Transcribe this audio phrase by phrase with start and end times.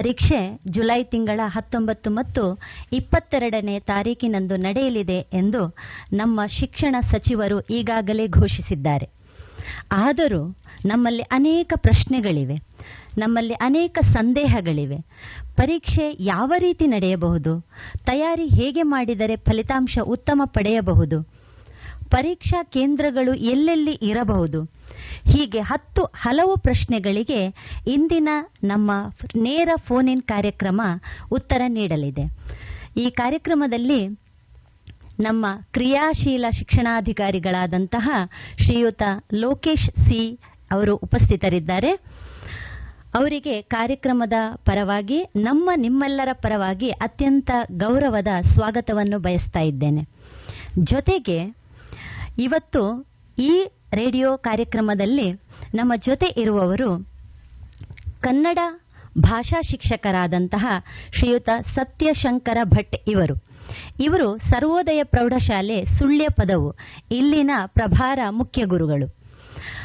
[0.00, 2.58] ಪರೀಕ್ಷೆ ಜುಲೈ ತಿಂಗಳ ಹತ್ತೊಂಬತ್ತು ಮತ್ತು
[2.92, 5.76] ಇಪ್ಪತ್ತೆರಡನೇ ತಾರೀಕಿನಂದು ನಡೆಯಲಿದೆ ಎಂದು
[6.12, 9.10] ನಮ್ಮ ಶಿಕ್ಷಣ ಸಚಿವರು ಈಗಾಗಲೇ ಘೋಷಿಸಿದ್ದಾರೆ.
[9.92, 12.54] ಆದರೂ ನಮ್ಮಲ್ಲಿ ಅನೇಕ ಪ್ರಶ್ನೆಗಳಿವೆ.
[13.18, 14.96] ನಮ್ಮಲ್ಲಿ ಅನೇಕ ಸಂದೇಹಗಳಿವೆ.
[15.56, 17.60] ಪರೀಕ್ಷೆ ಯಾವ ರೀತಿ ನಡೆಯಬಹುದು?
[18.06, 21.39] ತಯಾರಿ ಹೇಗೆ ಮಾಡಿದರೆ ಫಲಿತಾಂಶ ಉತ್ತಮ ಪಡೆಯಬಹುದು?
[22.10, 24.64] ಪರೀಕ್ಷಾ ಕೇಂದ್ರಗಳು ಎಲ್ಲೆಲ್ಲಿ ಇರಬಹುದು?
[25.32, 27.54] ಹೀಗೆ ಹತ್ತು ಹಲವು ಪ್ರಶ್ನೆಗಳಿಗೆ
[27.86, 28.28] ಇಂದಿನ
[28.64, 28.90] ನಮ್ಮ
[29.36, 30.80] ನೇರ ಫೋನ್ ಇನ್ ಕಾರ್ಯಕ್ರಮ
[31.32, 32.24] ಉತ್ತರ ನೀಡಲಿದೆ.
[32.96, 34.06] ಈ ಕಾರ್ಯಕ್ರಮದಲ್ಲಿ
[35.20, 38.10] ನಮ್ಮ ಕ್ರಿಯಾಶೀಲ ಶಿಕ್ಷಣಾಧಿಕಾರಿಗಳಾದಂತಹ
[38.64, 39.02] ಶ್ರೀಯುತ
[39.34, 40.38] ಲೋಕೇಶ್ ಸಿ
[40.70, 41.92] ಅವರು ಉಪಸ್ಥಿತರಿದ್ದಾರೆ.
[43.14, 50.02] ಅವರಿಗೆ ಕಾರ್ಯಕ್ರಮದ ಪರವಾಗಿ, ನಮ್ಮ ನಿಮ್ಮೆಲ್ಲರ ಪರವಾಗಿ ಅತ್ಯಂತ ಗೌರವದ ಸ್ವಾಗತವನ್ನು ಬಯಸ್ತಾ ಇದ್ದೇನೆ.
[50.78, 51.59] ಜೊತೆಗೆ
[52.40, 53.06] ಇವತ್ತು
[53.38, 55.32] ಈ ರೇಡಿಯೋ ಕಾರ್ಯಕ್ರಮದಲ್ಲಿ
[55.74, 57.08] ನಮ್ಮ ಜೊತೆ ಇರುವವರು
[58.20, 58.58] ಕನ್ನಡ
[59.18, 60.66] ಭಾಷಾ ಶಿಕ್ಷಕರಾದಂತಹ
[61.18, 63.34] ಶ್ರೀಯುತ ಸತ್ಯಶಂಕರ ಭಟ್ ಇವರು.
[64.00, 66.74] ಇವರು ಸರ್ವೋದಯ ಪ್ರೌಢಶಾಲೆ ಸುಳ್ಯ ಪದವು,
[67.10, 69.14] ಇಲ್ಲಿನ ಪ್ರಭಾರ ಮುಖ್ಯ ಗುರುಗಳು.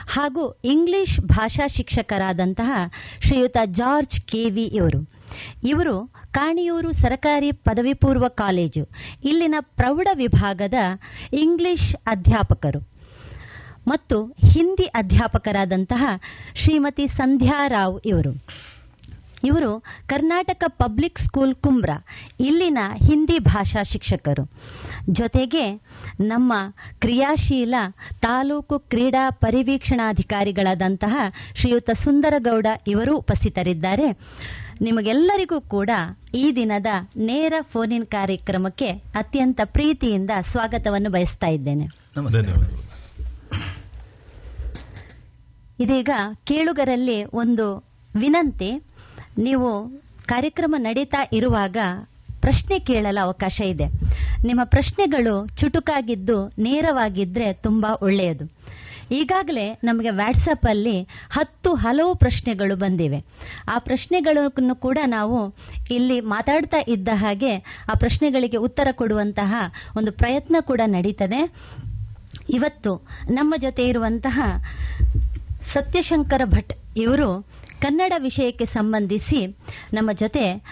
[0.09, 2.91] ಹಾಗೂ ಇಂಗ್ಲಿಷ್ ಭಾಷಾ ಶಿಕ್ಷಕರಾದಂತಹ
[3.27, 5.14] ಶ್ರೀಯುತ ಜಾರ್ಜ್ ಕೆವಿ ಇವರು.
[5.63, 5.95] ಇವರು
[6.31, 8.87] ಕಾಣಿಯೂರು ಸರಕಾರಿ ಪದವಿ ಪೂರ್ವ ಕಾಲೇಜು,
[9.23, 10.73] ಇಲ್ಲಿನ ಪ್ರೌಢ ವಿಭಾಗದ
[11.33, 12.81] ಇಂಗ್ಲಿಷ್ ಅಧ್ಯಾಪಕರು
[13.87, 16.05] ಮತ್ತು ಹಿಂದಿ ಅಧ್ಯಾಪಕರಾದಂತಹ
[16.63, 18.31] ಶ್ರೀಮತಿ ಸಂಧ್ಯಾ ರಾವ್ ಇವರು.
[19.43, 21.89] ಇವರು ಕರ್ನಾಟಕ ಪಬ್ಲಿಕ್ ಸ್ಕೂಲ್ ಕುಂಬ್ರ,
[22.39, 24.43] ಇಲ್ಲಿನ ಹಿಂದಿ ಭಾಷಾ ಶಿಕ್ಷಕರು.
[25.09, 25.65] ಜೊತೆಗೆ
[26.19, 26.53] ನಮ್ಮ
[26.99, 27.75] ಕ್ರಿಯಾಶೀಲ
[28.21, 31.15] ತಾಲೂಕು ಕ್ರೀಡಾ ಪರಿವೀಕ್ಷಣಾಧಿಕಾರಿಗಳಾದಂತಹ
[31.59, 34.07] ಶ್ರೀಯುತ ಸುಂದರಗೌಡ ಇವರು ಉಪಸ್ಥಿತರಿದ್ದಾರೆ.
[34.81, 35.89] ನಿಮಗೆಲ್ಲರಿಗೂ ಕೂಡ
[36.33, 36.85] ಈ ದಿನದ
[37.17, 41.85] ನೇರ ಫೋನ್ ಇನ್ ಕಾರ್ಯಕ್ರಮಕ್ಕೆ ಅತ್ಯಂತ ಪ್ರೀತಿಯಿಂದ ಸ್ವಾಗತವನ್ನು ಬಯಸ್ತಾ ಇದ್ದೇನೆ.
[45.79, 46.09] ಇದೀಗ
[46.43, 48.71] ಕೇಳುಗರಲ್ಲಿ ಒಂದು ವಿನಂತಿ
[49.37, 49.87] ನೀವು
[50.25, 51.77] ಕಾರ್ಯಕ್ರಮ ನಡೀತಾ ಇರುವಾಗ
[52.41, 53.85] ಪ್ರಶ್ನೆ ಕೇಳಲು ಅವಕಾಶ ಇದೆ.
[54.47, 58.45] ನಿಮ್ಮ ಪ್ರಶ್ನೆಗಳು ಚುಟುಕಾಗಿದ್ದು ನೇರವಾಗಿದ್ರೆ ತುಂಬಾ ಒಳ್ಳೆಯದು.
[59.11, 61.01] ಈಗಾಗಲೇ ನಮಗೆ ವ್ಯಾಟ್ಸಪ್ ಅಲ್ಲಿ
[61.31, 63.25] ಹತ್ತು ಹಲವು ಪ್ರಶ್ನೆಗಳು ಬಂದಿವೆ.
[63.69, 65.55] ಆ ಪ್ರಶ್ನೆಗಳನ್ನು ಕೂಡ ನಾವು
[65.91, 67.55] ಇಲ್ಲಿ ಮಾತಾಡ್ತಾ ಇದ್ದ ಹಾಗೆ
[67.89, 69.55] ಆ ಪ್ರಶ್ನೆಗಳಿಗೆ ಉತ್ತರ ಕೊಡುವಂತಹ
[69.97, 71.53] ಒಂದು ಪ್ರಯತ್ನ ಕೂಡ ನಡೀತದೆ.
[72.49, 74.41] ಇವತ್ತು ನಮ್ಮ ಜೊತೆ ಇರುವಂತಹ
[75.73, 77.47] ಸತ್ಯಶಂಕರ ಭಟ್ ಇವರು
[77.81, 79.45] ಕನ್ನಡ ವಿಷಯಕ್ಕೆ ಸಂಬಂಧಿಸಿ
[79.93, 80.63] ನಮ್ಮ ಜೊತೆ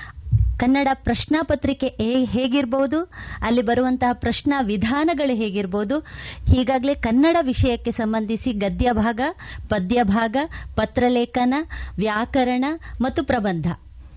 [0.59, 1.87] ಕನ್ನಡ ಪ್ರಶ್ನಾ ಪತ್ರಿಕೆ
[2.31, 2.99] ಹೇಗಿರಬಹುದು
[3.41, 5.99] ಅಲ್ಲಿ ಬರುವಂತಹ ಪ್ರಶ್ನಾ ವಿಧಾನಗಳು ಹೇಗಿರಬಹುದು
[6.47, 9.21] ಹೀಗಾಗಲೇ ಕನ್ನಡ ವಿಷಯಕ್ಕೆ ಸಂಬಂಧಿಸಿ ಗದ್ಯ ಭಾಗ
[9.69, 10.35] ಪದ್ಯ ಭಾಗ
[10.75, 11.53] ಪತ್ರಲೇಖನ,
[11.95, 12.65] ವ್ಯಾಕರಣ
[13.01, 13.67] ಮತ್ತು ಪ್ರಬಂಧ.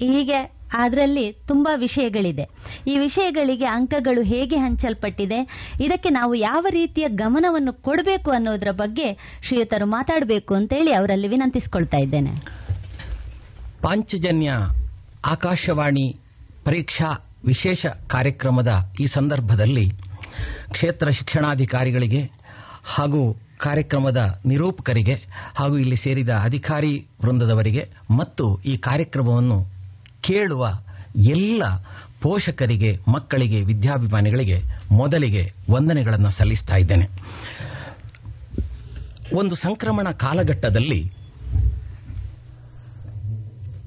[0.00, 0.38] ಹೀಗೆ
[0.74, 2.44] ಅದರಲ್ಲಿ ತುಂಬಾ ವಿಷಯಗಳಿದೆ.
[2.86, 5.38] ಈ ವಿಷಯಗಳಿಗೆ ಅಂಕಗಳು ಹೇಗೆ ಹಂಚಲ್ಪಟ್ಟಿದೆ,
[5.80, 9.08] ಇದಕ್ಕೆ ನಾವು ಯಾವ ರೀತಿಯ ಗಮನವನ್ನು ಕೊಡಬೇಕು ಅನ್ನೋದರ ಬಗ್ಗೆ
[9.46, 12.32] ಶ್ರೀಯುತರು ಮಾತಾಡಬೇಕು ಅಂತೇಳಿ ಅವರಲ್ಲಿ ವಿನಂತಿಸಿಕೊಳ್ತಾ ಇದ್ದೇನೆ.
[13.82, 14.52] ಪಾಂಚಜನ್ಯ
[15.24, 16.06] ಆಕಾಶವಾಣಿ
[16.66, 17.08] ಪರೀಕ್ಷಾ
[17.44, 19.84] ವಿಶೇಷ ಕಾರ್ಯಕ್ರಮದ ಈ ಸಂದರ್ಭದಲ್ಲಿ
[20.72, 22.22] ಕ್ಷೇತ್ರ ಶಿಕ್ಷಣಾಧಿಕಾರಿಗಳಿಗೆ
[22.84, 23.20] ಹಾಗೂ
[23.58, 25.14] ಕಾರ್ಯಕ್ರಮದ ನಿರೂಪಕರಿಗೆ
[25.54, 27.82] ಹಾಗೂ ಇಲ್ಲಿ ಸೇರಿದ ಅಧಿಕಾರಿ ವೃಂದದವರಿಗೆ
[28.16, 29.58] ಮತ್ತು ಈ ಕಾರ್ಯಕ್ರಮವನ್ನು
[30.20, 30.64] ಕೇಳುವ
[31.16, 31.62] ಎಲ್ಲ
[32.22, 34.58] ಪೋಷಕರಿಗೆ, ಮಕ್ಕಳಿಗೆ, ವಿದ್ಯಾಭಿಮಾನಿಗಳಿಗೆ
[34.92, 37.06] ಮೊದಲಿಗೆ ವಂದನೆಗಳನ್ನು ಸಲ್ಲಿಸ್ತಾ ಇದ್ದೇನೆ.
[39.36, 41.00] ಒಂದು ಸಂಕ್ರಮಣ ಕಾಲಘಟ್ಟದಲ್ಲಿ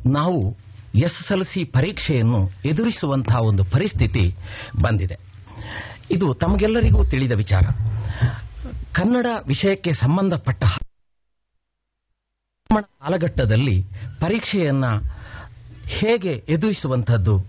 [0.09, 0.40] ನಾವು
[0.95, 4.35] ಎಸ್ಎಸ್ಎಲ್ಸಿ ಪರೀಕ್ಷೆಯನ್ನು ಎದುರಿಸುವಂತಹ ಒಂದು ಪರಿಸ್ಥಿತಿ
[4.81, 5.17] ಬಂದಿದೆ.
[6.11, 7.61] ಇದು ತಮಗೆಲ್ಲರಿಗೂ ತಿಳಿದ ವಿಚಾರ.
[8.94, 10.63] ಕನ್ನಡ ವಿಷಯಕ್ಕೆ ಸಂಬಂಧಪಟ್ಟ
[12.73, 13.83] ಕಾಲಘಟ್ಟದಲ್ಲಿ
[14.19, 14.85] ಪರೀಕ್ಷೆಯನ್ನ
[15.88, 17.45] ಹೇಗೆ ಎದುರಿಸುವಂತಹದ್ದು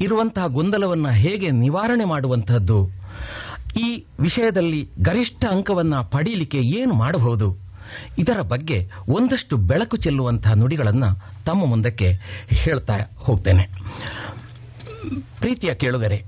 [0.00, 2.90] ಇರುವಂತಹ ಗೊಂದಲವನ್ನು ಹೇಗೆ ನಿವಾರಣೆ ಮಾಡುವಂತಹದ್ದು
[3.80, 7.67] ಈ ವಿಷಯದಲ್ಲಿ ಗರಿಷ್ಠ ಅಂಕವನ್ನ ಪಡೀಲಿಕ್ಕೆ ಏನು ಮಾಡಬಹುದು?
[8.18, 11.10] ಇದರ ಬಗ್ಗೆ ಒಂದಷ್ಟು ಬೆಳಕು ಚೆಲ್ಲುವಂತಹ ನುಡಿಗಳನ್ನು
[11.44, 12.08] ತಮ್ಮ ಮುಂದಕ್ಕೆ
[12.48, 13.64] ಹೇಳ್ತಾ ಹೋಗ್ತೇನೆ.
[15.38, 16.24] ಪ್ರೀತಿಯ ಕೇಳುಗರೆ,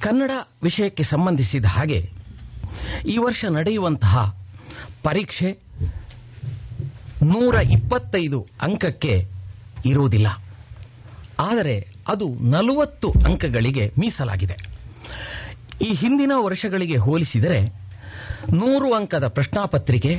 [0.00, 0.30] ಕನ್ನಡ
[0.62, 2.10] ವಿಷಯಕ್ಕೆ ಸಂಬಂಧಿಸಿದ ಹಾಗೆ
[3.08, 4.44] ಈ ವರ್ಷ ನಡೆಯುವಂತಹ
[5.02, 5.58] ಪರೀಕ್ಷೆ
[7.22, 9.26] ನೂರ ಇಪ್ಪತ್ತೈದು ಅಂಕಕ್ಕೆ
[9.86, 10.26] ಇರುವುದಿಲ್ಲ.
[11.40, 14.56] ಆದರೆ ಅದು ನಲವತ್ತು ಅಂಕಗಳಿಗೆ ಮೀಸಲಾಗಿದೆ.
[15.84, 17.83] ಈ ಹಿಂದಿನ ವರ್ಷಗಳಿಗೆ ಹೋಲಿಸಿದರೆ
[18.52, 20.12] ನೂರು ಅಂಕದ ಪ್ರಶ್ನಾಪತ್ರಿಕೆ,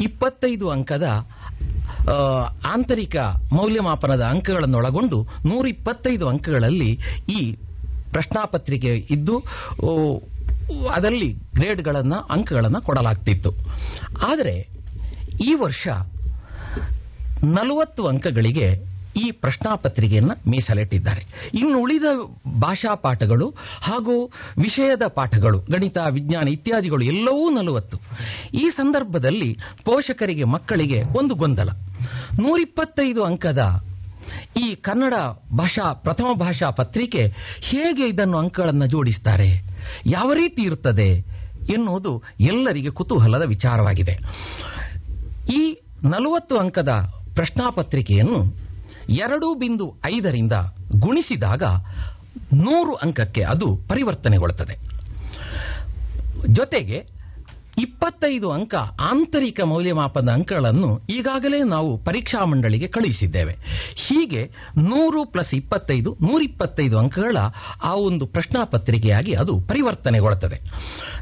[0.00, 1.06] ಇಪ್ಪತ್ತೈದು ಅಂಕದ
[2.74, 3.16] ಆಂತರಿಕ
[3.52, 6.90] ಮೌಲ್ಯಮಾಪನದ ಅಂಕಗಳನ್ನೊಳಗೊಂಡು ನೂರ ಇಪ್ಪತ್ತೈದು ಅಂಕಗಳಲ್ಲಿ
[7.28, 7.40] ಈ
[8.12, 9.34] ಪ್ರಶ್ನಾಪತ್ರಿಕೆ ಇದ್ದು
[10.90, 13.50] ಅದರಲ್ಲಿ ಗ್ರೇಡ್ಗಳನ್ನು, ಅಂಕಗಳನ್ನು ಕೊಡಲಾಗ್ತಿತ್ತು.
[14.30, 14.54] ಆದರೆ
[15.40, 15.88] ಈ ವರ್ಷ
[17.56, 18.68] ನಲವತ್ತು ಅಂಕಗಳಿಗೆ
[19.16, 21.50] ಈ ಪ್ರಶ್ನಾಪತ್ರಿಕೆಯನ್ನು ಮೀಸಲಿಟ್ಟಿದ್ದಾರೆ.
[21.54, 22.02] ಇನ್ನು ಉಳಿದ
[22.60, 24.26] ಭಾಷಾ ಪಾಠಗಳು ಹಾಗೂ
[24.58, 27.96] ವಿಷಯದ ಪಾಠಗಳು, ಗಣಿತ, ವಿಜ್ಞಾನ ಇತ್ಯಾದಿಗಳು ಎಲ್ಲವೂ ನಲವತ್ತು.
[28.54, 31.68] ಈ ಸಂದರ್ಭದಲ್ಲಿ ಪೋಷಕರಿಗೆ, ಮಕ್ಕಳಿಗೆ ಒಂದು ಗೊಂದಲ.
[32.40, 33.82] ನೂರಿಪ್ಪತ್ತೈದು ಅಂಕದ
[34.56, 35.14] ಈ ಕನ್ನಡ
[35.56, 37.26] ಭಾಷಾ, ಪ್ರಥಮ ಭಾಷಾ ಪತ್ರಿಕೆ
[37.60, 39.66] ಹೇಗೆ ಇದನ್ನು ಅಂಕಗಳನ್ನು ಜೋಡಿಸ್ತಾರೆ?
[40.06, 41.40] ಯಾವ ರೀತಿ ಇರುತ್ತದೆ
[41.72, 44.18] ಎನ್ನುವುದು ಎಲ್ಲರಿಗೆ ಕುತೂಹಲದ ವಿಚಾರವಾಗಿದೆ.
[45.52, 46.88] ಈ ನಲವತ್ತು ಅಂಕದ
[47.34, 48.69] ಪ್ರಶ್ನಾಪತ್ರಿಕೆಯನ್ನು
[49.10, 50.52] ಎರಡು ಬಿಂದು ಐದರಿಂದ
[50.98, 51.62] ಗುಣಿಸಿದಾಗ
[52.54, 54.74] ನೂರು ಅಂಕಕ್ಕೆ ಅದು ಪರಿವರ್ತನೆಗೊಳ್ಳುತ್ತದೆ.
[56.48, 57.20] ಜೊತೆಗೆ
[57.78, 63.52] ಇಪ್ಪತ್ತೈದು ಅಂಕ ಆಂತರಿಕ ಮೌಲ್ಯಮಾಪನ ಅಂಕಗಳನ್ನು ಈಗಾಗಲೇ ನಾವು ಪರೀಕ್ಷಾ ಮಂಡಳಿಗೆ ಕಳುಹಿಸಿದ್ದೇವೆ.
[63.94, 64.44] ಹೀಗೆ
[64.78, 67.36] ನೂರು ಪ್ಲಸ್ ಇಪ್ಪತ್ತೈದು, ನೂರಿಪ್ಪತ್ತೈದು ಅಂಕಗಳ
[67.82, 70.60] ಆ ಒಂದು ಪ್ರಶ್ನಾಪತ್ರಿಕೆಯಾಗಿ ಅದು ಪರಿವರ್ತನೆಗೊಳ್ಳುತ್ತದೆ.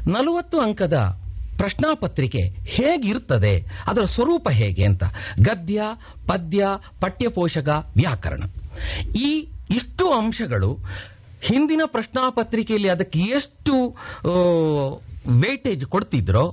[0.09, 1.19] ನಲವತ್ತು ಅಂಕದ
[1.59, 3.53] ಪ್ರಶ್ನಾಪತ್ರಿಕೆ ಹೇಗಿರುತ್ತದೆ?
[3.87, 5.03] ಅದರ ಸ್ವರೂಪ ಹೇಗೆ ಅಂತ.
[5.39, 5.81] ಗದ್ಯ,
[6.27, 6.67] ಪದ್ಯ,
[7.01, 8.43] ಪಠ್ಯಪೋಷಕ, ವ್ಯಾಕರಣ.
[9.15, 9.29] ಈ
[9.69, 10.71] ಇಷ್ಟು ಅಂಶಗಳು
[11.43, 13.73] ಹಿಂದಿನ ಪ್ರಶ್ನಾಪತ್ರಿಕೆಯಲ್ಲಿ ಅದಕ್ಕೆ ಎಷ್ಟು
[15.39, 16.45] ವೇಟೇಜ್ ಕೊಡ್ತಿದ್ರೋ,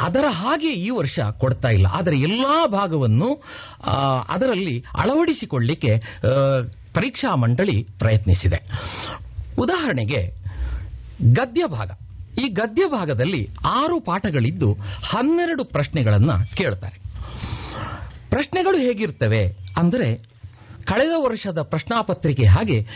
[0.00, 1.86] ಅದರ ಹಾಗೆ ಈ ವರ್ಷ ಕೊಡ್ತಾ ಇಲ್ಲ.
[1.90, 3.30] ಆದರೆ ಎಲ್ಲಾ ಭಾಗವನ್ನು
[4.28, 5.92] ಅದರಲ್ಲಿ ಅಳವಡಿಸಿಕೊಳ್ಳಿಕ್ಕೆ
[6.94, 8.60] ಪರೀಕ್ಷಾ ಮಂಡಳಿ ಪ್ರಯತ್ನಿಸಿದೆ.
[9.58, 10.20] ಉದಾಹರಣೆಗೆ
[11.32, 11.90] ಗದ್ಯ ಭಾಗ.
[12.42, 14.72] ಈ ಗದ್ಯ ಭಾಗದಲ್ಲಿ ಆರು ಪಾಠಗಳಿದ್ದು
[15.04, 16.96] ಹನ್ನೆರಡು ಪ್ರಶ್ನೆಗಳನ್ನು ಕೇಳ್ತಾರೆ.
[18.30, 19.42] ಪ್ರಶ್ನೆಗಳು ಹೇಗಿರ್ತವೆ
[19.76, 20.36] ಅಂದರೆ
[20.84, 22.86] ಕಳೆದ ವರ್ಷದ ಪ್ರಶ್ನಾಪತ್ರಿಕೆ ಹಾಗೆ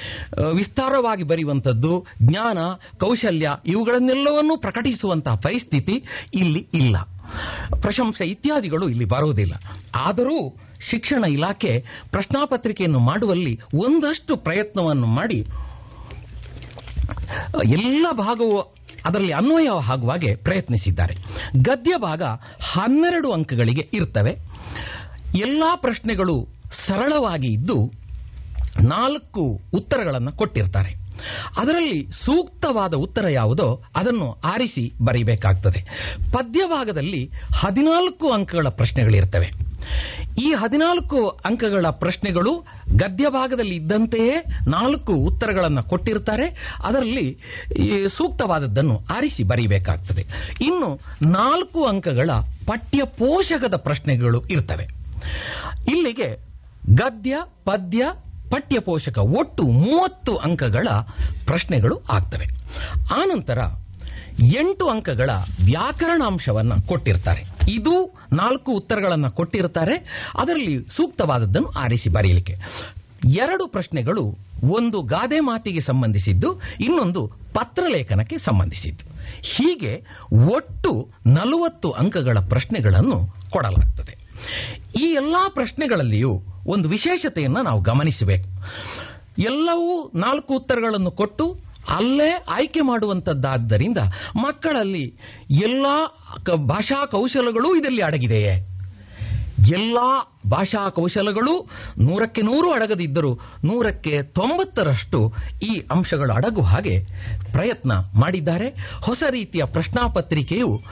[0.57, 2.59] ವಿಸ್ತಾರವಾಗಿ ಬರೆಯುವಂಥದ್ದು, ಜ್ಞಾನ,
[2.99, 6.05] ಕೌಶಲ್ಯ ಇವುಗಳನ್ನೆಲ್ಲವನ್ನೂ ಪ್ರಕಟಿಸುವಂತಹ ಪರಿಸ್ಥಿತಿ
[6.35, 6.97] ಇಲ್ಲಿ ಇಲ್ಲ.
[7.81, 9.55] ಪ್ರಶಂಸೆ ಇತ್ಯಾದಿಗಳು ಇಲ್ಲಿ ಬರುವುದಿಲ್ಲ
[9.95, 10.39] ಆದರೂ
[10.91, 15.41] ಶಿಕ್ಷಣ ಇಲಾಖೆ ಪ್ರಶ್ನಾಪತ್ರಿಕೆಯನ್ನು ಮಾಡುವಲ್ಲಿ ಒಂದಷ್ಟು ಪ್ರಯತ್ನವನ್ನು ಮಾಡಿ
[17.63, 21.15] ಎಲ್ಲ ಭಾಗವು ಅದರಲ್ಲಿ ಅನ್ವಯ ಆಗುವ ಹಾಗೆ ಪ್ರಯತ್ನಿಸಿದ್ದಾರೆ.
[21.63, 22.23] ಗದ್ಯ ಭಾಗ
[22.73, 24.37] ಹನ್ನೆರಡು ಅಂಕಗಳಿಗೆ ಇರ್ತವೆ.
[25.35, 26.49] ಎಲ್ಲ ಪ್ರಶ್ನೆಗಳು
[26.87, 27.93] ಸರಳವಾಗಿ ಇದ್ದು
[28.83, 31.01] ನಾಲ್ಕು ಉತ್ತರಗಳನ್ನು ಕೊಟ್ಟಿರ್ತಾರೆ.
[31.59, 35.81] ಅದರಲ್ಲಿ ಸೂಕ್ತವಾದ ಉತ್ತರ ಯಾವುದೋ ಅದನ್ನು ಆರಿಸಿ ಬರೀಬೇಕಾಗ್ತದೆ.
[36.33, 39.70] ಪದ್ಯ ಭಾಗದಲ್ಲಿ ಹದಿನಾಲ್ಕು ಅಂಕಗಳ ಪ್ರಶ್ನೆಗಳಿರ್ತವೆ.
[40.39, 42.67] ಈ ಹದಿನಾಲ್ಕು ಅಂಕಗಳ ಪ್ರಶ್ನೆಗಳು
[42.97, 46.77] ಗದ್ಯ ಭಾಗದಲ್ಲಿ ಇದ್ದಂತೆಯೇ ನಾಲ್ಕು ಉತ್ತರಗಳನ್ನು ಕೊಟ್ಟಿರ್ತಾರೆ.
[46.83, 47.39] ಅದರಲ್ಲಿ
[48.09, 50.23] ಸೂಕ್ತವಾದದ್ದನ್ನು ಆರಿಸಿ ಬರೀಬೇಕಾಗ್ತದೆ.
[50.61, 51.01] ಇನ್ನು
[51.31, 52.31] ನಾಲ್ಕು ಅಂಕಗಳ
[52.67, 54.85] ಪಠ್ಯ ಪೋಷಕದ ಪ್ರಶ್ನೆಗಳು ಇರ್ತವೆ.
[55.89, 56.51] ಇಲ್ಲಿಗೆ
[56.95, 58.07] ಗದ್ಯ, ಪದ್ಯ
[58.51, 60.89] ಪಠ್ಯಪೋಷಕ ಒಟ್ಟು ಮೂವತ್ತು ಅಂಕಗಳ
[61.45, 62.47] ಪ್ರಶ್ನೆಗಳು ಆಗ್ತವೆ.
[63.15, 63.59] ಆನಂತರ
[64.39, 65.31] ಎಂಟು ಅಂಕಗಳ
[65.65, 67.43] ವ್ಯಾಕರಣಾಂಶವನ್ನು ಕೊಟ್ಟಿರ್ತಾರೆ.
[67.69, 70.29] ಇದು ನಾಲ್ಕು ಉತ್ತರಗಳನ್ನು ಕೊಟ್ಟಿರ್ತಾರೆ.
[70.39, 72.55] ಅದರಲ್ಲಿ ಸೂಕ್ತವಾದದ್ದನ್ನು ಆರಿಸಿ ಬರೆಯಲಿಕ್ಕೆ.
[73.39, 74.39] ಎರಡು ಪ್ರಶ್ನೆಗಳು
[74.71, 79.05] ಒಂದು ಗಾದೆ ಮಾತಿಗೆ ಸಂಬಂಧಿಸಿದ್ದು, ಇನ್ನೊಂದು ಪತ್ರಲೇಖನಕ್ಕೆ ಸಂಬಂಧಿಸಿದ್ದು.
[79.43, 80.05] ಹೀಗೆ
[80.47, 84.17] ಒಟ್ಟು ನಲವತ್ತು ಅಂಕಗಳ ಪ್ರಶ್ನೆಗಳನ್ನು ಕೊಡಲಾಗ್ತದೆ.
[85.01, 88.49] ಈ ಎಲ್ಲಾ ಪ್ರಶ್ನೆಗಳಲ್ಲಿಯೂ ಒಂದು ವಿಶೇಷತೆಯನ್ನು ನಾವು ಗಮನಿಸಬೇಕು.
[89.39, 93.99] ಎಲ್ಲವೂ ನಾಲ್ಕು ಉತ್ತರಗಳನ್ನು ಕೊಟ್ಟು ಅಲ್ಲೇ ಆಯ್ಕೆ ಮಾಡುವಂಥದ್ದಾದ್ದರಿಂದ
[94.37, 95.05] ಮಕ್ಕಳಲ್ಲಿ
[95.63, 95.87] ಎಲ್ಲ
[96.67, 98.70] ಭಾಷಾ ಕೌಶಲಗಳೂ ಇದರಲ್ಲಿ ಅಡಗಿದೆಯೇ?
[99.69, 101.69] ಎಲ್ಲಾ ಭಾಷಾ ಕೌಶಲಗಳು
[101.99, 106.99] ನೂರಕ್ಕೆ ನೂರು ಅಡಗದಿದ್ದರೂ ನೂರಕ್ಕೆ ತೊಂಬತ್ತರಷ್ಟು ಈ ಅಂಶಗಳು ಅಡಗುವ ಹಾಗೆ
[107.53, 108.69] ಪ್ರಯತ್ನ ಮಾಡಿದ್ದಾರೆ.
[109.03, 110.83] ಹೊಸ ರೀತಿಯ ಪ್ರಶ್ನಾಪತ್ರಿಕೆಯು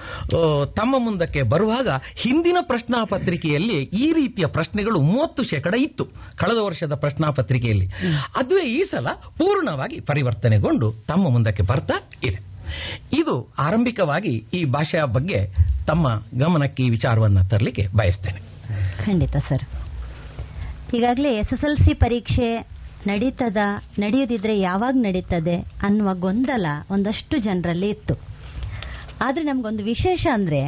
[0.77, 6.05] ತಮ್ಮ ಮುಂದಕ್ಕೆ ಬರುವಾಗ ಹಿಂದಿನ ಪ್ರಶ್ನಾಪತ್ರಿಕೆಯಲ್ಲಿ ಈ ರೀತಿಯ ಪ್ರಶ್ನೆಗಳು ಮೂವತ್ತು ಶೇಕಡ ಇತ್ತು
[6.37, 7.87] ಕಳೆದ ವರ್ಷದ ಪ್ರಶ್ನಾಪತ್ರಿಕೆಯಲ್ಲಿ.
[8.37, 9.07] ಅದುವೇ ಈ ಸಲ
[9.39, 12.49] ಪೂರ್ಣವಾಗಿ ಪರಿವರ್ತನೆಗೊಂಡು ತಮ್ಮ ಮುಂದಕ್ಕೆ ಬರ್ತಾ ಇದೆ.
[13.13, 15.47] ಇದು ಆರಂಭಿಕವಾಗಿ ಈ ಭಾಷೆಯ ಬಗ್ಗೆ
[15.87, 18.48] ತಮ್ಮ ಗಮನಕ್ಕೆ ಈ ವಿಚಾರವನ್ನು ತರಲಿಕ್ಕೆ ಬಯಸ್ತೇನೆ.
[19.05, 19.65] ಖಂಡಿತ, ಸರ್.
[20.95, 22.49] ಈಗಾಗಲೇ ಎಸ್ ಎಸ್ ಎಲ್ ಸಿ ಪರೀಕ್ಷೆ
[23.07, 23.57] ನಡೀತದ,
[23.99, 28.15] ನಡೆಯದಿದ್ರೆ ಯಾವಾಗ ನಡೀತದೆ ಅನ್ನುವ ಗೊಂದಲ ಒಂದಷ್ಟು ಜನರಲ್ಲಿ ಇತ್ತು.
[29.21, 30.61] ಆದರೆ ನಮಗೊಂದು ವಿಶೇಷ ಅಂದರೆ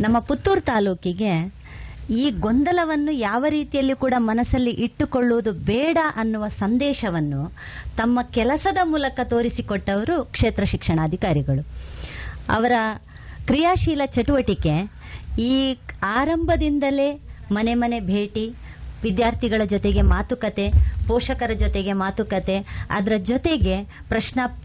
[0.00, 1.64] ನಮ್ಮ ಪುತ್ತೂರು ತಾಲೂಕಿಗೆ
[2.10, 7.42] ಈ ಗೊಂದಲವನ್ನು ಯಾವ ರೀತಿಯಲ್ಲಿ ಕೂಡ ಮನಸ್ಸಲ್ಲಿ ಇಟ್ಟುಕೊಳ್ಳುವುದು ಬೇಡ ಅನ್ನುವ ಸಂದೇಶವನ್ನು
[7.96, 11.62] ತಮ್ಮ ಕೆಲಸದ ಮೂಲಕ ತೋರಿಸಿಕೊಟ್ಟವರು ಕ್ಷೇತ್ರ ಶಿಕ್ಷಣಾಧಿಕಾರಿಗಳು.
[12.48, 12.72] ಅವರ
[13.46, 14.74] ಕ್ರಿಯಾಶೀಲ ಚಟುವಟಿಕೆ
[15.38, 17.08] ಈ ಆರಂಭದಿಂದಲೇ
[17.52, 18.54] ಮನೆ ಮನೆ ಭೇಟಿ,
[19.02, 20.70] ವಿದ್ಯಾರ್ಥಿಗಳ ಜೊತೆಗೆ ಮಾತುಕತೆ,
[21.06, 24.60] ಪೋಷಕರ ಜೊತೆಗೆ ಮಾತುಕತೆ, ಅದರ ಜೊತೆಗೆ ಪ್ರಶ್ನಾ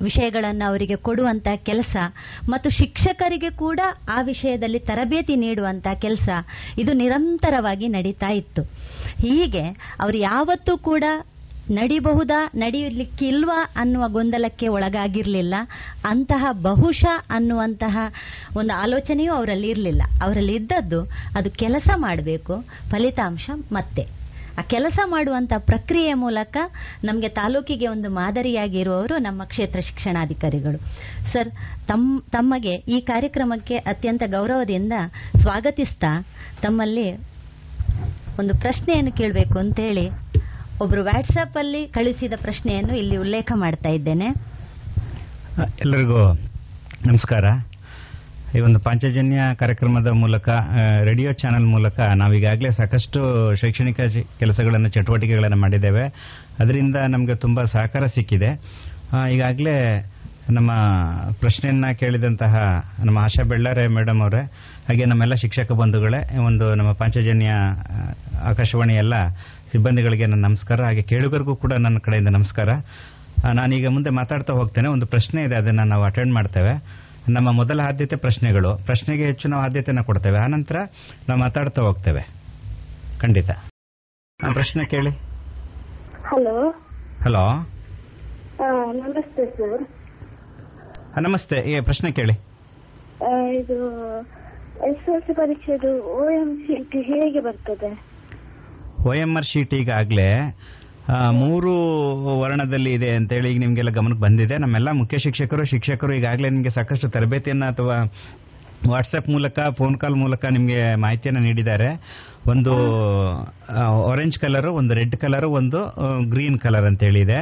[0.00, 1.96] ವಿಷಯಗಳನ್ನು ಅವರಿಗೆ ಕೊಡುವಂತ ಕೆಲಸ,
[2.48, 6.28] ಮತ್ತು ಶಿಕ್ಷಕರಿಗೆ ಕೂಡ ಆ ವಿಷಯದಲ್ಲಿ ತರಬೇತಿ ನೀಡುವಂತ ಕೆಲಸ,
[6.78, 8.62] ಇದು ನಿರಂತರವಾಗಿ ನಡೀತಾ ಇತ್ತು.
[9.18, 9.68] ಹೀಗೆ,
[10.00, 11.04] ಅವರು ಯಾವತ್ತೂ ಕೂಡ
[11.70, 15.54] ನಡಿಬಹುದಾ ನಡೆಯಲಿಕ್ಕಿಲ್ವಾ ಅನ್ನುವ ಗೊಂದಲಕ್ಕೆ ಒಳಗಾಗಿರಲಿಲ್ಲ.
[16.04, 17.98] ಅಂತಹ ಬಹುಶಃ ಅನ್ನುವಂತಹ
[18.56, 21.02] ಒಂದು ಆಲೋಚನೆಯೂ ಅವರಲ್ಲಿ ಇರಲಿಲ್ಲ ಅವರಲ್ಲಿ ಇದ್ದದ್ದು
[21.34, 24.24] ಅದು ಕೆಲಸ ಮಾಡಬೇಕು, ಫಲಿತಾಂಶ ಮತ್ತೆ.
[24.58, 26.56] ಆ ಕೆಲಸ ಮಾಡುವಂಥ ಪ್ರಕ್ರಿಯೆ ಮೂಲಕ
[27.04, 30.78] ನಮಗೆ ತಾಲೂಕಿಗೆ ಒಂದು ಮಾದರಿಯಾಗಿರುವವರು ನಮ್ಮ ಕ್ಷೇತ್ರ ಶಿಕ್ಷಣಾಧಿಕಾರಿಗಳು.
[31.32, 31.48] ಸರ್,
[31.88, 34.92] ತಮ್, ತಮಗೆ ಈ ಕಾರ್ಯಕ್ರಮಕ್ಕೆ ಅತ್ಯಂತ ಗೌರವದಿಂದ
[35.42, 36.26] ಸ್ವಾಗತಿಸ್ತಾ
[36.62, 37.12] ತಮ್ಮಲ್ಲಿ
[38.38, 40.08] ಒಂದು ಪ್ರಶ್ನೆಯನ್ನು ಕೇಳಬೇಕು ಅಂತೇಳಿ
[40.80, 44.26] ಒಬ್ರು ವಾಟ್ಸಪ್ ಅಲ್ಲಿ ಕಳಿಸಿದ ಪ್ರಶ್ನೆಯನ್ನು ಇಲ್ಲಿ ಉಲ್ಲೇಖ ಮಾಡ್ತಾ ಇದ್ದೇನೆ.
[45.80, 46.32] ಎಲ್ಲರಿಗೂ
[47.06, 47.44] ನಮಸ್ಕಾರ.
[48.56, 50.48] ಈ ಒಂದು ಪಾಂಚಜನ್ಯ ಕಾರ್ಯಕ್ರಮದ ಮೂಲಕ
[51.00, 53.20] ರೇಡಿಯೋ ಚಾನೆಲ್ ಮೂಲಕ ನಾವೀಗಾಗಲೇ ಸಾಕಷ್ಟು
[53.54, 54.00] ಶೈಕ್ಷಣಿಕ
[54.38, 56.04] ಕೆಲಸಗಳನ್ನು, ಚಟುವಟಿಕೆಗಳನ್ನು ಮಾಡಿದ್ದೇವೆ.
[56.58, 58.50] ಅದರಿಂದ ನಮಗೆ ತುಂಬ ಸಹಕಾರ ಸಿಕ್ಕಿದೆ.
[59.32, 60.04] ಈಗಾಗಲೇ
[60.50, 60.70] ನಮ್ಮ
[61.40, 62.54] ಪ್ರಶ್ನೆಯನ್ನ ಕೇಳಿದಂತಹ
[63.04, 64.42] ನಮ್ಮ ಆಶಾ ಬೆಳ್ಳಾರೆ ಮೇಡಮ್ ಅವರೇ,
[64.88, 67.50] ಹಾಗೆ ನಮ್ಮೆಲ್ಲ ಶಿಕ್ಷಕ ಬಂಧುಗಳೇ ಒಂದು ನಮ್ಮ ಪಾಂಚಜನ್ಯ
[68.42, 69.14] ಆಕಾಶವಾಣಿ ಎಲ್ಲ
[69.74, 70.82] ಸಿಬ್ಬಂದಿಗಳಿಗೆ ನನ್ನ ನಮಸ್ಕಾರ.
[70.82, 72.68] ಹಾಗೆ ಕೇಳುಗರಿಗೂ ಕೂಡ ನನ್ನ ಕಡೆಯಿಂದ ನಮಸ್ಕಾರ.
[73.52, 74.88] ನಾನೀಗ ಮುಂದೆ ಮಾತಾಡ್ತಾ ಹೋಗ್ತೇನೆ.
[74.88, 76.72] ಒಂದು ಪ್ರಶ್ನೆ ಇದೆ ಅದನ್ನು ನಾವು ಅಟೆಂಡ್ ಮಾಡ್ತೇವೆ.
[77.28, 78.76] ನಮ್ಮ ಮೊದಲ ಆದ್ಯತೆ ಪ್ರಶ್ನೆಗಳು.
[78.86, 80.38] ಪ್ರಶ್ನೆಗೆ ಹೆಚ್ಚು ನಾವು ಆದ್ಯತೆನ ಕೊಡ್ತೇವೆ.
[80.38, 80.76] ಆನಂತರ
[81.28, 82.22] ನಾವು ಮಾತಾಡ್ತಾ ಹೋಗ್ತೇವೆ.
[83.18, 83.50] ಖಂಡಿತ.
[84.52, 85.10] ಪ್ರಶ್ನೆ ಕೇಳಿ.
[86.30, 86.70] ಹಲೋ
[87.24, 87.46] ಹಲೋ
[88.92, 89.84] ನಮಸ್ತೆ ಸರ್.
[91.22, 91.56] ನಮಸ್ತೆ.
[91.56, 92.34] ಈ ಪ್ರಶ್ನೆ ಕೇಳಿ.
[93.58, 93.78] ಇದು
[94.90, 96.74] ಎಸ್ ಎಲ್ ಸಿ ಪರೀಕ್ಷೆದು ಓ ಎಂ ಸಿ
[97.12, 98.13] ಹೇಗೆ ಬರ್ತದೆ?
[99.08, 100.28] ಒ ಎಂ ಆರ್ ಶೀಟ್ ಈಗಾಗಲೇ
[101.42, 101.72] ಮೂರು
[102.42, 104.56] ವರ್ಣದಲ್ಲಿ ಇದೆ ಅಂತೇಳಿ ಈಗ ನಿಮಗೆಲ್ಲ ಗಮನಕ್ಕೆ ಬಂದಿದೆ.
[104.58, 107.96] ನಮ್ಮೆಲ್ಲ ಮುಖ್ಯ ಶಿಕ್ಷಕರು ಶಿಕ್ಷಕರು ಈಗಾಗಲೇ ನಿಮಗೆ ಸಾಕಷ್ಟು ತರಬೇತಿಯನ್ನು ಅಥವಾ
[108.92, 111.90] ವಾಟ್ಸಪ್ ಮೂಲಕ ಫೋನ್ ಕಾಲ್ ಮೂಲಕ ನಿಮಗೆ ಮಾಹಿತಿಯನ್ನು ನೀಡಿದ್ದಾರೆ.
[112.52, 112.72] ಒಂದು
[114.10, 115.80] ಆರೆಂಜ್ ಕಲರು ಒಂದು ರೆಡ್ ಕಲರು ಒಂದು
[116.32, 117.38] ಗ್ರೀನ್ ಕಲರ್ ಅಂತೇಳಿ ಇದೆ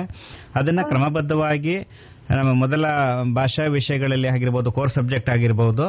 [0.54, 1.74] ಅದನ್ನು ಕ್ರಮಬದ್ಧವಾಗಿ
[2.38, 2.84] ನಮ್ಮ ಮೊದಲ
[3.34, 5.84] ಭಾಷಾ ವಿಷಯಗಳಲ್ಲಿ ಆಗಿರ್ಬೋದು ಕೋರ್ ಸಬ್ಜೆಕ್ಟ್ ಆಗಿರ್ಬೋದು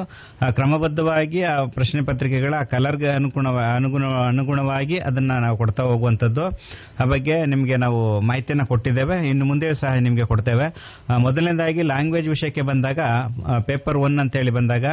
[0.52, 6.46] ಕ್ರಮಬದ್ಧವಾಗಿ ಆ ಪ್ರಶ್ನೆ ಪತ್ರಿಕೆಗಳ ಕಲರ್ಗೆ ಅನುಗುಣ ಅನುಗುಣ, ಅನುಗುಣವಾಗಿ ಅದನ್ನ ನಾವು ಕೊಡ್ತಾ ಹೋಗುವಂಥದ್ದು.
[7.00, 9.30] ಆ ಬಗ್ಗೆ ನಿಮಗೆ ನಾವು ಮಾಹಿತಿಯನ್ನು ಕೊಟ್ಟಿದ್ದೇವೆ.
[9.30, 10.68] ಇನ್ನು ಮುಂದೆ ಸಹ ನಿಮಗೆ ಕೊಡ್ತೇವೆ.
[11.18, 13.00] ಮೊದಲನೇದಾಗಿ ಲ್ಯಾಂಗ್ವೇಜ್ ವಿಷಯಕ್ಕೆ ಬಂದಾಗ
[13.66, 14.86] ಪೇಪರ್ ಒನ್ ಅಂತೇಳಿ ಬಂದಾಗ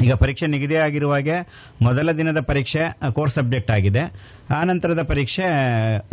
[0.00, 1.34] ಈಗ ಪರೀಕ್ಷೆ ನಿಗದಿ ಆಗಿರುವಾಗೆ
[1.82, 4.02] ಮೊದಲ ದಿನದ ಪರೀಕ್ಷೆ ಕೋರ್ಸ್ ಸಬ್ಜೆಕ್ಟ್ ಆಗಿದೆ.
[4.50, 5.44] ಆ ನಂತರದ ಪರೀಕ್ಷೆ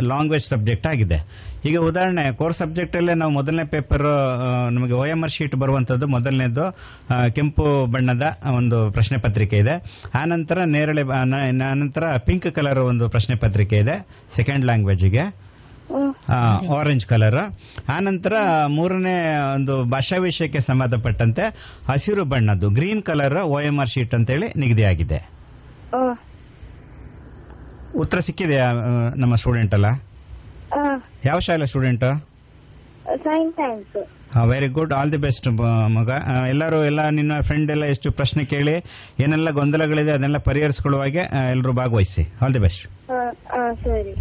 [0.02, 1.18] ಲಾಂಗ್ವೇಜ್ ಸಬ್ಜೆಕ್ಟ್ ಆಗಿದೆ.
[1.64, 4.06] ಈಗ ಉದಾಹರಣೆ, ಕೋರ್ಸ್ ಸಬ್ಜೆಕ್ಟಲ್ಲೇ ನಾವು ಮೊದಲನೇ ಪೇಪರ್
[4.70, 6.64] ನಮಗೆ ಒ ಎಂ ಆರ್ ಶೀಟ್ ಬರುವಂತದ್ದು ಮೊದಲನೇದು
[7.34, 8.22] ಕೆಂಪು ಬಣ್ಣದ
[8.56, 9.76] ಒಂದು ಪ್ರಶ್ನೆ ಪತ್ರಿಕೆ ಇದೆ.
[10.14, 11.02] ಆ ನಂತರ ನೇರಳೆ
[11.74, 14.06] ನಂತರ ಪಿಂಕ್ ಕಲರ್ ಒಂದು ಪ್ರಶ್ನೆ ಪತ್ರಿಕೆ ಇದೆ
[14.36, 15.49] ಸೆಕೆಂಡ್ ಲ್ಯಾಂಗ್ವೇಜಿಗೆ.
[16.78, 17.38] ಆರೆಂಜ್ ಕಲರ್
[17.88, 18.34] ಆ ನಂತರ
[18.76, 19.14] ಮೂರನೇ
[19.54, 21.44] ಒಂದು ಭಾಷಾ ವಿಷಯಕ್ಕೆ ಸಂಬಂಧಪಟ್ಟಂತೆ
[21.90, 25.18] ಹಸಿರು ಬಣ್ಣದ್ದು green colour O M R sheet ಅಂತೇಳಿ ನಿಗದಿಯಾಗಿದೆ.
[28.02, 28.66] ಉತ್ತರ ಸಿಕ್ಕಿದೆಯಾ
[29.22, 29.88] ನಮ್ಮ ಸ್ಟೂಡೆಂಟ್ ಅಲ್ಲ?
[31.24, 32.04] ಯಾವ ಶಾಲೆ student
[34.50, 35.48] very good all the best
[35.96, 36.10] ಮಗ.
[36.48, 38.74] ಎಲ್ಲರೂ ಎಲ್ಲ ನಿನ್ನ ಫ್ರೆಂಡ್ ಎಲ್ಲ ಎಷ್ಟು ಪ್ರಶ್ನೆ ಕೇಳಿ
[39.24, 42.22] ಏನೆಲ್ಲ ಗೊಂದಲಗಳಿದೆ ಅದನ್ನೆಲ್ಲ ಪರಿಹರಿಸಿಕೊಳ್ಳುವಾಗೆ ಎಲ್ಲರೂ ಭಾಗವಹಿಸಿ.
[42.42, 42.84] ಆಲ್ ದಿ ಬೆಸ್ಟ್
[43.84, 44.14] ಸರಿ.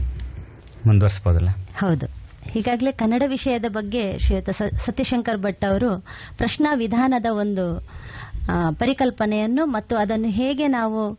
[0.88, 2.08] ಮುಂದುವರಿಸಬಹುದಲ್ಲ ಹೌದು.
[2.60, 4.50] ಈಗಾಗಲೇ ಕನ್ನಡ ವಿಷಯದ ಬಗ್ಗೆ ಶ್ರೀಯುತ
[4.86, 6.06] ಸತ್ಯಶಂಕರ್ ಭಟ್ ಅವರು
[6.38, 7.88] ಪ್ರಶ್ನಾ ವಿಧಾನದ ಒಂದು
[8.72, 11.12] ಪರಿಕಲ್ಪನೆಯನ್ನು ಮತ್ತು ಅದನ್ನು ಹೇಗೆ ನಾವು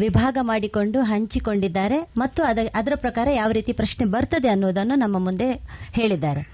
[0.00, 5.52] ವಿಭಾಗ ಮಾಡಿಕೊಂಡು ಹಂಚಿಕೊಂಡಿದ್ದಾರೆ ಮತ್ತು ಅದ- ಅದರ ಪ್ರಕಾರ ಯಾವ ರೀತಿ ಪ್ರಶ್ನೆ ಬರ್ತದೆ ಅನ್ನೋದನ್ನು ನಮ್ಮ ಮುಂದೆ
[5.92, 6.48] ಹೇಳಿದ್ದಾರೆ.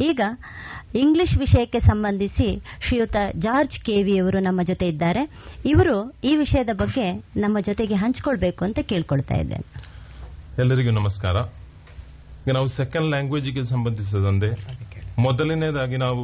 [0.00, 0.20] ಈಗ
[0.94, 5.30] ಇಂಗ್ಲಿಷ್ ವಿಷಯಕ್ಕೆ ಸಂಬಂಧಿಸಿ ಶ್ರೀಯುತ ಜಾರ್ಜ್ ಕೆವಿ ಅವರು ನಮ್ಮ ಜೊತೆ ಇದ್ದಾರೆ.
[5.66, 9.84] ಇವರು ಈ ವಿಷಯದ ಬಗ್ಗೆ ನಮ್ಮ ಜೊತೆಗೆ ಹಂಚಿಕೊಳ್ಬೇಕು ಅಂತ ಕೇಳ್ಕೊಳ್ತಾ ಇದ್ದೇನೆ.
[10.58, 11.36] ಎಲ್ಲರಿಗೂ ನಮಸ್ಕಾರ.
[12.48, 14.48] ಈಗ ನಾವು ಸೆಕೆಂಡ್ ಲ್ಯಾಂಗ್ವೇಜ್ಗೆ ಸಂಬಂಧಿಸಿದಂತೆ
[15.24, 16.22] ಮೊದಲನೇದಾಗಿ ನಾವು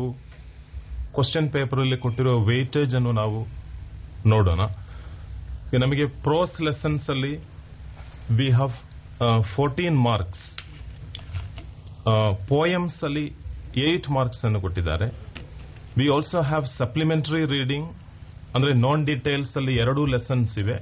[1.17, 3.41] ಕ್ವಶನ್ ಪೇಪರ್ ಅಲ್ಲಿ ಕೊಟ್ಟಿರುವ ವೇಟೇಜ್ ಅನ್ನು ನಾವು
[4.33, 4.63] ನೋಡೋಣ.
[5.83, 7.33] ನಮಗೆ ಪ್ರೋಸ್ ಲೆಸನ್ಸ್ ಅಲ್ಲಿ
[8.39, 8.77] we have
[9.57, 10.47] fourteen marks
[12.53, 13.27] poems ಅಲ್ಲಿ
[13.89, 15.09] ಏಟ್ ಮಾರ್ಕ್ಸ್ ಅನ್ನು ಕೊಟ್ಟಿದ್ದಾರೆ.
[15.99, 17.91] We also have supplementary reading
[18.55, 20.79] ಅಂದ್ರೆ ನಾನ್ ಡೀಟೇಲ್ಸ್ ಅಲ್ಲಿ ಎರಡು ಲೆಸನ್ಸ್ ಇವೆ.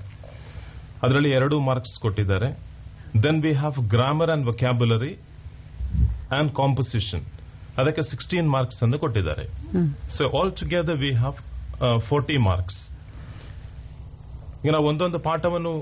[1.04, 2.50] ಅದರಲ್ಲಿ ಎರಡು ಮಾರ್ಕ್ಸ್ ಕೊಟ್ಟಿದ್ದಾರೆ.
[3.26, 5.12] Then we have grammar and vocabulary
[6.38, 7.24] and composition
[7.80, 9.44] ಅದಕ್ಕೆ ಸಿಕ್ಸ್ಟೀನ್ ಮಾರ್ಕ್ಸ್ ಅನ್ನು ಕೊಟ್ಟಿದ್ದಾರೆ.
[10.16, 11.38] So all together we have
[12.08, 12.80] forty marks
[14.64, 15.72] ಈಗ ನಾವು ಒಂದೊಂದು ಪಾಠವನ್ನು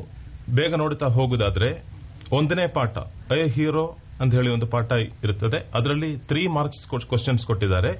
[0.58, 1.70] ಬೇಗ ನೋಡುತ್ತಾ ಹೋಗುದಾದ್ರೆ
[2.38, 2.98] ಒಂದನೇ ಪಾಠ
[3.36, 3.84] ಐ ಹೀರೋ
[4.22, 4.90] ಅಂತ ಹೇಳಿ ಒಂದು ಪಾಠ
[5.24, 5.58] ಇರುತ್ತದೆ.
[5.78, 7.92] ಅದರಲ್ಲಿ ತ್ರೀ ಮಾರ್ಕ್ಸ್ ಕ್ವಶನ್ಸ್ ಕೊಟ್ಟಿದ್ದಾರೆ.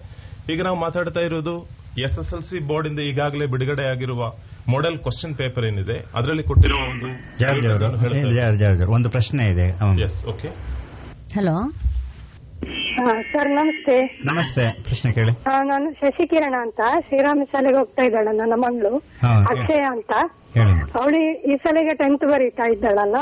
[0.52, 1.54] ಈಗ ನಾವು ಮಾತಾಡ್ತಾ ಇರೋದು
[2.06, 4.22] S S L C board ಇಂದ ಈಗಾಗಲೇ ಬಿಡುಗಡೆ ಆಗಿರುವ
[4.74, 7.08] ಮಾಡೆಲ್ ಕ್ವಶನ್ ಪೇಪರ್ ಏನಿದೆ ಅದರಲ್ಲಿ ಕೊಟ್ಟಿರುವ ಒಂದು
[8.96, 9.66] ಒಂದು ಪ್ರಶ್ನೆ ಇದೆ.
[11.36, 11.56] ಹಲೋ
[13.32, 13.94] ಸರ್ ನಮಸ್ತೆ.
[14.24, 15.32] ನಮಸ್ತೆ ಪ್ರಶ್ನೆ ಕೇಳಿ.
[15.70, 18.90] ನಾನು ಶಶಿಕಿರಣ ಅಂತ ಶ್ರೀರಾಮ ಶಾಲೆಗೆ ಹೋಗ್ತಾ ಇದ್ದಾಳೆ ನನ್ನ ಮಗಳು
[19.52, 20.12] ಅಕ್ಷಯ ಅಂತ.
[21.00, 23.18] ಅವಳು ಈ ಸಲಿಗೆ ಟೆಂತ್ ಬರೀತಾ ಇದ್ದಾಳಲ್ಲ?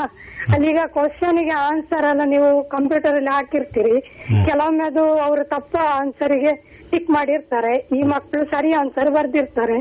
[0.55, 3.95] ಅಲ್ಲೀಗ ಕ್ವಶನ್ಗೆ ಆನ್ಸರ್ ಎಲ್ಲ ನೀವು ಕಂಪ್ಯೂಟರ್ ಅಲ್ಲಿ ಹಾಕಿರ್ತೀರಿ.
[4.47, 6.53] ಕೆಲವೊಮ್ಮೆ ಅದು ಅವರು ತಪ್ಪ ಆನ್ಸರ್ಗೆ
[6.91, 7.73] ಟಿಕ್ ಮಾಡಿರ್ತಾರೆ.
[7.97, 9.77] ಈ ಮಕ್ಕಳು ಸರಿ ಆನ್ಸರ್ ಬರ್ದಿರ್ತಾರೆ.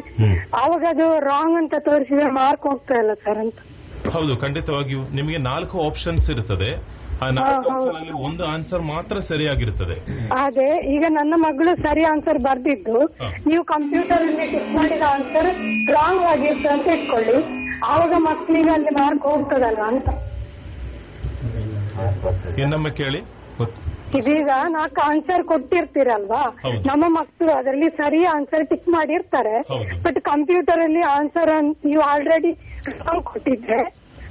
[0.63, 3.59] ಅವಾಗ ಅದು ರಾಂಗ್ ಅಂತ ತೋರಿಸಿದ್ರೆ ಮಾರ್ಕ್ ಹೋಗ್ತಾ ಇಲ್ಲ ಸರ್ ಅಂತ.
[4.15, 6.98] ಹೌದು ಖಂಡಿತವಾಗಿಯೂ ನಿಮಗೆ ನಾಲ್ಕು ಆಪ್ಷನ್ಸ್ ಇರುತ್ತದೆ.
[8.27, 9.97] ಒಂದು ಆನ್ಸರ್ ಮಾತ್ರ ಸರಿಯಾಗಿರುತ್ತದೆ
[10.43, 12.99] ಅದೇ ಈಗ ನನ್ನ ಮಗಳು ಸರಿ ಆನ್ಸರ್ ಬರ್ದಿದ್ದು.
[13.47, 15.51] ನೀವು ಕಂಪ್ಯೂಟರ್ ಅಲ್ಲಿ ಟಿಕ್ ಮಾಡಿದ ಆನ್ಸರ್
[15.97, 17.39] ರಾಂಗ್ ಆಗಿರ್ತದೆ ಅಂತ ಇಟ್ಕೊಳ್ಳಿ.
[17.85, 20.09] ಆವಾಗ ಮಕ್ಕಳಿಗೆ ಅಲ್ಲಿ ಮಾರ್ಕ್ ಹೋಗ್ತದಲ್ಲ ಅಂತ.
[22.63, 23.21] ಇನ್ನೊಮ್ಮೆ ಕೇಳಿ.
[24.19, 26.43] ಇದೀಗ ನಾಲ್ಕು ಆನ್ಸರ್ ಕೊಟ್ಟಿರ್ತೀರಲ್ವಾ.
[26.91, 29.57] ನಮ್ಮ ಮಕ್ಕಳು ಅದರಲ್ಲಿ ಸರಿ ಆನ್ಸರ್ ಟಿಕ್ ಮಾಡಿರ್ತಾರೆ.
[30.05, 31.53] ಬಟ್ ಕಂಪ್ಯೂಟರ್ ಅಲ್ಲಿ ಆನ್ಸರ್
[31.89, 32.53] ನೀವು ಆಲ್ರೆಡಿ
[33.31, 33.81] ಕೊಟ್ಟಿದ್ರೆ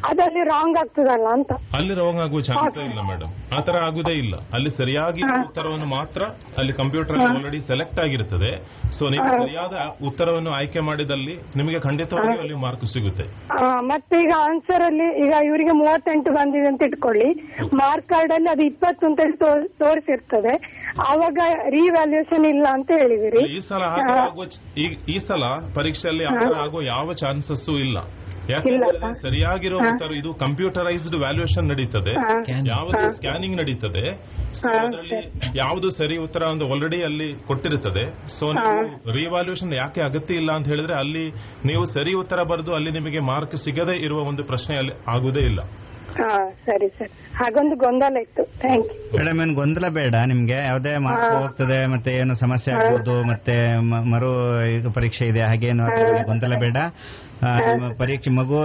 [0.06, 1.52] ಅದಲ್ಲಿ ರಾಂಗ್ ಆಗ್ತದಲ್ಲ ಅಂತ.
[1.74, 4.36] ಅಲ್ಲಿ ರಾಂಗ್ ಆಗುವ ಚಾನ್ಸ್ ಇಲ್ಲ ಮೇಡಮ್ ಆ ತರ ಆಗುದೇ ಇಲ್ಲ.
[4.54, 6.24] ಅಲ್ಲಿ ಸರಿಯಾಗಿ ಉತ್ತರವನ್ನು ಮಾತ್ರ
[6.58, 8.58] ಅಲ್ಲಿ ಕಂಪ್ಯೂಟರ್ ಆಲ್ರೆಡಿ ಸೆಲೆಕ್ಟ್ ಆಗಿರುತ್ತದೆ
[9.00, 13.24] ಸೊ ನೀವು ಸರಿಯಾದ ಉತ್ತರವನ್ನು ಆಯ್ಕೆ ಮಾಡಿದಲ್ಲಿ ನಿಮಗೆ ಖಂಡಿತವಾಗಿ ಅಲ್ಲಿ ಮಾರ್ಕ್ ಸಿಗುತ್ತೆ.
[13.80, 17.34] ಮತ್ತೆ ಈಗ ಆನ್ಸರ್ ಅಲ್ಲಿ ಈಗ ಇವರಿಗೆ ಮೂವತ್ತೆಂಟು ಬಂದಿದೆ ಅಂತ ಇಟ್ಕೊಳ್ಳಿ.
[17.74, 19.20] ಮಾರ್ಕ್ ಕಾರ್ಡ್ ಅಲ್ಲಿ ಅದು ಇಪ್ಪತ್ತು ಅಂತ
[19.66, 20.84] ತೋರಿಸಿರ್ತದೆ.
[21.08, 21.38] ಅವಾಗ
[21.70, 23.56] ರಿವ್ಯಾಲ್ಯೂಯೇಷನ್ ಇಲ್ಲ ಅಂತ ಹೇಳಿದಿರಿ.
[23.56, 23.84] ಈ ಸಲ
[24.78, 25.44] ಈ- ಸಲ
[25.76, 26.26] ಪರೀಕ್ಷೆಯಲ್ಲಿ
[26.56, 27.98] ಆಗುವ ಯಾವ ಚಾನ್ಸಸ್ ಇಲ್ಲ.
[28.54, 29.78] ಯಾಕಂದ್ರೆ ಸರಿಯಾಗಿರೋ
[30.20, 32.14] ಇದು ಕಂಪ್ಯೂಟರೈಸ್ಡ್ ವ್ಯಾಲ್ಯೂಯೇಷನ್ ನಡೀತದೆ.
[32.74, 34.04] ಯಾವುದು ಸ್ಕ್ಯಾನಿಂಗ್ ನಡೀತದೆ.
[34.60, 35.20] ಸೊ ಅದರಲ್ಲಿ
[35.62, 38.06] ಯಾವುದು ಸರಿ ಉತ್ತರ ಒಂದು ಆಲ್ರೆಡಿ ಅಲ್ಲಿ ಕೊಟ್ಟಿರುತ್ತದೆ.
[38.38, 38.86] ಸೊ ನೀವು
[39.20, 41.26] ರಿವ್ಯಾಲ್ಯೂಯೇಷನ್ ಯಾಕೆ ಅಗತ್ಯ ಇಲ್ಲ ಅಂತ ಹೇಳಿದ್ರೆ ಅಲ್ಲಿ
[41.72, 45.62] ನೀವು ಸರಿ ಉತ್ತರ ಬರೆದು ಅಲ್ಲಿ ನಿಮಗೆ ಮಾರ್ಕ್ ಸಿಗದೇ ಇರುವ ಒಂದು ಪ್ರಶ್ನೆ ಅಲ್ಲಿ ಆಗುವುದೇ ಇಲ್ಲ.
[46.68, 47.12] ಸರಿ ಸರ್.
[47.40, 48.44] ಹಾಗೊಂದು ಗೊಂದಲ ಇತ್ತು.
[48.62, 50.58] ಥ್ಯಾಂಕ್ ಯು ಮೇಡಮ್ ಏನು ಗೊಂದಲ ಬೇಡ ನಿಮ್ಗೆ.
[50.70, 53.56] ಯಾವುದೇ ಮಾರ್ಕ್ ಹೋಗ್ತದೆ ಮತ್ತೆ ಏನು ಸಮಸ್ಯೆ ಆಗ್ಬೋದು ಮತ್ತೆ
[54.14, 54.32] ಮರು
[54.78, 55.86] ಇದು ಪರೀಕ್ಷೆ ಇದೆ ಹಾಗೇನು
[56.30, 56.78] ಗೊಂದಲ ಬೇಡ.
[58.02, 58.60] ಪರೀಕ್ಷೆ ಮಗು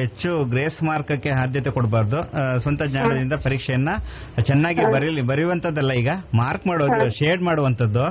[0.00, 2.18] ಹೆಚ್ಚು ಗ್ರೇಸ್ ಮಾರ್ಕಕ್ಕೆ ಆದ್ಯತೆ ಕೊಡಬಾರ್ದು.
[2.62, 3.90] ಸ್ವಂತ ಜ್ಞಾನದಿಂದ ಪರೀಕ್ಷೆಯನ್ನ
[4.48, 6.10] ಚೆನ್ನಾಗಿ ಬರೀಲಿ ಬರೆಯುವಂತದ್ದಲ್ಲ ಈಗ.
[6.42, 8.06] ಮಾರ್ಕ್ ಮಾಡೋದು ಶೇಡ್ ಮಾಡುವಂತದ್ದು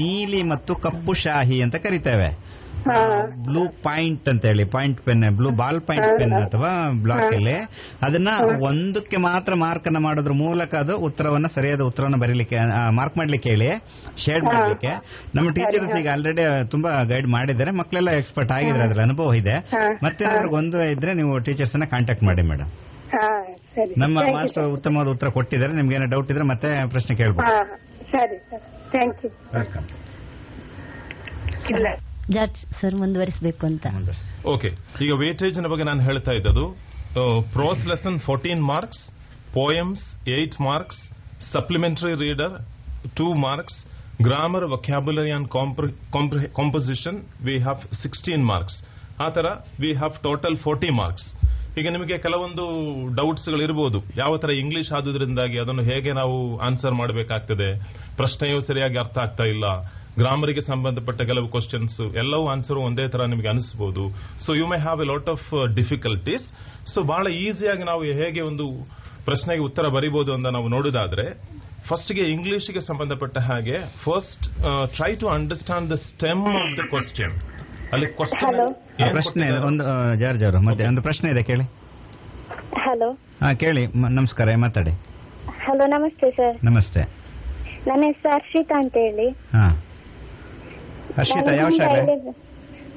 [0.00, 2.30] ನೀಲಿ ಮತ್ತು ಕಪ್ಪು ಶಾಹಿ ಅಂತ ಕರಿತೇವೆ.
[3.46, 6.70] ಬ್ಲೂ ಪಾಯಿಂಟ್ ಅಂತ ಹೇಳಿ point pen blue ball point pen ಅಥವಾ
[7.04, 7.56] ಬ್ಲಾಕ್ ಅಲ್ಲಿ.
[8.06, 8.30] ಅದನ್ನ
[8.68, 12.58] ಒಂದಕ್ಕೆ ಮಾತ್ರ ಮಾರ್ಕ್ ಅನ್ನ ಮಾಡೋದ್ರ ಮೂಲಕ ಅದು ಉತ್ತರವನ್ನ ಸರಿಯಾದ ಉತ್ತರವನ್ನ ಬರೀಲಿಕ್ಕೆ
[12.98, 13.70] ಮಾರ್ಕ್ ಮಾಡ್ಲಿಕ್ಕೆ ಹೇಳಿ
[14.24, 14.92] ಶೇಡ್ ಮಾಡ್ಲಿಕ್ಕೆ.
[15.38, 19.56] ನಮ್ಮ ಟೀಚರ್ಸ್ ಈಗ ಆಲ್ರೆಡಿ ತುಂಬಾ ಗೈಡ್ ಮಾಡಿದ್ದಾರೆ ಮಕ್ಕಳೆಲ್ಲ ಎಕ್ಸ್ಪರ್ಟ್ ಆಗಿದ್ರೆ ಅದ್ರ ಅನುಭವ ಇದೆ.
[20.06, 20.24] ಮತ್ತೆ
[20.60, 22.72] ಒಂದು ಇದ್ರೆ ನೀವು ಟೀಚರ್ಸ್ ಅನ್ನ ಕಾಂಟ್ಯಾಕ್ಟ್ ಮಾಡಿ ಮೇಡಮ್
[24.02, 24.66] ನಮ್ಮ ಮಾಸ್ಟರ್.
[24.76, 27.52] ಉತ್ತಮವಾದ ಉತ್ತರ ಕೊಟ್ಟಿದ್ದಾರೆ ನಿಮ್ಗೆ ಏನೋ ಡೌಟ್ ಇದ್ರೆ ಮತ್ತೆ ಪ್ರಶ್ನೆ ಕೇಳ್ಬೋದು.
[28.14, 28.64] ಸರಿ ಸರ್.
[28.94, 29.86] ಥ್ಯಾಂಕ್ ಯು ವೆಲ್ಕಮ್
[31.74, 31.86] ಇಲ್ಲ.
[32.34, 33.86] ಜಾರ್ಜ್ ಸರ್ ಮುಂದುವರಿಸಬೇಕು ಅಂತ.
[34.54, 34.68] ಓಕೆ
[35.04, 36.64] ಈಗ ವೇಟೇಜ್ ಬಗ್ಗೆ ನಾನು ಹೇಳ್ತಾ ಇದ್ದದು
[37.52, 39.02] prose lesson fourteen marks
[39.52, 41.00] poems eight marks
[41.52, 42.54] supplementary reader
[43.16, 43.78] two marks
[44.22, 45.48] grammar vocabulary and
[46.54, 48.76] composition we have sixteen marks
[49.20, 49.46] ಆ ತರ
[49.80, 51.26] we have total forty marks
[51.80, 52.64] ಈಗ ನಿಮಗೆ ಕೆಲವೊಂದು
[53.14, 57.68] ಡೌಟ್ಸ್ ಇರಬಹುದು ಯಾವ ತರ ಇಂಗ್ಲಿಷ್ ಆದುದರಿಂದಾಗಿ ಅದನ್ನು ಹೇಗೆ ನಾವು ಆನ್ಸರ್ ಮಾಡಬೇಕಾಗ್ತದೆ?
[58.16, 59.66] ಪ್ರಶ್ನೆಯು ಸರಿಯಾಗಿ ಅರ್ಥ ಆಗ್ತಾ ಇಲ್ಲ.
[60.16, 64.04] ಗ್ರಾಮರಿಗೆ ಸಂಬಂಧಪಟ್ಟ ಕೆಲವು ಕ್ವಶನ್ಸ್ ಎಲ್ಲವೂ ಆನ್ಸರ್ ಒಂದೇ ತರ ನಿಮಗೆ ಅನಿಸಬಹುದು
[64.46, 66.46] so you may have a lot of difficulties
[66.94, 68.66] so ಬಹಳ ಈಸಿಯಾಗಿ ನಾವು ಹೇಗೆ ಒಂದು
[69.24, 71.26] ಪ್ರಶ್ನೆಗೆ ಉತ್ತರ ಬರೀಬಹುದು ಅಂತ ನಾವು ನೋಡುದಾದ್ರೆ
[71.88, 74.44] ಫಸ್ಟ್ಗೆ ಇಂಗ್ಲಿಷ್ಗೆ ಸಂಬಂಧಪಟ್ಟ ಹಾಗೆ first
[74.94, 77.34] try to understand the stem of the question
[77.92, 78.56] ಅಲ್ಲಿ ಕ್ವಶನ್
[79.12, 79.58] ಪ್ರಶ್ನೆ ಇದೆ.
[79.66, 81.64] ಒಂದು ಆ, ಜಾರ್ಜ್ ಅವರು ಮತ್ತೆ ಒಂದು ಪ್ರಶ್ನೆ ಇದೆ ಕೇಳಿ.
[82.80, 83.10] ಹಲೋ
[83.42, 84.92] ಹಾ ಕೇಳಿ ನಮಸ್ಕಾರ ಮಾತಾಡಿ.
[85.60, 87.02] ಹಲೋ ನಮಸ್ತೆ ಸರ್ ನಮಸ್ತೆ.
[87.86, 89.66] ನನ್ನ ಹೆಸರು ಹರ್ಷಿತಾ ಅಂತ ಹೇಳಿ ಹಾ.
[91.16, 92.32] ಹರ್ಷಿತಾ ಯಾವ ಶಾಲೆ?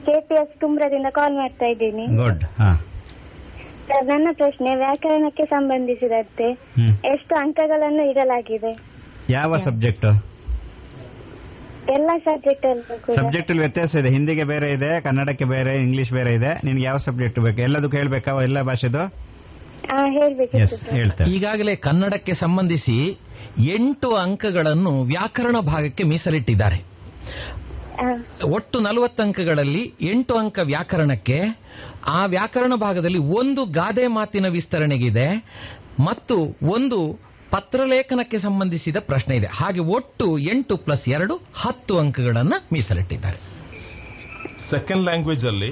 [0.06, 2.06] ಕೆಪಿಎಸ್ ಕುಮ್ರದಿಂದ ಕಾಲ್ ಮಾಡ್ತಾ ಇದ್ದೀನಿ.
[2.06, 2.86] ಗುಡ್ ಹಾ.
[4.04, 6.48] ನನ್ನ ಪ್ರಶ್ನೆ ವ್ಯಾಕರಣಕ್ಕೆ ಸಂಬಂಧಿಸಿದಂತೆ
[7.14, 8.80] ಎಷ್ಟು ಅಂಕಗಳನ್ನು ಇಡಲಾಗಿದೆ?
[9.30, 10.06] ಯಾವ ಸಬ್ಜೆಕ್ಟ್
[11.90, 12.66] ಎಲ್ಲ ಸಬ್ಜೆಕ್ಟ್
[13.16, 14.10] ಸಬ್ಜೆಕ್ಟ್ ಅಲ್ಲಿ ವ್ಯತ್ಯಾಸ ಇದೆ.
[14.10, 16.62] ಹಿಂದಿಗೆ ಬೇರೆ ಇದೆ ಕನ್ನಡಕ್ಕೆ ಬೇರೆ ಇಂಗ್ಲಿಷ್ ಬೇರೆ ಇದೆ.
[16.64, 17.62] ನಿನ್ಗೆ ಯಾವ ಸಬ್ಜೆಕ್ಟ್ ಬೇಕು?
[17.62, 19.04] ಎಲ್ಲದಕ್ಕೂ ಹೇಳ್ಬೇಕಾ ಎಲ್ಲ ಭಾಷೆದು?
[21.32, 23.20] ಈಗಾಗಲೇ ಕನ್ನಡಕ್ಕೆ ಸಂಬಂಧಿಸಿ
[23.58, 26.80] ಎಂಟು ಅಂಕಗಳನ್ನು ವ್ಯಾಕರಣ ಭಾಗಕ್ಕೆ ಮೀಸಲಿಟ್ಟಿದ್ದಾರೆ.
[28.46, 31.40] ಒಟ್ಟು ನಲವತ್ತು ಅಂಕಗಳಲ್ಲಿ ಎಂಟು ಅಂಕ ವ್ಯಾಕರಣಕ್ಕೆ
[32.08, 35.28] ಆ ವ್ಯಾಕರಣ ಭಾಗದಲ್ಲಿ ಒಂದು ಗಾದೆ ಮಾತಿನ ವಿಸ್ತರಣೆಗಿದೆ
[36.06, 36.36] ಮತ್ತು
[36.72, 37.20] ಒಂದು
[37.52, 39.48] ಪತ್ರಲೇಖನಕ್ಕೆ ಸಂಬಂಧಿಸಿದ ಪ್ರಶ್ನೆ ಇದೆ.
[39.48, 43.38] ಹಾಗೆ ಒಟ್ಟು ಎಂಟು ಪ್ಲಸ್ ಎರಡು ಹತ್ತು ಅಂಕಗಳನ್ನು ಮೀಸಲಿಟ್ಟಿದ್ದಾರೆ.
[44.72, 45.72] ಸೆಕೆಂಡ್ ಲ್ಯಾಂಗ್ವೇಜ್ ಅಲ್ಲಿ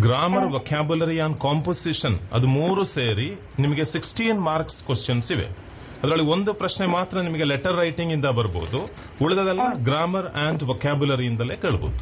[0.00, 5.65] ಗ್ರಾಮರ್ ವೊಕ್ಯಾಬುಲರಿ ಆನ್ ಕಾಂಪೋಸಿಷನ್ ಅದು ಮೂರು ಸೇರಿ ನಿಮಗೆ ಸಿಕ್ಸ್ಟೀನ್ ಮಾರ್ಕ್ಸ್ ಕ್ವಶನ್ಸ್ ಇವೆ.
[6.02, 8.78] ಅದರಲ್ಲಿ ಒಂದು ಪ್ರಶ್ನೆ ಮಾತ್ರ ನಿಮಗೆ ಲೆಟರ್ ರೈಟಿಂಗ್ ಇಂದ ಬರ್ಬೋದು.
[9.24, 11.98] ಉಳಿದದೆಲ್ಲ ಗ್ರಾಮರ್ ಅಂಡ್ ವೊಕ್ಯಾಬುಲರಿ ಇಂದಲೇ ಕೇಳಬಹುದು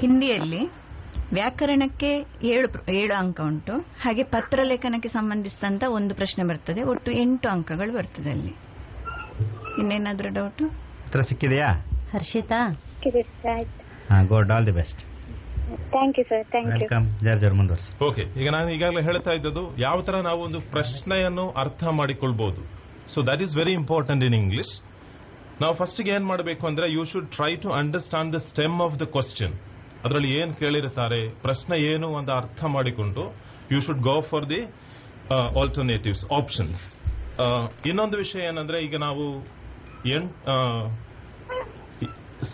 [0.00, 0.62] ಹಿಂದಿಯಲ್ಲಿ
[1.38, 2.10] ವ್ಯಾಕರಣಕ್ಕೆ
[2.52, 2.68] ಏಳು
[3.00, 3.74] ಏಳು ಅಂಕ ಉಂಟು.
[4.02, 6.80] ಹಾಗೆ ಪತ್ರಲೇಖನಕ್ಕೆ ಸಂಬಂಧಿಸಿದಂತ ಒಂದು ಪ್ರಶ್ನೆ ಬರ್ತದೆ.
[6.92, 8.52] ಒಟ್ಟು ಎಂಟು ಅಂಕಗಳು ಬರ್ತದೆ ಅಲ್ಲಿ.
[9.80, 10.62] ಇನ್ನೇನಾದ್ರೂ ಡೌಟ್
[11.06, 11.70] ಉತ್ತರ ಸಿಕ್ಕಿದೆಯಾ?
[12.12, 12.60] Harshita?
[14.32, 15.00] Good all the best
[15.92, 20.40] thank you sir thank you ಮುಂದುವರಿಸಿ ಓಕೆ ಈಗ ನಾನು ಈಗಾಗಲೇ ಹೇಳ್ತಾ ಇದ್ದದ್ದು ಯಾವ ತರ ನಾವು
[20.46, 22.62] ಒಂದು ಪ್ರಶ್ನೆಯನ್ನು ಅರ್ಥ ಮಾಡಿಕೊಳ್ಬಹುದು
[23.14, 24.72] so that is very important in English
[25.62, 29.54] ನಾವು ಫಸ್ಟ್ಗೆ ಏನ್ ಮಾಡಬೇಕು ಅಂದ್ರೆ you should try to understand the stem of the question
[30.04, 33.24] ಅದರಲ್ಲಿ ಏನ್ ಕೇಳಿರ್ತಾರೆ, ಪ್ರಶ್ನೆ ಏನು ಅಂತ ಅರ್ಥ ಮಾಡಿಕೊಂಡು
[33.72, 34.60] you should go for the
[35.62, 36.80] alternatives options
[37.90, 39.24] ಇನ್ನೊಂದು ವಿಷಯ ಏನಂದ್ರೆ ಈಗ ನಾವು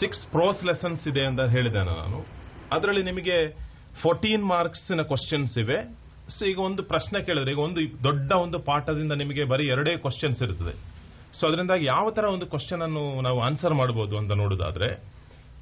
[0.01, 2.19] ಸಿಕ್ಸ್ ಪ್ರೋಸ್ ಲೆಸನ್ಸ್ ಇದೆ ಅಂತ ಹೇಳಿದೆ ನಾನು.
[2.77, 3.37] ಅದರಲ್ಲಿ ನಿಮಗೆ
[4.03, 5.79] ಫೋರ್ಟೀನ್ ಮಾರ್ಕ್ಸ್ನ ಕ್ವಶನ್ಸ್ ಇವೆ.
[6.37, 10.75] ಸೊ ಈಗ ಒಂದು ಪ್ರಶ್ನೆ ಕೇಳಿದ್ರೆ, ಈಗ ಒಂದು ದೊಡ್ಡ ಒಂದು ಪಾಠದಿಂದ ನಿಮಗೆ ಬರೀ ಎರಡೇ ಕ್ವಶನ್ಸ್ ಇರ್ತದೆ.
[11.41, 14.89] ಸೊ ಅದರಿಂದಾಗಿ ಯಾವ ತರ ಒಂದು ಕ್ವಶನ್ ಅನ್ನು ನಾವು ಆನ್ಸರ್ ಮಾಡಬಹುದು ಅಂತ ನೋಡೋದಾದ್ರೆ,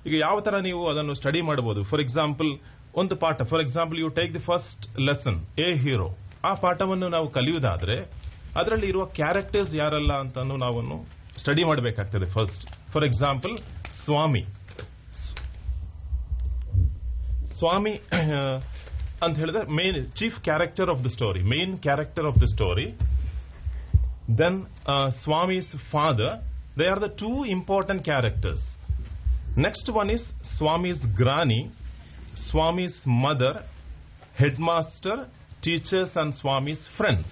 [0.06, 2.50] ಈಗ ಯಾವ ತರ ನೀವು ಅದನ್ನು ಸ್ಟಡಿ ಮಾಡಬಹುದು ಫಾರ್ ಎಕ್ಸಾಂಪಲ್
[2.94, 6.08] ಒಂದು ಪಾಠ for example you take the first lesson a hero
[6.44, 7.96] ಆ ಪಾಠವನ್ನು ನಾವು ಕಲಿಯುವುದಾದ್ರೆ
[8.60, 11.06] ಅದರಲ್ಲಿ ಇರುವ ಕ್ಯಾರೆಕ್ಟರ್ಸ್ ಯಾರಲ್ಲ ಅಂತ ನಾವು
[11.40, 13.58] ಸ್ಟಡಿ ಮಾಡಬೇಕಾಗ್ತದೆ first for example
[14.04, 14.42] Swami.
[17.58, 17.92] Swami
[19.25, 22.87] ಅಂತ ಹೇಳಿದ್ರೆ main chief character of the story main character of the story
[24.41, 24.59] then
[25.23, 26.35] Swami's father
[26.79, 28.65] they are the two important characters
[29.67, 30.25] next one is
[30.57, 31.61] Swami's granny
[32.49, 33.59] Swami's mother
[34.35, 35.27] headmaster,
[35.61, 37.25] teachers, and Swami's friends.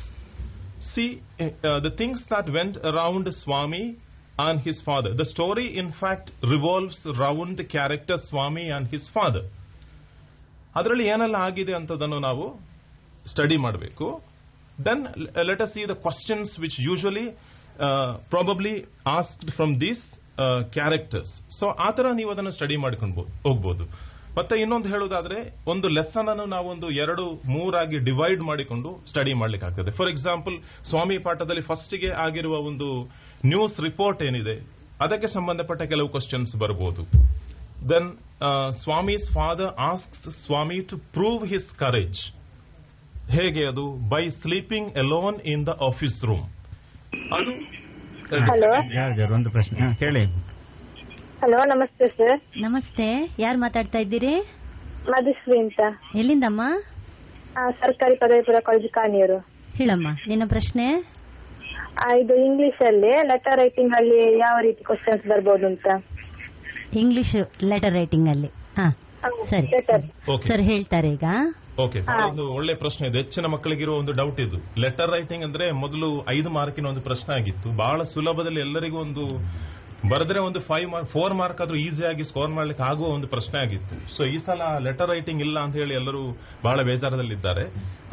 [0.94, 3.98] See, uh, the things that went around Swami
[4.38, 5.13] and his father.
[5.13, 9.46] The story, in fact, revolves around the character Swami and his father.
[10.79, 12.47] ಅದರಲ್ಲಿ ಏನೆಲ್ಲ ಆಗಿದೆ ಅಂತದನ್ನು ನಾವು
[13.33, 14.07] study ಮಾಡಬೇಕು.
[14.87, 15.03] Then
[15.51, 17.27] let us see the questions which usually
[18.35, 18.75] probably
[19.19, 20.03] asked from these
[20.77, 23.85] characters so ಆ ಥರ ನೀವು ಅದನ್ನು study ಮಾಡ್ಕೊಂಡು ಹೋಗ್ಬೋದು.
[24.39, 25.39] ಮತ್ತೆ ಇನ್ನೊಂದು ಹೇಳುವುದಾದ್ರೆ
[25.73, 29.91] ಒಂದು ಲೆಸನ್ ಅನ್ನು ನಾವೊಂದು ಎರಡು, ಮೂರಾಗಿ ಡಿವೈಡ್ ಮಾಡಿಕೊಂಡು ಸ್ಟಡಿ ಮಾಡ್ಲಿಕ್ಕೆ ಆಗ್ತದೆ.
[29.99, 30.57] ಫಾರ್ ಎಕ್ಸಾಂಪಲ್
[30.89, 32.89] ಸ್ವಾಮಿ ಪಾಠದಲ್ಲಿ ಫಸ್ಟಿಗೆ ಆಗಿರುವ ಒಂದು
[33.53, 34.57] ನ್ಯೂಸ್ ರಿಪೋರ್ಟ್ ಏನಿದೆ,
[35.07, 37.05] ಅದಕ್ಕೆ ಸಂಬಂಧಪಟ್ಟ ಕೆಲವು ಕ್ವಶನ್ಸ್ ಬರಬಹುದು
[37.88, 38.18] then
[38.85, 42.35] Swami's father ask Swami to prove his courage.
[43.31, 44.09] ಹೇಗೆ ಅದು?
[44.09, 46.42] By sleeping alone in the office room
[47.33, 49.81] ಅದು ಒಂದು ಪ್ರಶ್ನೆ.
[49.81, 50.27] ಹಾ, ಕೇಳಿ.
[51.40, 53.37] ಹಲೋ ನಮಸ್ತೆ ಸರ್ ನಮಸ್ತೆ.
[53.38, 54.53] ಯಾರು ಮಾತಾಡ್ತಾ ಇದ್ದೀರಿ?
[55.09, 55.81] ಮಧುಶ್ರೀ ಅಂತ.
[56.14, 56.62] ಎಲ್ಲಿಂದಮ್ಮ?
[57.57, 61.14] ಆ, ಸರ್ಕಾರಿ ಪದವಿ ಪೂರ್ವ ಕಾಲೇಜು ಕಾಣಿಯರು ಹೇಳಮ್ಮ ನಿನ್ನ ಪ್ರಶ್ನೆ?
[62.18, 65.87] ಇದು ಇಂಗ್ಲಿಷ್ ಅಲ್ಲಿ ಲೆಟರ್ ರೈಟಿಂಗ್ ಅಲ್ಲಿ ಯಾವ ರೀತಿ ಕ್ವಶನ್ಸ್ ಬರ್ಬೋದು ಅಂತ.
[67.03, 67.35] ಇಂಗ್ಲಿಷ್
[67.73, 68.51] ಲೆಟರ್ ರೈಟಿಂಗ್ ಅಲ್ಲಿ.
[68.79, 68.87] ಹಾ
[69.51, 69.69] ಸರಿ.
[69.77, 70.03] ಲೆಟರ್
[70.35, 71.27] ಓಕೆ ಸರ್ ಹೇಳ್ತಾರೆ ಈಗ.
[71.85, 73.19] ಓಕೆ ಒಂದು ಒಳ್ಳೆ ಪ್ರಶ್ನೆ ಇದೆ.
[73.23, 74.59] ಹೆಚ್ಚಿನ ಮಕ್ಕಳಿಗಿರುವ ಒಂದು ಡೌಟ್ ಇದು.
[74.85, 77.69] ಲೆಟರ್ ರೈಟಿಂಗ್ ಅಂದ್ರೆ ಮೊದಲು ಐದು ಮಾರ್ಕಿನ ಒಂದು ಪ್ರಶ್ನೆ ಆಗಿತ್ತು.
[77.83, 79.25] ಬಹಳ ಸುಲಭದಲ್ಲಿ ಎಲ್ಲರಿಗೂ ಒಂದು
[80.13, 83.97] ಬರೆದ್ರೆ ಒಂದು ಫೈವ್ ಮಾರ್ಕ್ ಫೋರ್ ಮಾರ್ಕ್ ಆದ್ರೂ ಈಸಿಯಾಗಿ ಸ್ಕೋರ್ ಮಾಡ್ಲಿಕ್ಕೆ ಆಗುವ ಒಂದು ಪ್ರಶ್ನೆ ಆಗಿತ್ತು.
[84.17, 86.23] ಸೊ ಈ ಸಲ ಲೆಟರ್ ರೈಟಿಂಗ್ ಇಲ್ಲ ಅಂತ ಹೇಳಿ ಎಲ್ಲರೂ
[86.67, 87.65] ಬಹಳ ಬೇಜಾರದಲ್ಲಿದ್ದಾರೆ.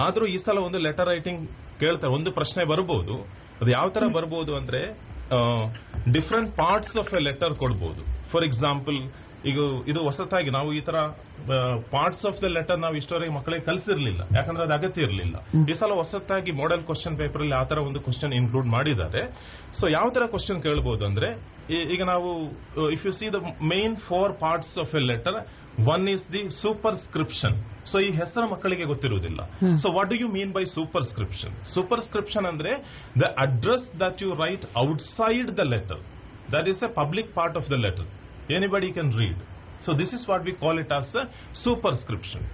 [0.05, 1.41] ಆದ್ರೂ ಈ ಸಲ ಒಂದು ಲೆಟರ್ ರೈಟಿಂಗ್
[1.81, 3.15] ಕೇಳ್ತಾರೆ ಒಂದು ಪ್ರಶ್ನೆ ಬರಬಹುದು
[3.61, 4.81] ಅದು ಯಾವ ತರ ಬರಬಹುದು ಅಂದ್ರೆ
[6.15, 8.01] different parts of a letter ಕೊಡ್ಬೋದು.
[8.33, 8.99] ಫಾರ್ ಎಕ್ಸಾಂಪಲ್
[9.49, 9.59] ಈಗ
[9.91, 10.97] ಇದು ಹೊಸತಾಗಿ ನಾವು ಈ ತರ
[11.93, 14.21] ಪಾರ್ಟ್ಸ್ ಆಫ್ ದ ಲೆಟರ್ ನಾವು ಇಷ್ಟವರೆಗೆ ಮಕ್ಕಳಿಗೆ ಕಲಿಸಿರ್ಲಿಲ್ಲ.
[14.37, 15.35] ಯಾಕಂದ್ರೆ ಅದು ಅಗತ್ಯ ಇರಲಿಲ್ಲ.
[15.71, 19.23] ಈ ಸಲ ಹೊಸತಾಗಿ ಮಾಡೆಲ್ ಕ್ವಶನ್ ಪೇಪರ್ ಅಲ್ಲಿ ಆ ತರ ಒಂದು ಕ್ವಶನ್ ಇನ್ಕ್ಲೂಡ್ ಮಾಡಿದ್ದಾರೆ.
[19.79, 21.29] ಸೊ ಯಾವ ತರ ಕ್ವಶನ್ ಕೇಳಬಹುದು ಅಂದ್ರೆ
[21.95, 22.29] ಈಗ ನಾವು
[22.97, 23.41] if you see the
[23.73, 25.39] main four parts of a letter
[25.95, 26.43] one is the
[27.07, 27.57] superscription
[27.91, 29.41] so ಈ ಹೆಸರು ಮಕ್ಕಳಿಗೆ ಗೊತ್ತಿರುವುದಿಲ್ಲ.
[29.83, 30.65] So what do you mean by
[31.11, 31.53] superscription
[32.07, 32.73] superscription ಅಂದ್ರೆ
[33.23, 36.01] the address that you write outside the letter
[36.55, 38.07] that is a public part of the letter.
[38.55, 39.35] Anybody can read.
[39.83, 42.45] So this is what we call it as a superscription.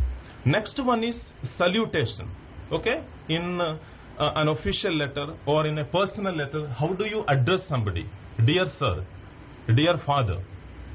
[0.45, 1.15] Next one is
[1.57, 2.31] salutation.
[2.71, 3.03] Okay?
[3.29, 3.77] In uh,
[4.19, 8.09] uh, an official letter or in a personal letter, how do you address somebody?
[8.45, 9.03] Dear sir,
[9.75, 10.41] dear father,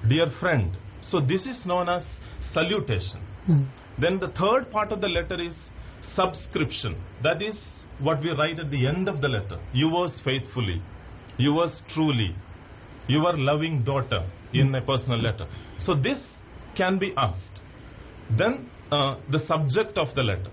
[0.09, 0.77] dear friend.
[1.03, 2.03] So this is known as
[2.53, 3.21] salutation.
[4.01, 5.55] Then the third part of the letter is
[6.15, 6.97] subscription.
[7.23, 7.59] That is
[8.01, 9.59] what we write at the end of the letter.
[9.73, 10.83] Yours faithfully,
[11.39, 12.35] yours truly,
[13.09, 14.21] your loving daughter
[14.53, 15.47] in a personal letter.
[15.79, 16.19] So this
[16.77, 17.61] can be asked.
[18.31, 20.51] Then uh, the subject of the letter,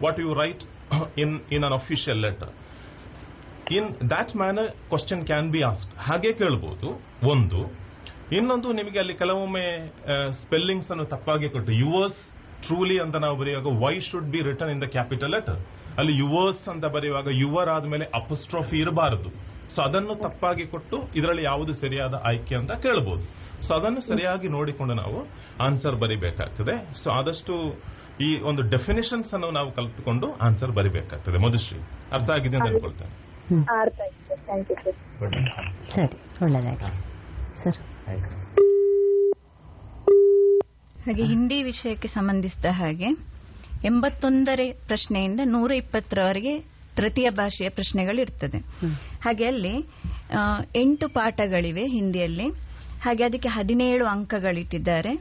[0.00, 0.62] what you write
[1.16, 2.50] in, in an official letter.
[3.76, 6.88] In that manner question can be ask ಹಾಗೆ ಕೇಳ್ಬೋದು
[7.32, 7.58] ಒಂದು
[8.36, 9.64] ಇನ್ನೊಂದು ನಿಮಗೆ ಅಲ್ಲಿ ಕೆಲವೊಮ್ಮೆ
[10.38, 12.22] spellings ಅನ್ನು ತಪ್ಪಾಗಿ ಕೊಟ್ಟು ಯುವರ್ಸ್
[12.66, 15.58] ಟ್ರೂಲಿ ಅಂತ ನಾವು ಬರೆಯುವಾಗ why should be return in the capital letter
[16.00, 19.30] ಅಲ್ಲಿ ಯುವರ್ಸ್ ಅಂತ ಬರೆಯುವಾಗ ಯುವರ್ ಆದ್ಮೇಲೆ ಅಪಸ್ಟ್ರೋಫಿ ಇರಬಾರದು
[19.74, 23.24] ಸೊ ಅದನ್ನು ತಪ್ಪಾಗಿ ಕೊಟ್ಟು ಇದರಲ್ಲಿ ಯಾವುದು ಸರಿಯಾದ ಆಯ್ಕೆ ಅಂತ ಕೇಳಬಹುದು
[23.66, 25.18] ಸೊ ಅದನ್ನು ಸರಿಯಾಗಿ ನೋಡಿಕೊಂಡು ನಾವು
[25.66, 26.74] ಆನ್ಸರ್ ಬರಿಬೇಕಾಗ್ತದೆ.
[27.02, 27.54] ಸೊ ಆದಷ್ಟು
[28.26, 31.38] ಈ ಒಂದು ಡೆಫಿನೇಷನ್ಸ್ ಅನ್ನು ನಾವು ಕಲಿತುಕೊಂಡು ಆನ್ಸರ್ ಬರಿಬೇಕಾಗ್ತದೆ.
[31.38, 31.80] ಮಧುಶ್ರೀ
[32.12, 33.12] ಅರ್ಥ ಆಗಿದೆ ಅಂತ ಅನ್ಕೊಳ್ತೇನೆ.
[33.80, 34.96] ಅರ್ಥ ಆಯ್ತು ಥ್ಯಾಂಕ್ ಯು ಸರ್.
[35.94, 36.94] ಸರಿ ಒಳ್ಳೆದಾಗಲಿ
[37.62, 37.78] ಸರ್.
[41.06, 43.10] ಹಾಗೆ ಹಿಂದಿ ವಿಷಯಕ್ಕೆ ಸಂಬಂಧಿಸಿದ ಹಾಗೆ
[43.90, 46.54] ಎಂಬತ್ತೊಂದರ ಪ್ರಶ್ನೆಯಿಂದ ನೂರ ಇಪ್ಪತ್ತರವರೆಗೆ
[46.98, 48.58] ತೃತೀಯ ಭಾಷೆಯ ಪ್ರಶ್ನೆಗಳಿರ್ತದೆ.
[49.24, 49.74] ಹಾಗೆ ಅಲ್ಲಿ
[50.76, 52.48] ಎಂಟು ಪಾಠಗಳಿವೆ ಹಿಂದಿಯಲ್ಲಿ.
[53.00, 55.12] ಹಾಗೆ ಅದಕ್ಕೆ ಹದಿನೇಳು ಅಂಕಗಳಿಟ್ಟಿದ್ದಾರೆ.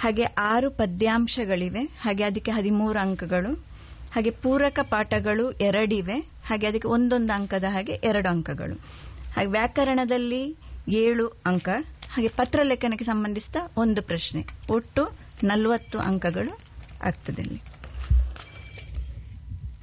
[0.00, 1.80] ಹಾಗೆ ಆರು ಪದ್ಯಾಂಶಗಳಿವೆ.
[1.80, 3.52] ಹಾಗೆ ಅದಕ್ಕೆ ಹದಿಮೂರು ಅಂಕಗಳು.
[4.14, 6.18] ಹಾಗೆ ಪೂರಕ ಪಾಠಗಳು ಎರಡಿವೆ.
[6.18, 8.74] ಹಾಗೆ ಅದಕ್ಕೆ ಒಂದೊಂದು ಅಂಕದ ಹಾಗೆ ಎರಡು ಅಂಕಗಳು.
[9.36, 10.42] ಹಾಗೆ ವ್ಯಾಕರಣದಲ್ಲಿ
[10.88, 11.68] ಏಳು ಅಂಕ.
[12.10, 14.44] ಹಾಗೆ ಪತ್ರ ಲೇಖನಕ್ಕೆ ಸಂಬಂಧಿಸಿದ ಒಂದು ಪ್ರಶ್ನೆ.
[14.70, 15.02] ಒಟ್ಟು
[15.44, 16.58] ನಲವತ್ತು ಅಂಕಗಳು
[17.06, 17.60] ಆಗ್ತದೆ ಇಲ್ಲಿ.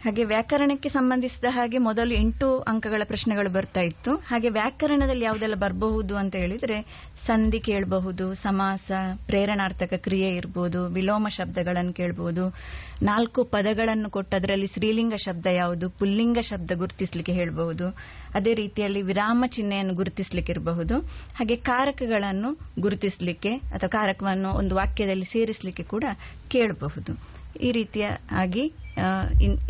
[0.06, 4.16] ಹಾಗೆ ವ್ಯಾಕರಣಕ್ಕೆ ಸಂಬಂಧಿಸಿದ ಹಾಗೆ ಮೊದಲು ಎಂಟು ಅಂಕಗಳ ಪ್ರಶ್ನೆಗಳು ಬರ್ತಾ ಇತ್ತು.
[4.16, 6.82] ಹಾಗೆ ವ್ಯಾಕರಣದಲ್ಲಿ ಯಾವುದೆಲ್ಲ ಬರಬಹುದು ಅಂತ ಹೇಳಿದ್ರೆ
[7.28, 8.92] ಸಂಧಿ ಕೇಳಬಹುದು ಸಮಾಸ
[9.26, 12.56] ಪ್ರೇರಣಾರ್ಥಕ ಕ್ರಿಯೆ ಇರಬಹುದು ವಿಲೋಮ ಶಬ್ದಗಳನ್ನು ಕೇಳಬಹುದು
[13.02, 17.88] ನಾಲ್ಕು ಪದಗಳನ್ನು ಕೊಟ್ಟು ಅದರಲ್ಲಿ ಸ್ತ್ರೀಲಿಂಗ ಶಬ್ದ ಯಾವುದು ಪುಲ್ಲಿಂಗ ಶಬ್ದ ಗುರುತಿಸಲಿಕ್ಕೆ ಹೇಳಬಹುದು.
[18.34, 21.00] ಅದೇ ರೀತಿಯಲ್ಲಿ ವಿರಾಮ ಚಿಹ್ನೆಯನ್ನು ಗುರುತಿಸಲಿಕ್ಕೆ ಇರಬಹುದು.
[21.36, 26.04] ಹಾಗೆ ಕಾರಕಗಳನ್ನು ಗುರುತಿಸಲಿಕ್ಕೆ ಅಥವಾ ಕಾರಕವನ್ನು ಒಂದು ವಾಕ್ಯದಲ್ಲಿ ಸೇರಿಸಲಿಕ್ಕೆ ಕೂಡ
[26.48, 27.36] ಕೇಳಬಹುದು.
[27.60, 28.85] ಈ ರೀತಿಯ ಆಗಿ ಆ, ಇನ್-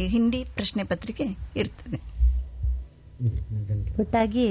[0.07, 1.23] ಹಿಂದಿ ಪ್ರಶ್ನೆ ಪತ್ರಿಕೆ
[1.55, 1.99] ಇರ್ತದೆ.
[3.99, 4.47] ಒಟ್ಟಾಗಿ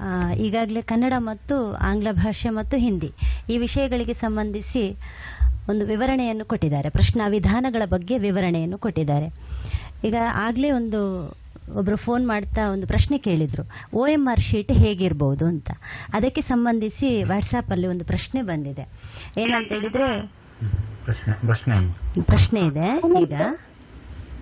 [0.00, 3.10] ಆ, ಈಗಾಗಲೇ ಕನ್ನಡ ಮತ್ತು ಆಂಗ್ಲ ಭಾಷೆ ಮತ್ತು ಹಿಂದಿ
[3.48, 4.96] ಈ ವಿಷಯಗಳಿಗೆ ಸಂಬಂಧಿಸಿ
[5.68, 6.90] ಒಂದು ವಿವರಣೆಯನ್ನು ಕೊಟ್ಟಿದ್ದಾರೆ.
[6.90, 9.28] ಪ್ರಶ್ನಾ ವಿಧಾನಗಳ ಬಗ್ಗೆ ವಿವರಣೆಯನ್ನು ಕೊಟ್ಟಿದ್ದಾರೆ.
[10.04, 11.00] ಈಗ ಆಗ್ಲೇ ಒಂದು
[11.76, 13.62] ಒಬ್ಬರು ಫೋನ್ ಮಾಡ್ತಾ ಒಂದು ಪ್ರಶ್ನೆ ಕೇಳಿದ್ರು.
[13.98, 15.70] ಒ ಎಂ ಆರ್ ಶೀಟ್ ಹೇಗಿರ್ಬೋದು ಅಂತ.
[16.12, 18.84] ಅದಕ್ಕೆ ಸಂಬಂಧಿಸಿ ವಾಟ್ಸಾಪ್ ಅಲ್ಲಿ ಒಂದು ಪ್ರಶ್ನೆ ಬಂದಿದೆ.
[19.40, 20.08] ಏನಂತ ಹೇಳಿದ್ರೆ
[22.26, 22.88] ಪ್ರಶ್ನೆ ಇದೆ.
[23.20, 23.34] ಈಗ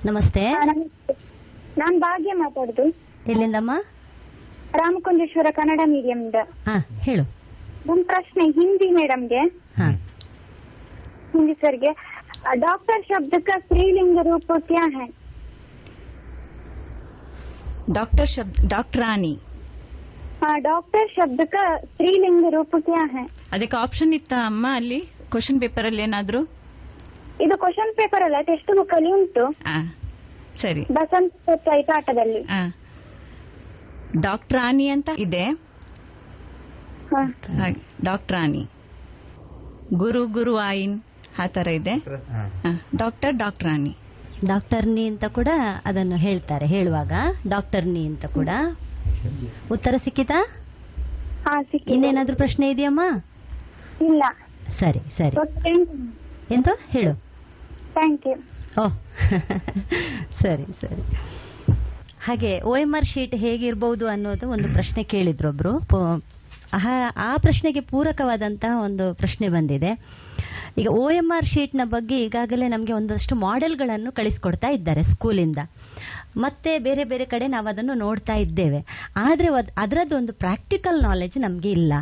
[0.06, 0.44] ನಮಸ್ತೆ
[1.78, 2.86] ನಾನ್ ಭಾಗ್ಯ ಮಾತಾಡುದು
[3.26, 3.74] ಎಲ್ಲಿಂದಮ್ಮ
[4.76, 7.26] ರಾಮಕುಂಜೇಶ್ವರ ಕನ್ನಡ ಮೀಡಿಯಂದ ಹಾ ಹೇಳು
[7.90, 9.42] ಒಂದ್ ಪ್ರಶ್ನೆ ಹಿಂದಿ ಮೇಡಮ್ಗೆ
[9.80, 9.90] ಹಾ
[11.34, 11.90] हिंदी सर के
[12.60, 15.06] डॉक्टर शब्द का स्त्रीलिंग रूप क्या है
[17.92, 19.32] ಡಾಕ್ಟರ್ ಶಬ್ದ ಡಾಕ್ಟ್ರಾನಿ
[20.42, 25.88] हाँ डॉक्टर शब्द का स्त्रीलिंग रूप क्या है ಅದಕ್ಕೆ ಆಪ್ಷನ್ ಇತ್ತ ಅಮ್ಮ ಅಲ್ಲಿ ಕ್ವಶನ್ ಪೇಪರ್
[25.88, 26.42] ಅಲ್ಲಿ ಏನಾದ್ರು
[27.41, 29.57] ಇದು ಕ್ವಶನ್ ಪೇಪರ್ ಅಲ್ಲ ಟೆಸ್ಟ್ ಬುಕ್ ಅಲ್ಲಿ ಉಂಟು.
[30.63, 30.85] ಸರಿ.
[30.93, 31.33] ಬಸಂತ
[31.97, 35.51] ಆಟದಲ್ಲಿ ಡಾಕ್ಟರ್ ಡಾಕ್ಟ್ರಾನಿ ಅಂತ ಇದೆ.
[37.11, 38.69] ಡಾಕ್ಟರ್ ಆನಿ ಡಾಕ್ಟ್ರಾನಿ
[39.95, 41.03] ಗುರು ಗುರು ಆಯಿನ್
[41.39, 41.95] ಆ ತರ ಇದೆ.
[41.97, 43.97] ಡಾಕ್ಟರ್ ಡಾಕ್ಟರ್ ಡಾಕ್ಟ್ರಾನಿ
[44.47, 45.49] ಡಾಕ್ಟರ್ನಿ ಅಂತ ಕೂಡ
[45.85, 47.13] ಅದನ್ನು ಹೇಳ್ತಾರೆ ಹೇಳುವಾಗ.
[47.49, 48.49] ಡಾಕ್ಟರ್ನಿ ಅಂತ ಕೂಡ.
[49.73, 50.41] ಉತ್ತರ ಸಿಕ್ಕಿತಾ?
[51.87, 53.01] ಇನ್ನೇನಾದ್ರೂ ಪ್ರಶ್ನೆ ಇದೆಯಮ್ಮ?
[54.01, 54.23] ಇಲ್ಲ.
[54.79, 55.37] ಸರಿ ಸರಿ.
[56.55, 56.69] ಎಂತ?
[56.89, 57.26] ಹೇಳು.
[57.97, 58.35] ಥ್ಯಾಂಕ್ ಯು
[58.85, 58.93] ಓಹ್
[60.43, 61.17] ಸರಿ ಸರಿ.
[62.25, 66.25] ಹಾಗೆ ಒ ಎಂ ಆರ್ ಶೀಟ್ ಹೇಗಿರ್ಬೋದು ಅನ್ನೋದು ಒಂದು ಪ್ರಶ್ನೆ ಕೇಳಿದ್ರು ಒಬ್ರು.
[67.17, 70.01] ಆ- ಪ್ರಶ್ನೆಗೆ ಪೂರಕವಾದಂತಹ ಒಂದು ಪ್ರಶ್ನೆ ಬಂದಿದೆ.
[70.79, 75.59] ಈಗ ಒ ಎಂ ಆರ್ ಶೀಟ್ನ ಬಗ್ಗೆ ಈಗಾಗಲೇ ನಮಗೆ ಒಂದಷ್ಟು ಮಾಡೆಲ್ಗಳನ್ನು ಕಳಿಸ್ಕೊಡ್ತಾ ಇದ್ದಾರೆ ಸ್ಕೂಲಿಂದ.
[76.37, 79.11] ಮತ್ತೆ ಬೇರೆ ಬೇರೆ ಕಡೆ ನಾವು ಅದನ್ನು ನೋಡ್ತಾ ಇದ್ದೇವೆ.
[79.17, 81.93] ಆದರೆ ಅದರದ್ದು ಒಂದು ಪ್ರಾಕ್ಟಿಕಲ್ ನಾಲೆಜ್ ನಮಗೆ ಇಲ್ಲ.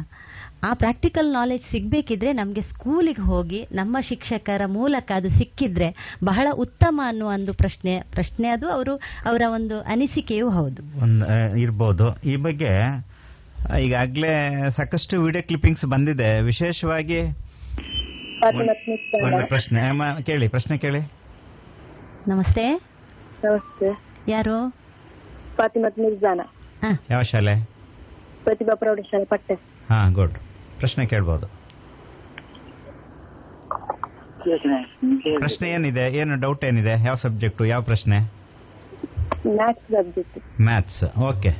[0.64, 7.28] ಆ ಪ್ರಾಕ್ಟಿಕಲ್ ನಾಲೆಜ್ ಸಿಗಬೇಕಿದ್ರೆ ನಮಗೆ ಸ್ಕೂಲಿಗೆ ಹೋಗಿ ನಮ್ಮ ಶಿಕ್ಷಕರ ಮೂಲಕ ಅದು ಸಿಕ್ಕಿದ್ರೆ ಬಹಳ ಉತ್ತಮ ಅನ್ನುವ
[7.28, 10.82] ಒಂದು ಪ್ರಶ್ನೆ ಪ್ರಶ್ನೆ ಅದು ಅವರು ಅವರ ಒಂದು ಅನಿಸಿಕೆಯೂ ಹೌದು.
[11.58, 12.16] ಇರ್ಬೋದು.
[12.20, 12.70] ಈ ಬಗ್ಗೆ
[13.80, 14.32] ಈಗಾಗಲೇ
[14.76, 16.40] ಸಾಕಷ್ಟು ವಿಡಿಯೋ ಕ್ಲಿಪ್ಪಿಂಗ್ಸ್ ಬಂದಿದೆ.
[16.40, 17.20] ವಿಶೇಷವಾಗಿ
[19.46, 19.80] ಪ್ರಶ್ನೆ
[20.22, 21.00] ಕೇಳಿ ಪ್ರಶ್ನೆ ಕೇಳಿ.
[22.28, 22.72] ನಮಸ್ತೆ.
[23.44, 24.04] ನಮಸ್ತೆ.
[24.28, 24.70] ಯಾರು?
[25.56, 26.40] ಫಾತಿಮತ್ ಮಿರ್ಜಾನ
[26.82, 27.02] ಹಾ.
[27.10, 27.54] ಯಾವ ಶಾಲೆ?
[28.44, 29.54] ಪ್ರತಿಭಾ ಪ್ರೌಢಶಾಲೆ ಪಟ್ಟೆ.
[29.88, 30.34] ಹಾ ಗುಡ್.
[30.78, 31.46] ಪ್ರಶ್ನೆ ಕೇಳ್ಬೋದು.
[35.38, 36.04] ಪ್ರಶ್ನೆ ಏನಿದೆ?
[36.16, 37.06] ಏನು ಡೌಟ್ ಏನಿದೆ?
[37.06, 38.18] ಯಾವ ಸಬ್ಜೆಕ್ಟ್ ಯಾವ ಪ್ರಶ್ನೆ?
[40.60, 41.50] ಮ್ಯಾಥ್ಸ್ ಓಕೆ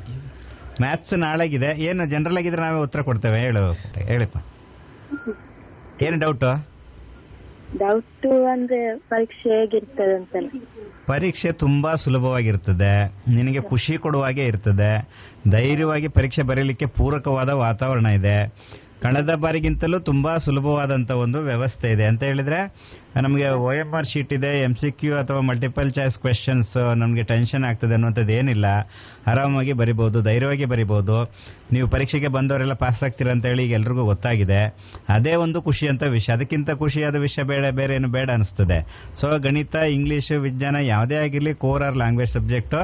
[0.80, 1.70] ಮ್ಯಾಥ್ಸ್ ನಾಳೆಗಿದೆ.
[1.82, 3.38] ಏನು ಜನರಲ್ ಆಗಿದ್ರೆ ನಾವೇ ಉತ್ತರ ಕೊಡ್ತೇವೆ.
[3.38, 3.72] ಹೇಳು
[4.04, 4.38] ಹೇಳಿಪ್ಪ.
[6.02, 6.50] ಏನು ಡೌಟು
[7.78, 10.36] ಡೌಟ್ ಅಂದ್ರೆ ಪರೀಕ್ಷೆ ಹೇಗಿರ್ತದೆ ಅಂತ
[11.06, 12.92] ಪರೀಕ್ಷೆ ತುಂಬಾ ಸುಲಭವಾಗಿರ್ತದೆ.
[13.34, 14.90] ನಿನಗೆ ಖುಷಿ ಕೊಡುವ ಹಾಗೆ ಇರ್ತದೆ.
[15.50, 18.36] ಧೈರ್ಯವಾಗಿ ಪರೀಕ್ಷೆ ಬರೀಲಿಕ್ಕೆ ಪೂರಕವಾದ ವಾತಾವರಣ ಇದೆ.
[19.04, 22.04] ಕಳೆದ ಬಾರಿಗಿಂತಲೂ ತುಂಬಾ ಸುಲಭವಾದಂತ ಒಂದು ವ್ಯವಸ್ಥೆ ಇದೆ.
[22.04, 22.60] ಅಂತ ಹೇಳಿದ್ರೆ,
[23.22, 27.64] ನಮಗೆ ಒ ಎಂ ಆರ್ ಶೀಟ್ ಇದೆ ಎಂ ಸಿ ಕ್ಯೂ ಅಥವಾ ಮಲ್ಟಿಪಲ್ ಚಾಯ್ಸ್ ಕ್ವೆಶನ್ಸ್ ನಮಗೆ ಟೆನ್ಷನ್
[27.64, 28.64] ಆಗ್ತದೆ ಅನ್ನುವಂಥದ್ದು ಏನಿಲ್ಲ.
[29.26, 31.32] ಆರಾಮಾಗಿ ಬರಿಬಹುದು ಧೈರ್ಯವಾಗಿ ಬರಿಬಹುದು
[31.72, 34.60] ನೀವು ಪರೀಕ್ಷೆಗೆ ಬಂದವರೆಲ್ಲ ಪಾಸ್ ಆಗ್ತೀರ ಅಂತ ಹೇಳಿ ಈಗ ಎಲ್ರಿಗೂ ಗೊತ್ತಾಗಿದೆ.
[35.08, 36.32] ಅದೇ ಒಂದು ಖುಷಿ ಅಂತ ವಿಷಯ.
[36.32, 38.80] ಅದಕ್ಕಿಂತ ಖುಷಿಯಾದ ವಿಷಯ ಬೇಡ, ಬೇರೆ ಏನು ಬೇಡ ಅನಿಸ್ತದೆ.
[39.20, 42.76] ಸೊ ಗಣಿತ ಇಂಗ್ಲಿಷ್ ವಿಜ್ಞಾನ ಯಾವುದೇ ಆಗಿರಲಿ ಕೋರ್ ಆರ್ ಲ್ಯಾಂಗ್ವೇಜ್ ಸಬ್ಜೆಕ್ಟು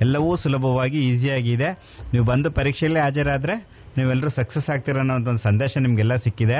[0.00, 1.70] ಎಲ್ಲವೂ ಸುಲಭವಾಗಿ ಈಸಿಯಾಗಿದೆ
[2.12, 6.58] ನೀವು ಬಂದು ಪರೀಕ್ಷೆಯಲ್ಲಿ ಹಾಜರಾದ್ರೆ ನೀವೆಲ್ಲರೂ ಸಕ್ಸಸ್ ಆಗ್ತೀರ ಅನ್ನೋ ಒಂದು ಸಂದೇಶ ನಿಮಗೆಲ್ಲ ಸಿಕ್ಕಿದೆ.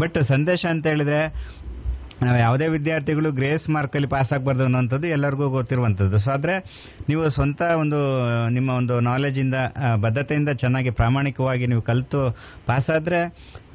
[0.00, 1.20] ಬಟ್ ಸಂದೇಶ ಅಂತ ಹೇಳಿದ್ರೆ
[2.22, 6.18] ನಾವು ಯಾವುದೇ ವಿದ್ಯಾರ್ಥಿಗಳು ಗ್ರೇಸ್ ಮಾರ್ಕಲ್ಲಿ ಪಾಸ್ ಆಗಬಾರ್ದು ಅನ್ನೋಂಥದ್ದು ಎಲ್ಲರಿಗೂ ಗೊತ್ತಿರುವಂಥದ್ದು.
[6.18, 6.54] ಸೊ ಆದರೆ
[7.08, 7.98] ನೀವು ಸ್ವಂತ ಒಂದು,
[8.48, 9.54] ನಿಮ್ಮ ಒಂದು ನಾಲೆಜಿಂದ
[9.96, 12.30] ಬದ್ಧತೆಯಿಂದ ಚೆನ್ನಾಗಿ ಪ್ರಾಮಾಣಿಕವಾಗಿ ನೀವು ಕಲಿತು
[12.66, 13.20] ಪಾಸಾದರೆ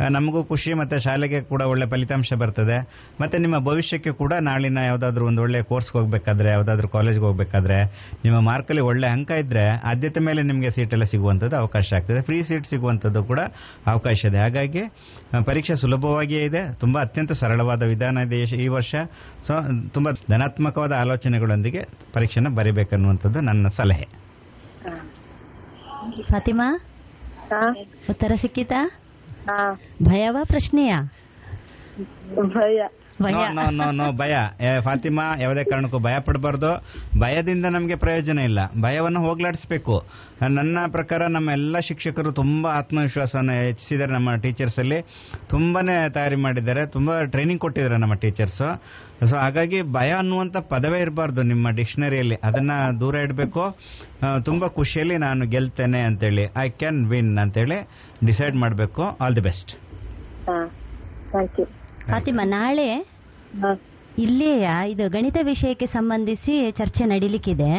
[0.10, 2.78] ನಮಗೂ ಖುಷಿ ಮತ್ತು ಶಾಲೆಗೆ ಕೂಡ ಒಳ್ಳೆ ಫಲಿತಾಂಶ ಬರ್ತದೆ.
[3.22, 7.84] ಮತ್ತು ನಿಮ್ಮ ಭವಿಷ್ಯಕ್ಕೆ ಕೂಡ ನಾಳಿನ ಯಾವುದಾದ್ರೂ ಒಂದು ಒಳ್ಳೆ ಕೋರ್ಸ್ಗೆ ಹೋಗಬೇಕಾದ್ರೆ, ಯಾವುದಾದ್ರೂ ಕಾಲೇಜ್ಗೆ ಹೋಗಬೇಕಾದ್ರೆ,
[8.26, 12.22] ನಿಮ್ಮ ಮಾರ್ಕಲ್ಲಿ ಒಳ್ಳೆ ಅಂಕ ಇದ್ದರೆ ಆದ್ಯತೆ ಮೇಲೆ ನಿಮಗೆ ಸೀಟೆಲ್ಲ ಸಿಗುವಂಥದ್ದು ಅವಕಾಶ ಆಗ್ತದೆ.
[12.22, 13.40] ಫ್ರೀ ಸೀಟ್ ಸಿಗುವಂಥದ್ದು ಕೂಡ
[13.88, 14.38] ಅವಕಾಶ ಇದೆ.
[14.38, 14.84] ಹಾಗಾಗಿ
[15.46, 16.74] ಪರೀಕ್ಷೆ ಸುಲಭವಾಗಿಯೇ ಇದೆ.
[16.80, 18.31] ತುಂಬ ಅತ್ಯಂತ ಸರಳವಾದ ವಿಧಾನ ಇದೆ.
[18.34, 18.96] ಈ- ಈ ವರ್ಷ.
[19.48, 19.54] ಸೊ
[19.90, 24.08] ತುಂಬ ಧನಾತ್ಮಕವಾದ ಆಲೋಚನೆಗಳೊಂದಿಗೆ ಪರೀಕ್ಷೆನ ಬರಿಬೇಕನ್ನುವಂಥದ್ದು ನನ್ನ ಸಲಹೆ.
[26.22, 26.78] ಫಾತಿಮಾ?
[27.50, 27.76] ಹಾ.
[28.10, 28.92] ಉತ್ತರ ಸಿಕ್ಕಿತಾ?
[30.04, 30.98] ಭಯವ ಪ್ರಶ್ನೆಯ?
[32.36, 33.01] ಭಯ.
[33.22, 34.36] ನೋ ನೋ ನೋ ನೋ ಭಯ.
[34.84, 36.72] ಫಾತಿಮಾ ಯಾವುದೇ ಕಾರಣಕ್ಕೂ ಭಯ ಪಡಬಾರ್ದು.
[37.20, 38.60] ಭಯದಿಂದ ನಮಗೆ ಪ್ರಯೋಜನ ಇಲ್ಲ.
[38.82, 39.96] ಭಯವನ್ನು ಹೋಗ್ಲಾಡಿಸ್ಬೇಕು.
[40.50, 45.00] ನನ್ನ ಪ್ರಕಾರ ನಮ್ಮ ಎಲ್ಲ ಶಿಕ್ಷಕರು ತುಂಬಾ ಆತ್ಮವಿಶ್ವಾಸವನ್ನು ಹೆಚ್ಚಿಸಿದ್ದಾರೆ ನಮ್ಮ ಟೀಚರ್ಸ್ ಅಲ್ಲಿ.
[45.50, 46.86] ತುಂಬಾನೇ ತಯಾರಿ ಮಾಡಿದ್ದಾರೆ.
[46.86, 48.62] ತುಂಬಾ ಟ್ರೈನಿಂಗ್ ಕೊಟ್ಟಿದ್ದಾರೆ ನಮ್ಮ ಟೀಚರ್ಸ್
[49.30, 53.64] ಸೊ ಹಾಗಾಗಿ ಭಯ ಅನ್ನುವಂಥ ಪದವೇ ಇರಬಾರ್ದು ನಿಮ್ಮ ಡಿಕ್ಷನರಿಯಲ್ಲಿ ಅದನ್ನ ದೂರ ಇಡಬೇಕು.
[54.46, 57.78] ತುಂಬಾ ಖುಷಿಯಲ್ಲಿ ನಾನು ಗೆಲ್ತೇನೆ ಅಂತೇಳಿ ಐ ಕ್ಯಾನ್ ವಿನ್ ಅಂತೇಳಿ
[58.26, 59.04] ಡಿಸೈಡ್ ಮಾಡಬೇಕು.
[59.22, 59.72] ಆಲ್ ದಿ ಬೆಸ್ಟ್
[60.50, 60.58] ಹಾ
[61.32, 61.66] ಥ್ಯಾಂಕ್ ಯು
[62.08, 63.08] ಫಾತಿಮಾ ನಾಳೆ
[64.18, 67.76] ಇಲ್ಲಿಯ ಇದು ಗಣಿತ ವಿಷಯಕ್ಕೆ ಸಂಬಂಧಿಸಿ ಚರ್ಚೆ ನಡೀಲಿಕ್ಕಿದೆ.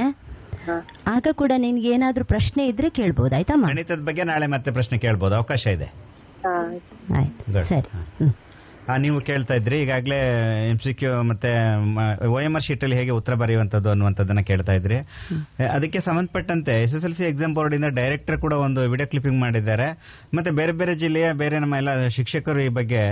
[0.66, 0.86] ಹಾ.
[1.06, 5.66] ಆಗ ಕೂಡ ನಿನ್ಗೆ ಏನಾದ್ರೂ ಪ್ರಶ್ನೆ ಇದ್ರೆ ಕೇಳ್ಬೋದು ಆಯ್ತಮ್ಮ ಗಣಿತದ ಬಗ್ಗೆ ನಾಳೆ ಮತ್ತೆ ಪ್ರಶ್ನೆ ಕೇಳ್ಬೋದು ಅವಕಾಶ
[5.66, 5.84] ಇದೆ.
[5.84, 6.70] ಹಾ.
[7.18, 7.68] ಆಯ್ತು.
[7.68, 8.51] ಸರಿ.
[8.98, 9.82] ನೀವು ಕೇಳ್ತಾ ಇದ್ರಿ.
[9.82, 10.16] ಈಗಾಗಲೇ
[10.70, 11.50] ಎಂ ಸಿ ಕ್ಯೂ ಮತ್ತೆ
[12.26, 14.98] ಒ ಎಂ ಆರ್ ಶೀಟಲ್ಲಿ ಹೇಗೆ ಉತ್ತರ ಬರೆಯುವಂಥದ್ದು ಅನ್ನುವಂಥದ್ದನ್ನ ಕೇಳ್ತಾ ಇದ್ರಿ.
[15.76, 19.88] ಅದಕ್ಕೆ ಸಂಬಂಧಪಟ್ಟಂತೆ S S L C exam board ಇಂದ ಡೈರೆಕ್ಟರ್ ಕೂಡ ಒಂದು ವಿಡಿಯೋ ಕ್ಲಿಪ್ಪಿಂಗ್ ಮಾಡಿದ್ದಾರೆ.
[20.34, 23.02] ಮತ್ತೆ ಬೇರೆ ಬೇರೆ ಜಿಲ್ಲೆಯ ಬೇರೆ ನಮ್ಮ ಎಲ್ಲ ಶಿಕ್ಷಕರು ಈ ಬಗ್ಗೆ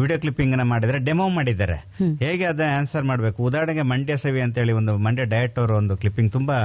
[0.00, 1.78] ವಿಡಿಯೋ ಕ್ಲಿಪ್ಪಿಂಗ್ ಅನ್ನ ಮಾಡಿದ್ದಾರೆ ಡೆಮೋ ಮಾಡಿದ್ದಾರೆ.
[2.26, 3.42] ಹೇಗೆ ಅದನ್ನ ಆನ್ಸರ್ ಮಾಡಬೇಕು?
[3.42, 6.58] ಉದಾಹರಣೆಗೆ ಮಂಡ್ಯ ಸೇವೆ ಅಂತೇಳಿ ಒಂದು ಮಂಡ್ಯ ಡಯಟ್ ಅವರು ಒಂದು ಕ್ಲಿಪ್ಪಿಂಗ್ ತುಂಬಾ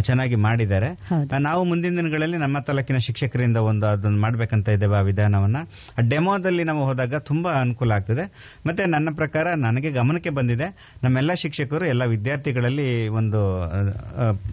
[0.00, 0.88] ಚೆನ್ನಾಗಿ ಮಾಡಿದ್ದಾರೆ.
[1.38, 5.56] ನಾವು ಮುಂದಿನ ದಿನಗಳಲ್ಲಿ ನಮ್ಮ ತಾಲೂಕಿನ ಶಿಕ್ಷಕರಿಂದ ಒಂದು ಅದನ್ನು ಮಾಡಬೇಕಂತ ಇದ್ದೇವೆ ಆ ವಿಧಾನವನ್ನ.
[5.98, 8.24] ಆ ಡೆಮೋದಲ್ಲಿ ನಾವು ಹೋದಾಗ ತುಂಬಾ ಅನುಕೂಲ ಆಗ್ತದೆ.
[8.66, 10.68] ಮತ್ತೆ ನನ್ನ ಪ್ರಕಾರ ನನಗೆ ಗಮನಕ್ಕೆ ಬಂದಿದೆ.
[11.04, 13.40] ನಮ್ಮೆಲ್ಲ ಶಿಕ್ಷಕರು ಎಲ್ಲ ವಿದ್ಯಾರ್ಥಿಗಳಲ್ಲಿ ಒಂದು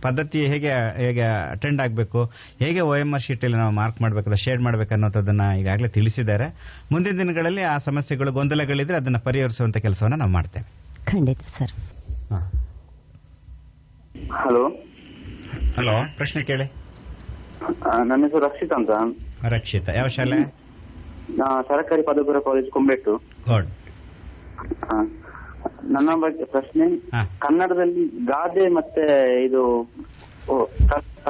[0.01, 0.71] ಪದ್ಧತಿ ಹೇಗೆ
[1.05, 2.25] ಹೇಗೆ ಅಟೆಂಡ್ ಆಗಬೇಕು
[2.59, 6.47] ಹೇಗೆ ಓ ಎಂ ಆರ್ ಶೀಟಲ್ಲಿ ನಾವು ಮಾರ್ಕ್ ಮಾಡಬೇಕು ಶೇರ್ ಮಾಡಬೇಕು ಅನ್ನೋದನ್ನ ಈಗಾಗಲೇ ತಿಳಿಸಿದ್ದಾರೆ.
[6.91, 10.67] ಮುಂದಿನ ದಿನಗಳಲ್ಲಿ ಆ ಸಮಸ್ಯೆಗಳು ಗೊಂದಲಗಳಿದ್ರೆ ಅದನ್ನು ಪರಿಹರಿಸುವಂತ ಕೆಲಸವನ್ನು ನಾವು ಮಾಡ್ತೇವೆ.
[11.05, 11.71] ಖಂಡಿತ ಸರ್.
[14.31, 14.83] ಹಲೋ.
[15.77, 16.65] ಹಲೋ ಪ್ರಶ್ನೆ ಕೇಳಿ.
[18.05, 18.89] ನನ್ನ ಹೆಸರು ರಕ್ಷಿತ್ ಅಂತ.
[19.45, 20.37] ರಕ್ಷಿತ ಯಾವ ಶಾಲೆ?
[21.37, 23.17] ನಾ ಸರ್ಕಾರಿ ಪದವಿಪೂರ್ವ ಕಾಲೇಜ್ ಕುಂಬೆಟ್ಟು.
[23.47, 23.67] ಗೋಡ್
[25.83, 27.35] ನನ್ನ ಬಗ್ಗೆ ಪ್ರಶ್ನೆ ಹಾ.
[27.39, 29.03] ಕನ್ನಡದಲ್ಲಿ ಗಾದೆ ಮತ್ತೆ
[29.45, 29.91] ಇದು
[30.49, 30.65] ಓ,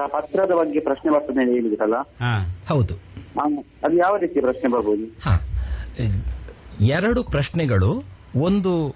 [0.07, 1.95] ಪತ್ರದ ಬಗ್ಗೆ ಪ್ರಶ್ನೆ ಬರ್ತದೆ ಅಂತ ಹೇಳಿದ್ರಲ್ಲ?
[1.95, 2.61] ಹಾ.
[2.67, 2.93] ಹೌದು.
[3.39, 3.43] ಆ,
[3.83, 5.05] ಅದು ಯಾವ ರೀತಿ ಪ್ರಶ್ನೆ ಬರ್ಬೋದು?
[5.21, 5.39] ಹಾ.
[6.81, 8.03] ಎರಡು ಪ್ರಶ್ನೆಗಳು
[8.35, 8.95] ಒಂದು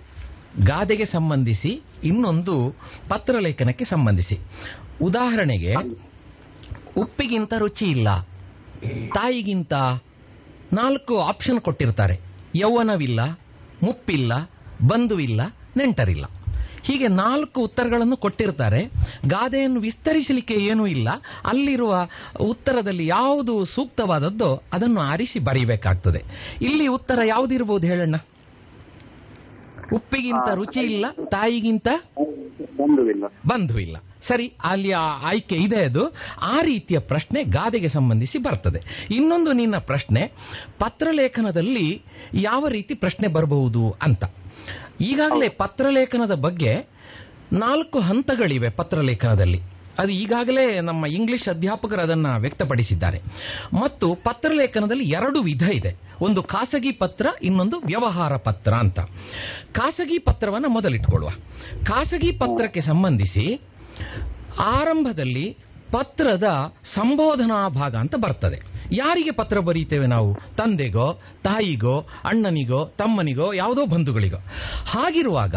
[0.60, 2.76] ಗಾದೆಗೆ ಸಂಬಂಧಿಸಿ ಇನ್ನೊಂದು
[3.10, 4.40] ಪತ್ರಲೇಖನಕ್ಕೆ ಸಂಬಂಧಿಸಿ.
[5.02, 5.74] ಉದಾಹರಣೆಗೆ
[6.98, 8.22] ಉಪ್ಪಿಗಿಂತ ರುಚಿ ಇಲ್ಲ
[9.08, 9.74] ತಾಯಿಗಿಂತ
[10.74, 12.20] ನಾಲ್ಕು ಆಪ್ಷನ್ ಕೊಟ್ಟಿರ್ತಾರೆ.
[12.56, 13.40] ಯೌವನವಿಲ್ಲ
[13.84, 14.34] ಮುಪ್ಪಿಲ್ಲ
[14.88, 15.42] ಬಂಧುವಿಲ್ಲ
[15.78, 16.26] ನೆಂಟರಿಲ್ಲ.
[16.84, 18.86] ಹೀಗೆ ನಾಲ್ಕು ಉತ್ತರಗಳನ್ನು ಕೊಟ್ಟಿರ್ತಾರೆ.
[19.28, 21.10] ಗಾದೆಯನ್ನು ವಿಸ್ತರಿಸಲಿಕ್ಕೆ ಏನೂ ಇಲ್ಲ.
[21.46, 22.08] ಅಲ್ಲಿರುವ
[22.40, 26.24] ಉತ್ತರದಲ್ಲಿ ಯಾವುದು ಸೂಕ್ತವಾದದ್ದೋ ಅದನ್ನು ಆರಿಸಿ ಬರೀಬೇಕಾಗ್ತದೆ.
[26.62, 28.16] ಇಲ್ಲಿ ಉತ್ತರ ಯಾವುದಿರ್ಬೋದು ಹೇಳಣ್ಣ?
[29.94, 31.88] ಉಪ್ಪಿಗಿಂತ ರುಚಿ ಇಲ್ಲ ತಾಯಿಗಿಂತ
[33.48, 36.16] ಬಂಧು ಇಲ್ಲ ಸರಿ ಅಲ್ಲಿ ಆ ಆಯ್ಕೆ ಇದೆ ಅದು.
[36.42, 39.08] ಆ ರೀತಿಯ ಪ್ರಶ್ನೆ ಗಾದೆಗೆ ಸಂಬಂಧಿಸಿ ಬರ್ತದೆ.
[39.12, 40.32] ಇನ್ನೊಂದು ನಿನ್ನ ಪ್ರಶ್ನೆ
[40.80, 42.02] ಪತ್ರಲೇಖನದಲ್ಲಿ
[42.34, 44.24] ಯಾವ ರೀತಿ ಪ್ರಶ್ನೆ ಬರಬಹುದು ಅಂತ.
[45.02, 46.90] ಈಗಾಗಲೇ ಪತ್ರಲೇಖನದ ಬಗ್ಗೆ
[47.54, 49.60] ನಾಲ್ಕು ಹಂತಗಳಿವೆ ಪತ್ರಲೇಖನದಲ್ಲಿ.
[50.02, 53.22] ಅದು ಈಗಾಗಲೇ ನಮ್ಮ ಇಂಗ್ಲಿಷ್ ಅಧ್ಯಾಪಕರು ಅದನ್ನ ವ್ಯಕ್ತಪಡಿಸಿದ್ದಾರೆ.
[53.74, 55.96] ಮತ್ತು ಪತ್ರಲೇಖನದಲ್ಲಿ ಎರಡು ವಿಧ ಇದೆ.
[56.22, 59.00] ಒಂದು ಖಾಸಗಿ ಪತ್ರ, ಇನ್ನೊಂದು ವ್ಯವಹಾರ ಪತ್ರ ಅಂತ.
[59.72, 61.30] ಖಾಸಗಿ ಪತ್ರವನ್ನು ಮೊದಲಿಟ್ಕೊಳ್ಳುವ.
[61.84, 63.62] ಖಾಸಗಿ ಪತ್ರಕ್ಕೆ ಸಂಬಂಧಿಸಿ
[64.60, 65.58] ಆರಂಭದಲ್ಲಿ
[65.92, 68.62] ಪತ್ರದ ಸಂಬೋಧನಾ ಭಾಗ ಅಂತ ಬರ್ತದೆ.
[68.92, 70.36] ಯಾರಿಗೆ ಪತ್ರ ಬರೀತೇವೆ ನಾವು?
[70.36, 74.38] ತಂದೆಗೋ, ತಾಯಿಗೋ, ಅಣ್ಣನಿಗೋ, ತಮ್ಮನಿಗೋ, ಯಾವುದೋ ಬಂಧುಗಳಿಗೋ.
[74.86, 75.56] ಹಾಗಿರುವಾಗ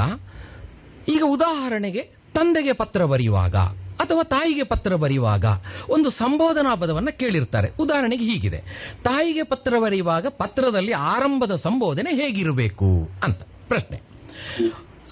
[1.08, 2.00] ಈಗ ಉದಾಹರಣೆಗೆ
[2.34, 3.54] ತಂದೆಗೆ ಪತ್ರ ಬರೆಯುವಾಗ
[4.00, 5.44] ಅಥವಾ ತಾಯಿಗೆ ಪತ್ರ ಬರೆಯುವಾಗ
[5.88, 7.70] ಒಂದು ಸಂಬೋಧನಾ ಪದವನ್ನು ಕೇಳಿರ್ತಾರೆ.
[7.78, 8.58] ಉದಾಹರಣೆಗೆ ಹೀಗಿದೆ.
[9.04, 14.00] ತಾಯಿಗೆ ಪತ್ರ ಬರೆಯುವಾಗ ಪತ್ರದಲ್ಲಿ ಆರಂಭದ ಸಂಬೋಧನೆ ಹೇಗಿರಬೇಕು ಅಂತ ಪ್ರಶ್ನೆ.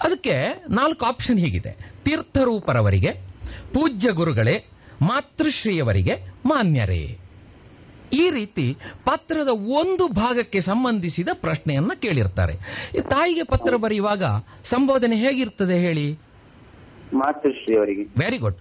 [0.03, 1.71] ಅದಕ್ಕೆ ನಾಲ್ಕು ಆಪ್ಷನ್ ಹೀಗಿದೆ.
[2.03, 3.11] ತೀರ್ಥರೂಪರವರಿಗೆ
[3.73, 4.65] ಪೂಜ್ಯ ಗುರುಗಳೇ
[5.01, 7.17] ಮಾತೃಶ್ರೀಯವರಿಗೆ ಮಾನ್ಯರೇ.
[8.13, 12.53] ಈ ರೀತಿ ಪತ್ರದ ಒಂದು ಭಾಗಕ್ಕೆ ಸಂಬಂಧಿಸಿದ ಪ್ರಶ್ನೆಯನ್ನ ಕೇಳಿರ್ತಾರೆ.
[12.97, 14.23] ಈ ತಾಯಿಗೆ ಪತ್ರ ಬರೆಯುವಾಗ
[14.69, 16.19] ಸಂಬೋಧನೆ ಹೇಗಿರ್ತದೆ ಹೇಳಿ?
[17.13, 18.03] ಮಾತೃಶ್ರೀಯವರಿಗೆ.
[18.03, 18.55] ವೆರಿ ಗುಡ್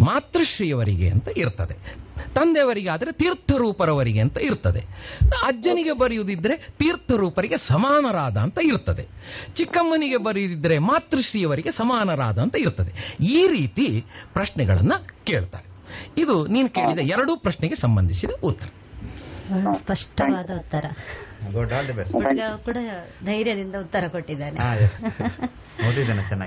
[0.00, 2.06] ಮಾತೃಶ್ರೀಯವರಿಗೆ ಅಂತ ಇರ್ತದೆ.
[2.34, 4.80] ತಂದೆಯವರಿಗೆ ಆದರೆ ತೀರ್ಥರೂಪರವರಿಗೆ ಅಂತ ಇರ್ತದೆ.
[5.42, 9.06] ಅಜ್ಜನಿಗೆ ಬರೆಯುವುದಿದ್ರೆ ತೀರ್ಥರೂಪರಿಗೆ ಸಮಾನರಾದ ಅಂತ ಇರ್ತದೆ.
[9.56, 13.16] ಚಿಕ್ಕಮ್ಮನಿಗೆ ಬರೆಯುವುದಿದ್ರೆ ಮಾತೃಶ್ರೀಯವರಿಗೆ ಸಮಾನರಾದ ಅಂತ ಇರ್ತದೆ.
[13.20, 14.92] ಈ ರೀತಿ ಪ್ರಶ್ನೆಗಳನ್ನ
[15.24, 15.76] ಕೇಳ್ತಾರೆ.
[16.20, 18.66] ಇದು ನೀನು ಕೇಳಿದ ಎರಡೂ ಪ್ರಶ್ನೆಗೆ ಸಂಬಂಧಿಸಿದ ಉತ್ತರ.
[19.74, 20.84] ಸ್ಪಷ್ಟವಾದ ಉತ್ತರ.
[22.64, 22.76] ಕೂಡ
[23.24, 24.60] ಧೈರ್ಯದಿಂದ ಉತ್ತರ ಕೊಟ್ಟಿದ್ದಾನೆ.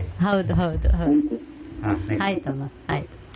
[0.02, 1.36] ಹೌದು ಹೌದು ಹೌದು.
[2.24, 3.29] ಆಯ್ತಮ್ಮ ಆಯ್ತು.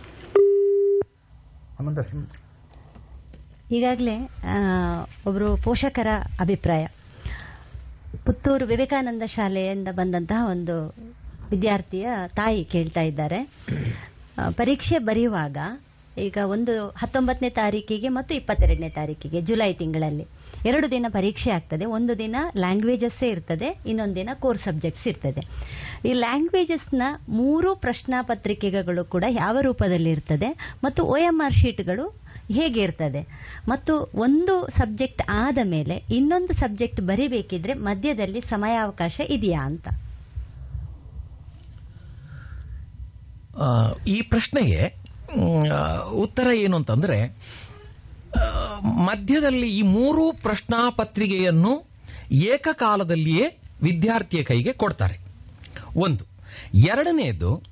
[3.70, 4.14] ಈಗಾಗಲೇ
[5.26, 6.08] ಒಬ್ಬರು ಪೋಷಕರ
[6.40, 6.86] ಅಭಿಪ್ರಾಯ.
[8.24, 10.76] ಪುತ್ತೂರು ವಿವೇಕಾನಂದ ಶಾಲೆಯಿಂದ ಬಂದಂತಹ ಒಂದು
[11.50, 13.40] ವಿದ್ಯಾರ್ಥಿಯ ತಾಯಿ ಕೇಳ್ತಾ ಇದ್ದಾರೆ.
[14.50, 15.56] ಪರೀಕ್ಷೆ ಬರೆಯುವಾಗ
[16.18, 20.26] ಈಗ ಒಂದು ಹತ್ತೊಂಬತ್ತನೇ ತಾರೀಕಿಗೆ ಮತ್ತು ಇಪ್ಪತ್ತೆರಡನೇ ತಾರೀಕಿಗೆ, ಜುಲೈ ತಿಂಗಳಲ್ಲಿ.
[20.68, 25.42] ಎರಡು ದಿನ ಪರೀಕ್ಷೆ ಆಗ್ತದೆ, ಒಂದು ದಿನ ಲ್ಯಾಂಗ್ವೇಜಸ್ಸೇ ಇರ್ತದೆ, ಇನ್ನೊಂದು ದಿನ ಕೋರ್ ಸಬ್ಜೆಕ್ಟ್ಸ್ ಇರ್ತದೆ.
[26.08, 27.02] ಈ ಲ್ಯಾಂಗ್ವೇಜಸ್ನ
[27.40, 30.50] ಮೂರು ಪ್ರಶ್ನಾಪತ್ರಿಕೆಗಳು ಕೂಡ ಯಾವ ರೂಪದಲ್ಲಿ ಇರ್ತದೆ
[30.84, 32.06] ಮತ್ತು ಒ ಎಂ ಆರ್ ಶೀಟ್ಗಳು
[32.56, 33.20] ಹೇಗೆ ಇರ್ತದೆ.
[33.72, 33.92] ಮತ್ತು
[34.26, 39.86] ಒಂದು ಸಬ್ಜೆಕ್ಟ್ ಆದ ಮೇಲೆ ಇನ್ನೊಂದು ಸಬ್ಜೆಕ್ಟ್ ಬರಿಬೇಕಿದ್ರೆ ಮಧ್ಯದಲ್ಲಿ ಸಮಯಾವಕಾಶ ಇದೆಯಾ ಅಂತ.
[44.14, 44.80] ಈ ಪ್ರಶ್ನೆಗೆ
[46.24, 47.18] ಉತ್ತರ ಏನು ಅಂತಂದ್ರೆ
[48.84, 51.84] ಮಧ್ಯದಲ್ಲಿ ಈ ಮೂರು ಪ್ರಶ್ನಾ ಪತ್ರಿಕೆಯನ್ನು
[52.32, 55.20] ಏಕಕಾಲದಲ್ಲಿಯೇ ವಿದ್ಯಾರ್ಥಿಯ ಕೈಗೆ ಕೊಡ್ತಾರೆ.
[55.96, 56.24] ಒಂದು
[56.74, 57.62] ಎರಡನೆಯದು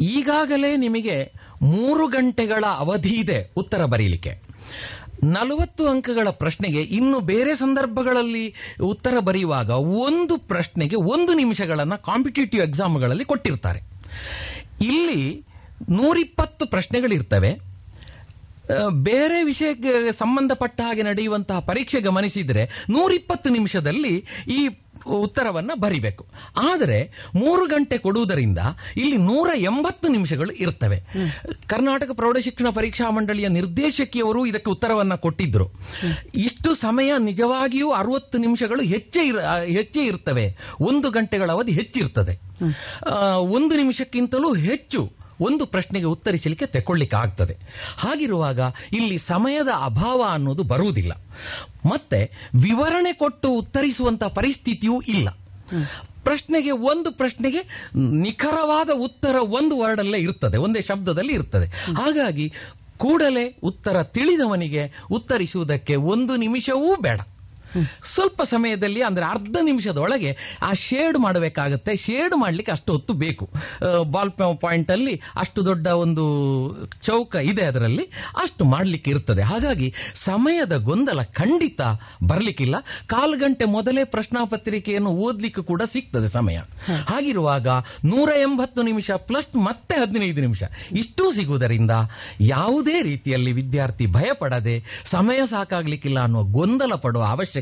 [0.00, 4.42] ಈಗಾಗಲೇ ನಿಮಗೆ ಮೂರು ಗಂಟೆಗಳ ಅವಧಿ ಇದೆ ಉತ್ತರ ಬರೀಲಿಕ್ಕೆ.
[5.24, 13.80] ನಲವತ್ತು ಅಂಕಗಳ ಪ್ರಶ್ನೆಗೆ ಇನ್ನು ಬೇರೆ ಸಂದರ್ಭಗಳಲ್ಲಿ ಉತ್ತರ ಬರೆಯುವಾಗ ಒಂದು ಪ್ರಶ್ನೆಗೆ ಒಂದು ನಿಮಿಷಗಳನ್ನು ಕಾಂಪಿಟೇಟಿವ್ ಎಕ್ಸಾಮ್ಗಳಲ್ಲಿ ಕೊಟ್ಟಿರ್ತಾರೆ.
[14.80, 15.46] ಇಲ್ಲಿ
[15.90, 17.71] ನೂರಿಪ್ಪತ್ತು ಪ್ರಶ್ನೆಗಳಿರ್ತವೆ.
[18.90, 24.68] ಬೇರೆ ವಿಷಯಕ್ಕೆ ಸಂಬಂಧಪಟ್ಟ ಹಾಗೆ ನಡೆಯುವಂತಹ ಪರೀಕ್ಷೆ ಗಮನಿಸಿದರೆ ನೂರಿಪ್ಪತ್ತು ನಿಮಿಷದಲ್ಲಿ ಈ
[25.06, 26.26] ಉತ್ತರವನ್ನು ಬರಿಬೇಕು.
[26.56, 28.58] ಆದರೆ ಮೂರು ಗಂಟೆ ಕೊಡುವುದರಿಂದ
[28.96, 30.98] ಇಲ್ಲಿ ನೂರ ಎಂಬತ್ತು ನಿಮಿಷಗಳು ಇರ್ತವೆ.
[31.66, 35.66] ಕರ್ನಾಟಕ ಪ್ರೌಢಶಿಕ್ಷಣ ಪರೀಕ್ಷಾ ಮಂಡಳಿಯ ನಿರ್ದೇಶಕಿಯವರು ಇದಕ್ಕೆ ಉತ್ತರವನ್ನು ಕೊಟ್ಟಿದ್ರು.
[36.34, 39.24] ಇಷ್ಟು ಸಮಯ ನಿಜವಾಗಿಯೂ ಅರವತ್ತು ನಿಮಿಷಗಳು ಹೆಚ್ಚೇ
[39.74, 40.76] ಹೆಚ್ಚೇ ಇರ್ತವೆ.
[40.80, 42.36] ಒಂದು ಗಂಟೆಗಳ ಅವಧಿ ಹೆಚ್ಚಿರ್ತದೆ.
[43.40, 47.54] ಒಂದು ನಿಮಿಷಕ್ಕಿಂತಲೂ ಹೆಚ್ಚು ಒಂದು ಪ್ರಶ್ನೆಗೆ ಉತ್ತರಿಸಲಿಕ್ಕೆ ತೆಕ್ಕೊಳ್ಳಿಕ್ಕೆ ಆಗ್ತದೆ
[47.98, 48.60] ಹಾಗಿರುವಾಗ
[48.92, 51.12] ಇಲ್ಲಿ ಸಮಯದ ಅಭಾವ ಅನ್ನೋದು ಬರುವುದಿಲ್ಲ.
[51.86, 52.20] ಮತ್ತೆ
[52.62, 55.28] ವಿವರಣೆ ಕೊಟ್ಟು ಉತ್ತರಿಸುವಂತ ಪರಿಸ್ಥಿತಿಯೂ ಇಲ್ಲ.
[56.24, 57.90] ಪ್ರಶ್ನೆಗೆ ಒಂದು ಪ್ರಶ್ನೆಗೆ
[58.20, 61.66] ನಿಖರವಾದ ಉತ್ತರ ಒಂದು ವರ್ಡಲ್ಲೇ ಇರ್ತದೆ ಒಂದೇ ಶಬ್ದದಲ್ಲಿ ಇರ್ತದೆ.
[61.94, 62.52] ಹಾಗಾಗಿ
[62.98, 67.20] ಕೂಡಲೇ ಉತ್ತರ ತಿಳಿದವನಿಗೆ ಉತ್ತರಿಸುವುದಕ್ಕೆ ಒಂದು ನಿಮಿಷವೂ ಬೇಡ.
[68.14, 70.30] ಸ್ವಲ್ಪ ಸಮಯದಲ್ಲಿ ಅಂದ್ರೆ ಅರ್ಧ ನಿಮಿಷದೊಳಗೆ
[70.62, 71.96] ಆ ಶೇಡ್ ಮಾಡಬೇಕಾಗತ್ತೆ.
[71.96, 73.50] ಶೇಡ್ ಮಾಡಲಿಕ್ಕೆ ಅಷ್ಟು ಹೊತ್ತು ಬೇಕು.
[74.10, 76.24] ಬಾಲ್ ಪಾಯಿಂಟ್ ಅಲ್ಲಿ ಅಷ್ಟು ದೊಡ್ಡ ಒಂದು
[77.02, 78.04] ಚೌಕ ಇದೆ ಅದರಲ್ಲಿ.
[78.42, 79.42] ಅಷ್ಟು ಮಾಡಲಿಕ್ಕೆ ಇರ್ತದೆ.
[79.42, 79.94] ಹಾಗಾಗಿ
[80.24, 81.80] ಸಮಯದ ಗೊಂದಲ ಖಂಡಿತ
[82.28, 82.76] ಬರಲಿಕ್ಕಿಲ್ಲ.
[83.06, 86.58] ಕಾಲು ಗಂಟೆ ಮೊದಲೇ ಪ್ರಶ್ನಾಪತ್ರಿಕೆಯನ್ನು ಓದ್ಲಿಕ್ಕೆ ಕೂಡ ಸಿಗ್ತದೆ ಸಮಯ.
[87.08, 87.68] ಹಾಗಿರುವಾಗ
[88.04, 90.62] ನೂರ ಎಂಬತ್ತು ನಿಮಿಷ ಪ್ಲಸ್ ಮತ್ತೆ ಹದಿನೈದು ನಿಮಿಷ.
[90.92, 91.90] ಇಷ್ಟೂ ಸಿಗುವುದರಿಂದ
[92.40, 94.76] ಯಾವುದೇ ರೀತಿಯಲ್ಲಿ ವಿದ್ಯಾರ್ಥಿ ಭಯಪಡದೆ
[95.10, 97.60] ಸಮಯ ಸಾಕಾಗ್ಲಿಕ್ಕಿಲ್ಲ ಅನ್ನುವ ಗೊಂದಲ ಪಡುವ ಅವಶ್ಯಕತೆ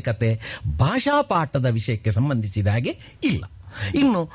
[0.77, 3.45] ಭಾಷಾ ಪಾಠದ ವಿಷಯಕ್ಕೆ ಸಂಬಂಧಿಸಿದ ಹಾಗೆ ಇಲ್ಲ.
[3.95, 4.25] ಇನ್ನು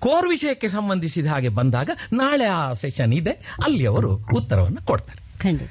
[0.00, 3.30] ಕೋರ್ ವಿಷಯಕ್ಕೆ ಸಂಬಂಧಿಸಿದ ಹಾಗೆ ಬಂದಾಗ ನಾಳೆ ಆ ಸೆಷನ್ ಇದೆ.
[3.64, 5.38] ಅಲ್ಲಿ ಅವರು ಉತ್ತರವನ್ನು ಕೊಡ್ತಾರೆ.
[5.42, 5.70] ಖಂಡಿತ.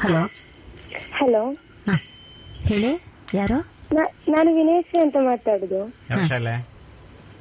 [0.00, 0.26] ಹಲೋ.
[1.12, 1.52] ಹಲೋ.
[2.62, 3.74] ಹೇಳಿ ಯಾರು?
[4.28, 5.94] ನಾನು ವಿನೇಶ್ವರಿ ಅಂತ ಮಾತಾಡುದು.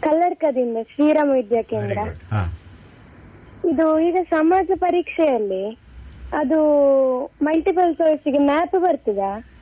[0.01, 1.97] ಕಲ್ಲರ್ಕದಿಂದ ಶ್ರೀರಾಮ ವಿದ್ಯಾ ಕೇಂದ್ರ.
[2.31, 2.59] ಹಾ.
[3.71, 5.77] ಇದು ಈಗ ಸಮಾಜ ಪರೀಕ್ಷೆಯಲ್ಲಿ
[6.33, 6.57] ಅದು
[7.41, 9.52] ಮಲ್ಟಿಪಲ್ ಚಾಯ್ಸ್ಗೆ ಮ್ಯಾಪ್ ಬರ್ತದಾ?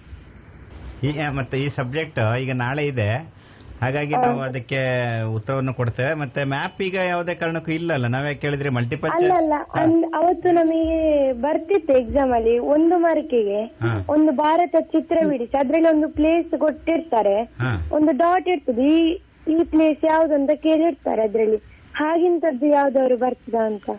[1.04, 3.42] ಈ ಮತ್ತೆ ಈ ಸಬ್ಜೆಕ್ಟ್ ಈಗ ನಾಳೆ ಇದೆ.
[3.82, 4.80] ಹಾಗಾಗಿ ನಾವು ಅದಕ್ಕೆ
[5.24, 6.14] ಉತ್ತರವನ್ನು ಕೊಡ್ತೇವೆ.
[6.14, 9.54] ಮತ್ತೆ ಮ್ಯಾಪ್ ಈಗ ಯಾವುದೇ ಕಾರಣಕ್ಕೂ ಇಲ್ಲ ಅಲ್ಲ ನಾವೇ ಕೇಳಿದ್ರೆ ಮಲ್ಟಿಪಲ್ ಅಲ್ಲ ಅಲ್ಲ.
[9.74, 14.06] ಅಂದ್- ಅವತ್ತು ನಮಗೆ ಬರ್ತಿತ್ತು ಎಕ್ಸಾಮ್ ಅಲ್ಲಿ ಒಂದು ಮಾರ್ಕಿಗೆ ಹಾ.
[14.10, 17.44] ಒಂದು ಭಾರತ ಚಿತ್ರ ಬಿಡಿಸಿ ಅದ್ರಲ್ಲಿ ಒಂದು ಪ್ಲೇಸ್ ಕೊಟ್ಟಿರ್ತಾರೆ.
[17.44, 17.90] ಹಾ.
[17.92, 18.82] ಒಂದು ಡಾಟ್ ಇರ್ತದೆ.
[18.84, 21.58] ಈ ಈ ಪ್ಲೇಸ್ ಯಾವ್ದು ಅಂತ ಕೇಳಿರ್ತಾರೆ ಅದ್ರಲ್ಲಿ.
[21.94, 23.90] ಹಾಗಿಂತದ್ದು ಯಾವ್ದಾದ್ರು ಬರ್ತದ ಅಂತ?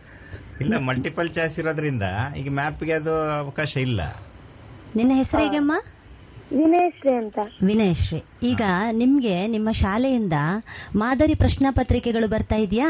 [0.61, 2.03] ಇಲ್ಲ ಮಲ್ಟಿಪಲ್ ಚಾಯ್ಸ್ ಇರೋದ್ರಿಂದ
[2.37, 4.01] ಈಗ ಮ್ಯಾಪ್ಗೆ ಅದು ಅವಕಾಶ ಇಲ್ಲ.
[4.97, 5.73] ನಿನ್ನ ಹೆಸರು ಹೇಗಮ್ಮ?
[6.57, 7.39] ವಿನಯಶ್ರೀ ಅಂತ.
[7.63, 10.33] ವಿನಯಶ್ರೀ ಈಗ ನಿಮ್ಗೆ ನಿಮ್ಮ ಶಾಲೆಯಿಂದ
[10.97, 12.89] ಮಾದರಿ ಪ್ರಶ್ನಾ ಪತ್ರಿಕೆಗಳು ಬರ್ತಾ ಇದೆಯಾ?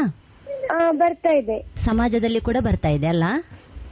[0.71, 1.85] ಆ ಬರ್ತಾ ಇದೆ.
[1.85, 3.23] ಸಮಾಜದಲ್ಲಿ ಕೂಡ ಬರ್ತಾ ಇದೆ ಅಲ್ಲ?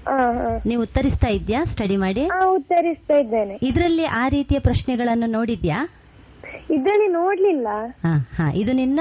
[0.06, 0.60] ಹಾ.
[0.66, 2.28] ನೀವು ಉತ್ತರಿಸ್ತಾ ಇದ್ಯಾ ಸ್ಟಡಿ ಮಾಡಿ?
[2.28, 3.60] ಆ ಉತ್ತರಿಸ್ತಾ ಇದ್ದೇನೆ.
[3.62, 5.90] ಇದರಲ್ಲಿ ಆ ರೀತಿಯ ಪ್ರಶ್ನೆಗಳನ್ನು ನೋಡಿದ್ಯಾ?
[6.72, 7.68] ಇದರಲ್ಲಿ ನೋಡ್ಲಿಲ್ಲ.
[8.04, 8.52] ಹಾ ಹಾ.
[8.52, 9.00] ಇದು ನಿನ್ನ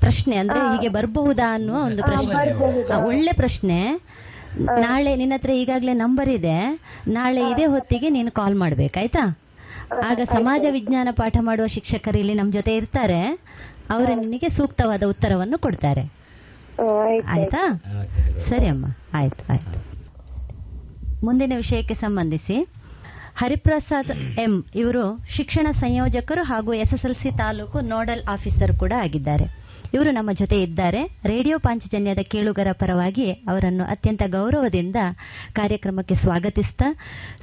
[0.00, 2.92] ಪ್ರಶ್ನೆ ಅಂದ್ರೆ ಹೀಗೆ ಬರಬಹುದಾ ಅನ್ನುವ ಒಂದು ಪ್ರಶ್ನೆ.
[2.92, 4.00] ಆ, ಒಳ್ಳೆ ಪ್ರಶ್ನೆ.
[4.60, 6.80] ನಾಳೆ ನಿನ್ನ ಹತ್ರ ಈಗಾಗಲೇ ನಂಬರ್ ಇದೆ.
[7.08, 9.38] ನಾಳೆ ಇದೇ ಹೊತ್ತಿಗೆ ನೀನು ಕಾಲ್ ಮಾಡ್ಬೇಕಾಯ್ತಾ
[10.04, 13.38] ಆಗ ಸಮಾಜ ವಿಜ್ಞಾನ ಪಾಠ ಮಾಡುವ ಶಿಕ್ಷಕರು ಇಲ್ಲಿ ನಮ್ಮ ಜೊತೆ ಇರ್ತಾರೆ.
[13.90, 16.00] ಅವರು ನಿನಗೆ ಸೂಕ್ತವಾದ ಉತ್ತರವನ್ನು ಕೊಡ್ತಾರೆ.
[17.26, 17.82] ಆಯ್ತಾ.
[18.48, 18.86] ಸರಿ ಅಮ್ಮ.
[19.14, 19.94] ಆಯ್ತು ಆಯ್ತು.
[21.26, 22.68] ಮುಂದಿನ ವಿಷಯಕ್ಕೆ ಸಂಬಂಧಿಸಿ
[23.36, 29.63] ಹರಿಪ್ರಸಾದ್ ಎಂ ಇವರು ಶಿಕ್ಷಣ ಸಂಯೋಜಕರು ಹಾಗೂ ಎಸ್ಎಸ್ಎಲ್ಸಿ ತಾಲೂಕು ನೋಡಲ್ ಆಫೀಸರ್ ಕೂಡ ಆಗಿದ್ದಾರೆ.
[29.94, 31.18] ಇವರು ನಮ್ಮ ಜೊತೆ ಇದ್ದಾರೆ.
[31.24, 34.96] ರೇಡಿಯೋ ಪಾಂಚಜನ್ಯದ ಕೇಳುಗರ ಪರವಾಗಿ ಅವರನ್ನು ಅತ್ಯಂತ ಗೌರವದಿಂದ
[35.52, 36.94] ಕಾರ್ಯಕ್ರಮಕ್ಕೆ ಸ್ವಾಗತಿಸ್ತಾ,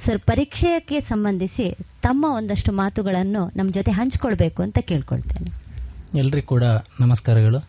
[0.06, 5.62] ಸರ್, ಪರೀಕ್ಷೆಯಕ್ಕೆ ಸಂಬಂಧಿಸಿ ತಮ್ಮ ಒಂದಷ್ಟು ಮಾತುಗಳನ್ನು ನಮ್ಮ ಜೊತೆ ಹಂಚಿಕೊಳ್ಬೇಕು ಅಂತ ಕೇಳ್ಕೊಳ್ತೇನೆ.
[6.18, 6.64] ಎಲ್ರಿಗೂ ಕೂಡ
[7.00, 7.68] ನಮಸ್ಕಾರಗಳು.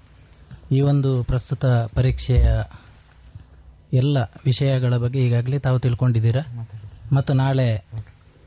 [0.72, 2.46] ಈ ಒಂದು ಪ್ರಸ್ತುತ ಪರೀಕ್ಷೆಯ
[3.94, 6.68] ಎಲ್ಲ ವಿಷಯಗಳ ಬಗ್ಗೆ ಈಗಾಗಲೇ ತಾವು ತಿಳ್ಕೊಂಡಿದ್ದೀರಾ?
[7.14, 7.86] ಮತ್ತು ನಾಳೆ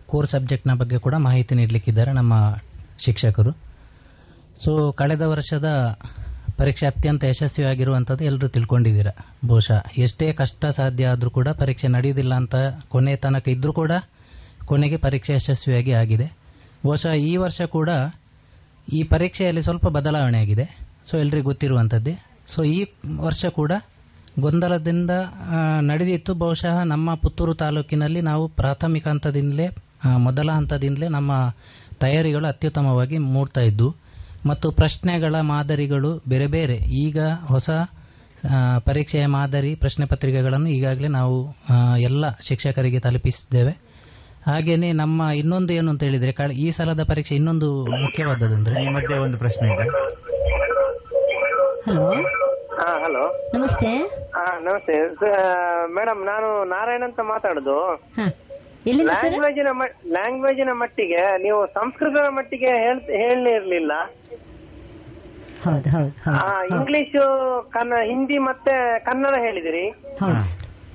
[0.06, 2.56] ಕೋರ್ ಸಬ್ಜೆಕ್ಟ್ನ ಬಗ್ಗೆ ಕೂಡ ಮಾಹಿತಿ ನೀಡಲಿಕ್ಕಿದ್ದಾರೆ ನಮ್ಮ
[3.04, 3.65] ಶಿಕ್ಷಕರು.
[4.64, 5.68] ಸೊ ಕಳೆದ ವರ್ಷದ
[6.58, 9.08] ಪರೀಕ್ಷೆ ಅತ್ಯಂತ ಯಶಸ್ವಿಯಾಗಿರುವಂಥದ್ದು ಎಲ್ಲರೂ ತಿಳ್ಕೊಂಡಿದ್ದೀರ?
[9.46, 9.80] ಬಹುಶಃ.
[9.98, 12.54] ಎಷ್ಟೇ ಕಷ್ಟ ಸಾಧ್ಯ ಆದರೂ ಕೂಡ ಪರೀಕ್ಷೆ ನಡೆಯುವುದಿಲ್ಲ ಅಂತ
[12.88, 13.92] ಕೊನೆ ತನಕ ಇದ್ದರೂ ಕೂಡ
[14.64, 16.26] ಕೊನೆಗೆ ಪರೀಕ್ಷೆ ಯಶಸ್ವಿಯಾಗಿ ಆಗಿದೆ.
[16.84, 17.90] ಬಹುಶಃ ಈ ವರ್ಷ ಕೂಡ
[18.92, 20.66] ಈ ಪರೀಕ್ಷೆಯಲ್ಲಿ ಸ್ವಲ್ಪ ಬದಲಾವಣೆ ಆಗಿದೆ.
[21.10, 22.14] ಸೊ ಎಲ್ರಿಗೂ ಗೊತ್ತಿರುವಂಥದ್ದೇ.
[22.54, 22.80] ಸೊ ಈ
[23.20, 23.72] ವರ್ಷ ಕೂಡ
[24.40, 25.10] ಗೊಂದಲದಿಂದ
[25.80, 26.34] ನಡೆದಿತ್ತು.
[26.34, 29.68] ಬಹುಶಃ ನಮ್ಮ ಪುತ್ತೂರು ತಾಲೂಕಿನಲ್ಲಿ ನಾವು ಪ್ರಾಥಮಿಕ ಹಂತದಿಂದಲೇ
[30.18, 31.32] ಮೊದಲ ಹಂತದಿಂದಲೇ ನಮ್ಮ
[32.00, 34.05] ತಯಾರಿಗಳು ಅತ್ಯುತ್ತಮವಾಗಿ ಮೂಡ್ತಾ ಇದ್ದು
[34.46, 36.74] ಮತ್ತು ಪ್ರಶ್ನೆಗಳ ಮಾದರಿಗಳು ಬೇರೆ ಬೇರೆ.
[36.74, 37.18] ಈಗ
[37.48, 37.70] ಹೊಸ
[38.84, 41.56] ಪರೀಕ್ಷೆಯ ಮಾದರಿ ಪ್ರಶ್ನೆ ಪತ್ರಿಕೆಗಳನ್ನು ಈಗಾಗಲೇ ನಾವು
[41.98, 43.70] ಎಲ್ಲ ಶಿಕ್ಷಕರಿಗೆ ತಲುಪಿಸಿದ್ದೇವೆ.
[44.46, 49.74] ಹಾಗೆಯೇ ನಮ್ಮ ಇನ್ನೊಂದು ಏನು ಅಂತ ಹೇಳಿದ್ರೆ ಈ ಸಲದ ಪರೀಕ್ಷೆ ಇನ್ನೊಂದು ಮುಖ್ಯವಾದದಂದ್ರೆ ಈ ಮಧ್ಯೆ ಒಂದು ಪ್ರಶ್ನೆ
[49.74, 49.82] ಇದೆ.
[51.90, 52.12] ಹಲೋ?
[52.76, 53.50] ಹಾ ಹಲೋ.
[53.58, 53.96] ನಮಸ್ತೆ.
[54.34, 54.94] ಹಾ ನಮಸ್ತೆ.
[55.94, 58.00] ಮೇಡಮ್ ನಾನು ನಾರಾಯಣ್ ಅಂತ ಮಾತಾಡುದು.
[58.86, 59.68] ಲ್ಯಾಂಗ್ವೇಜಿನ
[60.06, 63.92] ಲ್ಯಾಂಗ್ವೇಜಿನ ಮಟ್ಟಿಗೆ ನೀವು ಸಂಸ್ಕೃತದ ಮಟ್ಟಿಗೆ ಹೇಳಲೇ ಹೇಳಿರ್ಲಿಲ್ಲ
[65.64, 66.74] ಇಂಗ್ಲಿಷ್ ಹೌದು ಆ, ಹೌದು.
[66.74, 67.22] ಇಂಗ್ಲಿಷು
[67.70, 68.74] ಕನ್ನ ಹಿಂದಿ ಮತ್ತೆ
[69.04, 69.84] ಕನ್ನಡ ಹೇಳಿದಿರಿ.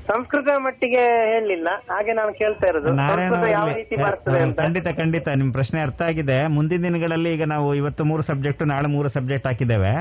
[0.07, 1.67] ಸಂಸ್ಕೃತ ಮಟ್ಟಿಗೆ ಹೇಳಲಿಲ್ಲ.
[1.89, 2.89] ಹಾಗೆ ನಾನು ಕೇಳ್ತಾ ಇರೋದು.
[2.91, 4.57] ಸಂಸ್ಕೃತ ಯಾವ ರೀತಿ ಬರ್ತದೆ ಅಂತ.
[4.61, 5.27] ಖಂಡಿತ ಖಂಡಿತ.
[5.35, 6.47] ನಿಮ್ ಪ್ರಶ್ನೆ ಅರ್ಥ ಆಗಿದೆ.
[6.47, 9.93] ಮುಂದಿನ ದಿನಗಳಲ್ಲಿ ಈಗ ನಾವು ಇವತ್ತು ಮೂರು ಸಬ್ಜೆಕ್ಟ್ ನಾಳೆ ಮೂರು ಸಬ್ಜೆಕ್ಟ್ ಹಾಕಿದ್ದೇವೆ.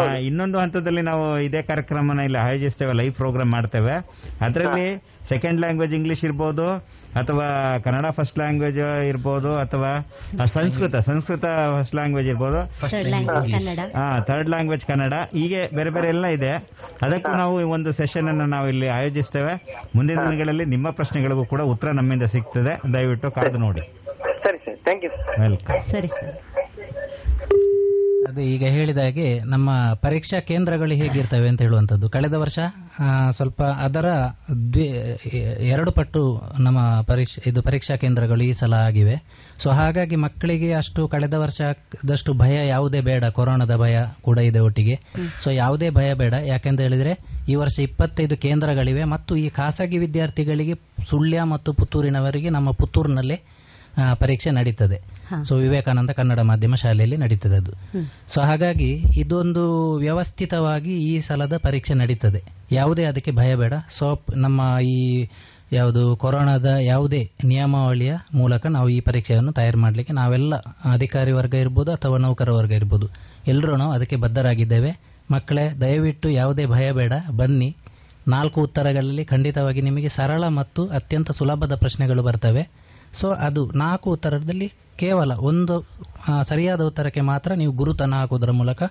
[0.00, 3.94] ಇನ್ನೊಂದು ಹಂತದಲ್ಲಿ ನಾವು ಇದೇ ಕಾರ್ಯಕ್ರಮನ ಇಲ್ಲಿ ಆಯೋಜಿಸ್ತೇವೆ ಲೈವ್ ಪ್ರೋಗ್ರಾಮ್ ಮಾಡ್ತೇವೆ.
[4.40, 4.86] ಅದರಲ್ಲಿ
[5.28, 6.72] ಸೆಕೆಂಡ್ ಲ್ಯಾಂಗ್ವೇಜ್ ಇಂಗ್ಲಿಷ್ ಇರ್ಬೋದು
[7.20, 9.90] ಅಥವಾ ಕನ್ನಡ ಫಸ್ಟ್ ಲ್ಯಾಂಗ್ವೇಜ್ ಇರ್ಬೋದು ಅಥವಾ
[10.46, 12.60] ಸಂಸ್ಕೃತ ಸಂಸ್ಕೃತ ಫಸ್ಟ್ ಲ್ಯಾಂಗ್ವೇಜ್ ಇರ್ಬೋದು.
[13.96, 14.18] ಹಾ.
[14.20, 15.12] Third language Kannada.
[15.12, 16.52] ಹೀಗೆ ಬೇರೆ ಬೇರೆ ಎಲ್ಲ ಇದೆ.
[17.02, 19.54] ಅದಕ್ಕೂ ನಾವು ಈ ಒಂದು ಸೆಷನ್ ಅನ್ನು ನಾವು ಇಲ್ಲಿ ಆಯೋಜಿಸ್ತೇವೆ.
[19.96, 22.92] ಮುಂದಿನ ದಿನಗಳಲ್ಲಿ ನಿಮ್ಮ ಪ್ರಶ್ನೆಗಳಿಗೂ ಕೂಡ ಉತ್ತರ ನಮ್ಮಿಂದ ಸಿಗ್ತದೆ.
[22.94, 23.80] ದಯವಿಟ್ಟು ಕಾದು ನೋಡಿ.
[24.44, 24.76] ಸರಿ ಸರ್.
[24.76, 26.51] ಥ್ಯಾಂಕ್ ಯು ವೆಲ್ಕಮ್ ಸರಿ ಸರ್.
[28.38, 32.08] ಈಗ ಹೇಳಿದ ಹಾಗೆ ನಮ್ಮ ಪರೀಕ್ಷಾ ಕೇಂದ್ರಗಳು ಹೇಗಿರ್ತವೆ ಅಂತ ಹೇಳುವಂಥದ್ದು.
[32.08, 32.58] ಕಳೆದ ವರ್ಷ
[33.30, 34.06] ಸ್ವಲ್ಪ ಅದರ
[34.72, 34.86] ದ್ವಿ,
[35.68, 39.22] ಎರಡು ಪಟ್ಟು ನಮ್ಮ ಪರೀಕ್ಷೆ, ಇದು ಪರೀಕ್ಷಾ ಕೇಂದ್ರಗಳು ಈ ಸಲ ಆಗಿವೆ.
[39.62, 43.24] ಸೊ ಹಾಗಾಗಿ ಮಕ್ಕಳಿಗೆ ಅಷ್ಟು ಕಳೆದ ವರ್ಷದಷ್ಟು ಭಯ ಯಾವುದೇ ಬೇಡ.
[43.24, 45.00] ಕೊರೋನಾದ ಭಯ ಕೂಡ ಇದೆ ಒಟ್ಟಿಗೆ.
[45.44, 46.32] ಸೊ ಯಾವುದೇ ಭಯ ಬೇಡ.
[46.32, 47.18] ಯಾಕೆಂತ ಹೇಳಿದ್ರೆ,
[47.48, 50.74] ಈ ವರ್ಷ ಇಪ್ಪತ್ತೈದು ಕೇಂದ್ರಗಳಿವೆ ಮತ್ತು ಈ ಖಾಸಗಿ ವಿದ್ಯಾರ್ಥಿಗಳಿಗೆ
[51.10, 53.40] ಸುಳ್ಯ ಮತ್ತು ಪುತ್ತೂರಿನವರಿಗೆ ನಮ್ಮ ಪುತ್ತೂರಿನಲ್ಲೇ
[54.14, 54.98] ಪರೀಕ್ಷೆ ನಡೀತದೆ.
[55.44, 57.72] ಸೊ ವಿವೇಕಾನಂದ ಕನ್ನಡ ಮಾಧ್ಯಮ ಶಾಲೆಯಲ್ಲಿ ನಡೀತದೆ ಅದು.
[58.34, 62.42] ಸೊ ಹಾಗಾಗಿ ಇದೊಂದು ವ್ಯವಸ್ಥಿತವಾಗಿ ಈ ಸಲದ ಪರೀಕ್ಷೆ ನಡೀತದೆ.
[62.72, 63.72] ಯಾವುದೇ ಅದಕ್ಕೆ ಭಯ ಬೇಡ.
[63.98, 65.26] ಸೋಪ್ ನಮ್ಮ ಈ
[65.72, 70.56] ಯಾವುದು ಕೊರೋನಾದ ಯಾವುದೇ ನಿಯಮಾವಳಿಯ ಮೂಲಕ ನಾವು ಈ ಪರೀಕ್ಷೆಯನ್ನು ತಯಾರು ಮಾಡಲಿಕ್ಕೆ ನಾವೆಲ್ಲ
[70.92, 73.08] ಅಧಿಕಾರಿ ವರ್ಗ ಇರ್ಬೋದು ಅಥವಾ ನೌಕರ ವರ್ಗ ಇರ್ಬೋದು.
[73.46, 75.00] ಎಲ್ಲರೂ ನಾವು ಅದಕ್ಕೆ ಬದ್ಧರಾಗಿದ್ದೇವೆ.
[75.30, 77.12] ಮಕ್ಕಳೇ ದಯವಿಟ್ಟು ಯಾವುದೇ ಭಯ ಬೇಡ.
[77.36, 77.76] ಬನ್ನಿ.
[78.28, 82.81] ನಾಲ್ಕು ಉತ್ತರಗಳಲ್ಲಿ ಖಂಡಿತವಾಗಿ ನಿಮಗೆ ಸರಳ ಮತ್ತು ಅತ್ಯಂತ ಸುಲಭದ ಪ್ರಶ್ನೆಗಳು ಬರ್ತವೆ.
[83.20, 85.74] ಸೊ ಅದು ನಾಲ್ಕು ಉತ್ತರದಲ್ಲಿ ಕೇವಲ ಒಂದು
[86.48, 88.82] ಸರಿಯಾದ ಉತ್ತರಕ್ಕೆ ಮಾತ್ರ ನೀವು ಗುರುತನ್ನು ಹಾಕುವುದರ ಮೂಲಕ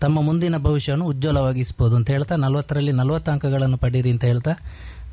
[0.00, 4.52] ತಮ್ಮ ಮುಂದಿನ ಭವಿಷ್ಯವನ್ನು ಉಜ್ವಲವಾಗಿಸಬಹುದು ಅಂತ ಹೇಳ್ತಾ ನಲವತ್ತರಲ್ಲಿ ನಲವತ್ತು ಅಂಕಗಳನ್ನು ಪಡೀರಿ ಅಂತ ಹೇಳ್ತಾ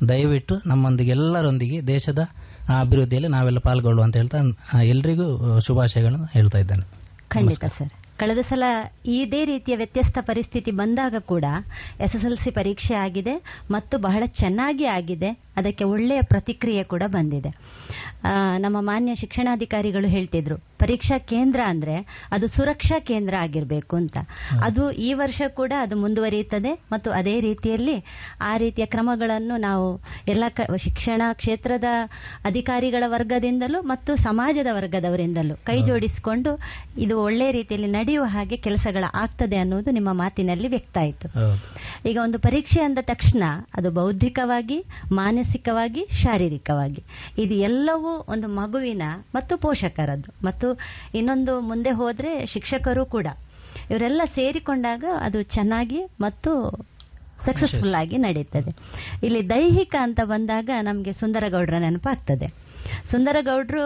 [0.08, 2.18] ದಯವಿಟ್ಟು ನಮ್ಮೊಂದಿಗೆ ಎಲ್ಲರೊಂದಿಗೆ ದೇಶದ
[2.80, 4.38] ಅಭಿವೃದ್ಧಿಯಲ್ಲಿ ನಾವೆಲ್ಲ ಪಾಲ್ಗೊಳ್ಳುವ ಅಂತ ಹೇಳ್ತಾ
[4.82, 6.86] ಎಲ್ರಿಗೂ ಶುಭಾಶಯಗಳನ್ನು ಹೇಳ್ತಾ ಇದ್ದೇನೆ.
[7.28, 7.99] ಖಂಡಿತ ಸರ್.
[8.20, 8.64] ಕಳೆದ ಸಲ
[9.20, 11.46] ಇದೇ ರೀತಿಯ ವ್ಯತ್ಯಸ್ತ ಪರಿಸ್ಥಿತಿ ಬಂದಾಗ ಕೂಡ
[12.04, 13.34] ಎಸ್ ಎಸ್ ಎಲ್ ಸಿ ಪರೀಕ್ಷೆ ಆಗಿದೆ
[13.70, 15.30] ಮತ್ತು ಬಹಳ ಚೆನ್ನಾಗಿ ಆಗಿದೆ.
[15.56, 17.50] ಅದಕ್ಕೆ ಒಳ್ಳೆಯ ಪ್ರತಿಕ್ರಿಯೆ ಕೂಡ ಬಂದಿದೆ.
[18.64, 21.94] ನಮ್ಮ ಮಾನ್ಯ ಶಿಕ್ಷಣಾಧಿಕಾರಿಗಳು ಹೇಳ್ತಿದ್ರು ಪರೀಕ್ಷಾ ಕೇಂದ್ರ ಅಂದ್ರೆ
[22.30, 24.16] ಅದು ಸುರಕ್ಷಾ ಕೇಂದ್ರ ಆಗಿರಬೇಕು ಅಂತ.
[24.62, 27.96] ಅದು ಈ ವರ್ಷ ಕೂಡ ಅದು ಮುಂದುವರಿಯುತ್ತದೆ ಮತ್ತು ಅದೇ ರೀತಿಯಲ್ಲಿ
[28.40, 29.86] ಆ ರೀತಿಯ ಕ್ರಮಗಳನ್ನು ನಾವು
[30.28, 31.88] ಎಲ್ಲ ಕ- ಶಿಕ್ಷಣ ಕ್ಷೇತ್ರದ
[32.44, 36.50] ಅಧಿಕಾರಿಗಳ ವರ್ಗದಿಂದಲೂ ಮತ್ತು ಸಮಾಜದ ವರ್ಗದವರಿಂದಲೂ ಕೈ ಜೋಡಿಸಿಕೊಂಡು
[36.98, 41.28] ಇದು ಒಳ್ಳೆ ರೀತಿಯಲ್ಲಿ ನಡೆಯುವ ಹಾಗೆ ಕೆಲಸಗಳ ಆಗ್ತದೆ ಅನ್ನೋದು ನಿಮ್ಮ ಮಾತಿನಲ್ಲಿ ವ್ಯಕ್ತ ಆಯಿತು.
[42.08, 43.42] ಈಗ ಒಂದು ಪರೀಕ್ಷೆ ಅಂದ ತಕ್ಷಣ
[43.76, 44.78] ಅದು ಬೌದ್ಧಿಕವಾಗಿ
[45.12, 47.02] ಮಾನಸಿಕವಾಗಿ ಶಾರೀರಿಕವಾಗಿ.
[47.38, 49.02] ಇದು ಎಲ್ಲವೂ ಒಂದು ಮಗುವಿನ
[49.34, 50.69] ಮತ್ತು ಪೋಷಕರದ್ದು ಮತ್ತು
[51.14, 53.26] ಇನ್ನೊಂದು ಮುಂದೆ ಹೋದ್ರೆ ಶಿಕ್ಷಕರು ಕೂಡ.
[53.90, 56.70] ಇವರೆಲ್ಲ ಸೇರಿಕೊಂಡಾಗ ಅದು ಚೆನ್ನಾಗಿ ಮತ್ತು
[57.46, 58.70] ಸಕ್ಸಸ್ಫುಲ್ ಆಗಿ ನಡೀತದೆ.
[59.26, 62.70] ಇಲ್ಲಿ ದೈಹಿಕ ಅಂತ ಬಂದಾಗ ನಮಗೆ ಸುಂದರಗೌಡರ ನೆನಪಾಗ್ತದೆ.
[63.10, 63.84] ಸುಂದರಗೌಡರು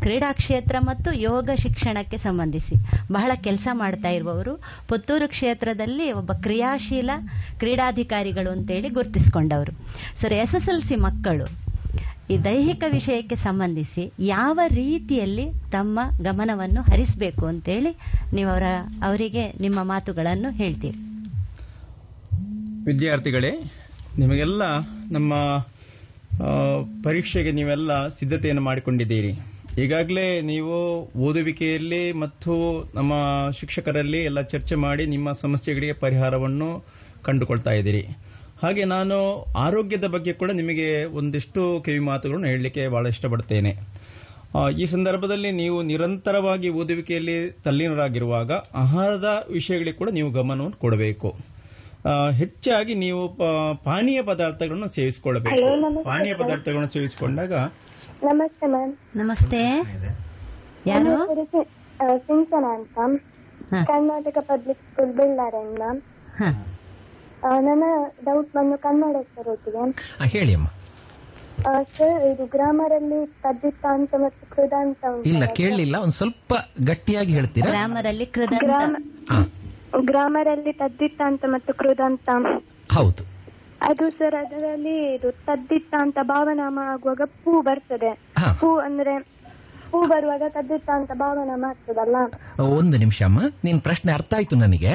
[0.00, 2.74] ಕ್ರೀಡಾ ಕ್ಷೇತ್ರ ಮತ್ತು ಯೋಗ ಶಿಕ್ಷಣಕ್ಕೆ ಸಂಬಂಧಿಸಿ
[3.12, 4.56] ಬಹಳ ಕೆಲಸ ಮಾಡ್ತಾ ಇರುವವರು.
[4.88, 7.10] ಪುತ್ತೂರು ಕ್ಷೇತ್ರದಲ್ಲಿ ಒಬ್ಬ ಕ್ರಿಯಾಶೀಲ
[7.58, 9.72] ಕ್ರೀಡಾಧಿಕಾರಿಗಳು ಅಂತೇಳಿ ಗುರುತಿಸಿಕೊಂಡವರು.
[10.20, 11.61] Sir, S S L C ಮಕ್ಕಳು
[12.32, 17.92] ಈ ದೈಹಿಕ ವಿಷಯಕ್ಕೆ ಸಂಬಂಧಿಸಿ ಯಾವ ರೀತಿಯಲ್ಲಿ ತಮ್ಮ ಗಮನವನ್ನು ಹರಿಸಬೇಕು ಅಂತೇಳಿ
[18.32, 18.62] ನೀವು ಅವರ
[19.02, 20.98] ಅವರಿಗೆ ನಿಮ್ಮ ಮಾತುಗಳನ್ನು ಹೇಳ್ತೀರಿ.
[22.84, 23.52] ವಿದ್ಯಾರ್ಥಿಗಳೇ,
[24.18, 24.62] ನಿಮಗೆಲ್ಲ
[25.10, 25.34] ನಮ್ಮ
[27.04, 29.32] ಪರೀಕ್ಷೆಗೆ ನೀವೆಲ್ಲ ಸಿದ್ಧತೆಯನ್ನು ಮಾಡಿಕೊಂಡಿದ್ದೀರಿ.
[29.82, 30.76] ಈಗಾಗಲೇ ನೀವು
[31.26, 32.54] ಓದುವಿಕೆಯಲ್ಲಿ ಮತ್ತು
[32.94, 33.12] ನಮ್ಮ
[33.60, 36.70] ಶಿಕ್ಷಕರಲ್ಲಿ ಎಲ್ಲ ಚರ್ಚೆ ಮಾಡಿ ನಿಮ್ಮ ಸಮಸ್ಯೆಗಳಿಗೆ ಪರಿಹಾರವನ್ನು
[37.24, 38.02] ಕಂಡುಕೊಳ್ತಾ ಇದ್ದೀರಿ.
[38.62, 43.76] ಹಾಗೆ ನಾನು ಆರೋಗ್ಯದ ಬಗ್ಗೆ ಕೂಡ ನಿಮಗೆ ಒಂದಿಷ್ಟು ಕಿವಿ ಮಾತುಗಳನ್ನು ಹೇಳಲಿಕ್ಕೆ ಬಹಳ ಇಷ್ಟಪಡ್ತೇನೆ.
[44.78, 51.36] ಈ ಸಂದರ್ಭದಲ್ಲಿ ನೀವು ನಿರಂತರವಾಗಿ ಓದುವಿಕೆಯಲ್ಲಿ ತಲ್ಲೀನರಾಗಿರುವಾಗ ಆಹಾರದ ವಿಷಯಗಳಿಗೆ ಕೂಡ ನೀವು ಗಮನವನ್ನು ಕೊಡಬೇಕು.
[52.30, 53.42] ಹೆಚ್ಚಾಗಿ ನೀವು ಪ-
[53.84, 56.04] ಪಾನೀಯ ಪದಾರ್ಥಗಳನ್ನು ಸೇವಿಸಿಕೊಳ್ಳಬೇಕು.
[56.04, 57.52] ಪಾನೀಯ ಪದಾರ್ಥಗಳನ್ನು ಸೇವಿಸಿಕೊಂಡಾಗ
[58.22, 58.94] ನಮಸ್ತೆ ಮ್ಯಾಮ್.
[59.16, 59.66] ನಮಸ್ತೆ.
[60.86, 61.26] ಯಾರು?
[62.18, 63.20] ಸಿಂಚನ ಅಂತ.
[63.84, 66.00] Karnataka public school Bellara ma'am
[67.46, 67.84] ನನ್ನ
[68.24, 70.66] ಡೌಟ್ ಬಂದು ಕನ್ನಡ ಸರ್ ಒಟ್ಟಿಗೆ ಹೇಳಿ ಅಮ್ಮ.
[71.82, 75.96] ಸರ್ ಇದು ಗ್ರಾಮರ್ ಅಲ್ಲಿ ತದ್ದಿತ್ತಾಂತ ಮತ್ತು ಕೃದಾಂತ ಇಲ್ಲ ಕೇಳಲಿಲ್ಲ.
[75.96, 77.70] ಒಂದ್ ಸ್ವಲ್ಪ ಗಟ್ಟಿಯಾಗಿ ಹೇಳ್ತೀರಾ?
[77.70, 78.24] ಗ್ರಾಮರ್ ಅಲ್ಲಿ
[80.00, 82.30] ಗ್ರಾಮರ್ ಅಲ್ಲಿ ತದ್ದಿತ್ತಾಂತ ಮತ್ತು ಕೃದಾಂತ.
[82.92, 83.32] ಹೌದು.
[83.80, 88.08] ಅದು ಸರ್ ಅದರಲ್ಲಿ ಇದು ತದ್ದಿತ್ತಾಂತ ಭಾವನಾಮ ಆಗುವಾಗ ಪೂ ಬರ್ತದೆ.
[88.08, 88.58] ಹೂ.
[88.60, 89.32] ಪೂ ಅಂದ್ರೆ
[89.92, 92.16] ಪೂ ಬರುವಾಗ ತದ್ದಿತ್ತಾಂತ ಭಾವನೆ ಮಾಡ್ತದಲ್ಲ?
[92.60, 93.40] ಒಂದು ನಿಮಿಷ ಅಮ್ಮ.
[93.64, 94.92] ನಿನ್ ಪ್ರಶ್ನೆ ಅರ್ಥ ಆಯ್ತು ನನಗೆ.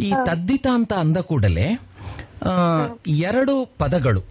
[0.00, 1.66] ಈ ತದ್ದಿತ ಅಂತ ಅಂದ ಕೂಡಲೇ
[3.06, 4.22] ಎರಡು ಪದಗಳು.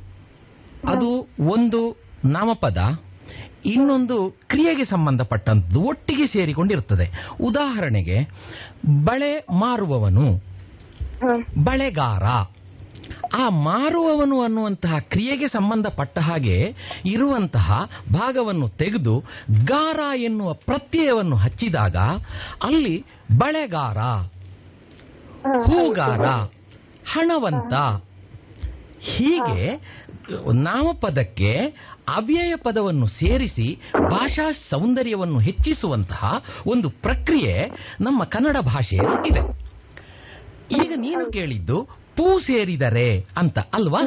[0.88, 1.10] ಅದು
[1.48, 1.82] ಒಂದು
[2.26, 2.78] ನಾಮಪದ
[3.66, 7.08] ಇನ್ನೊಂದು ಕ್ರಿಯೆಗೆ ಸಂಬಂಧಪಟ್ಟಂತದ್ದು ಒಟ್ಟಿಗೆ ಸೇರಿಕೊಂಡಿರುತ್ತದೆ
[7.42, 8.18] ಉದಾಹರಣೆಗೆ
[9.06, 10.26] ಬಳೆ ಮಾರುವವನು
[11.64, 12.26] ಬಳೆಗಾರ.
[13.34, 19.20] ಆ ಮಾರುವವನು ಅನ್ನುವಂತಹ ಕ್ರಿಯೆಗೆ ಸಂಬಂಧಪಟ್ಟ ಹಾಗೆ ಇರುವಂತಹ ಭಾಗವನ್ನು ತೆಗೆದು
[19.66, 21.96] ಗಾರ ಎನ್ನುವ ಪ್ರತ್ಯಯವನ್ನು ಹಚ್ಚಿದಾಗ
[22.64, 23.06] ಅಲ್ಲಿ
[23.38, 23.98] ಬಳೆಗಾರ
[25.64, 26.26] ಹೂಗಾರ
[27.14, 27.74] ಹಣವಂತ.
[29.02, 29.82] ಹೀಗೆ
[30.54, 31.76] ನಾಮಪದಕ್ಕೆ
[32.08, 33.80] ಅವ್ಯಯ ಪದವನ್ನು ಸೇರಿಸಿ
[34.10, 39.42] ಭಾಷಾ ಸೌಂದರ್ಯವನ್ನು ಹೆಚ್ಚಿಸುವಂತಹ ಒಂದು ಪ್ರಕ್ರಿಯೆ ನಮ್ಮ ಕನ್ನಡ ಭಾಷೆಯಲ್ಲಿ ಇದೆ.
[40.84, 41.88] ಈಗ ನೀನು ಕೇಳಿದ್ದು
[42.20, 44.02] ಪೂ ಸೇರಿದರೆ ಅಂತ ಅಲ್ವಾ?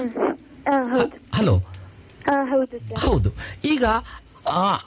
[1.35, 1.59] ಹಲೋ.
[2.95, 3.31] ಹೌದು
[3.65, 3.85] ಈಗ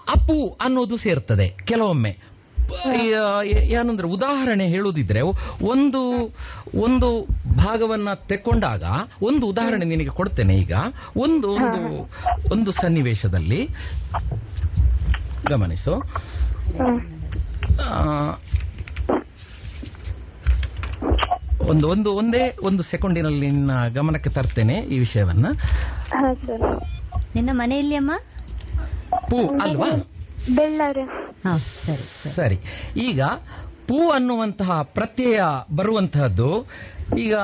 [0.07, 2.17] ಅಪ್ಪು ಅನ್ನೋದು ಸೇರ್ತದೆ ಕೆಲವೊಮ್ಮೆ.
[3.47, 5.21] ಏನಂದ್ರೆ ಉದಾಹರಣೆ ಹೇಳುದಿದ್ರೆ
[5.65, 6.33] ಒಂದು
[6.75, 7.23] ಒಂದು
[7.57, 8.83] ಭಾಗವನ್ನ ತೆಕ್ಕೊಂಡಾಗ
[9.21, 10.73] ಒಂದು ಉದಾಹರಣೆ ನಿನಗೆ ಕೊಡ್ತೇನೆ ಈಗ.
[11.17, 12.09] ಒಂದು ಒಂದು
[12.51, 13.69] ಒಂದು ಸನ್ನಿವೇಶದಲ್ಲಿ
[15.49, 16.01] ಗಮನಿಸು.
[17.81, 18.31] ಆ,
[21.69, 25.45] ಒಂದು ಒಂದು ಒಂದೇ ಒಂದು ಸೆಕೆಂಡಿನಲ್ಲಿ ನಿನ್ನ ಗಮನಕ್ಕೆ ತರ್ತೇನೆ ಈ ವಿಷಯವನ್ನ.
[27.35, 28.11] ನಿನ್ನ ಮನೆಯಲ್ಲಿ ಅಮ್ಮ?
[29.17, 29.89] ಪೂ ಅಲ್ವಾ?
[30.55, 31.03] ಬೆಳ್ಳಾರೆ.
[31.47, 32.35] ಹಾ ಸರಿ ಸರಿ.
[32.35, 32.59] ಸರಿ.
[32.97, 33.21] ಈಗ
[33.87, 35.41] ಪೂ ಅನ್ನುವಂತಹ ಪ್ರತ್ಯಯ
[35.75, 36.65] ಬರುವಂತಹದ್ದು
[37.17, 37.35] ಈಗ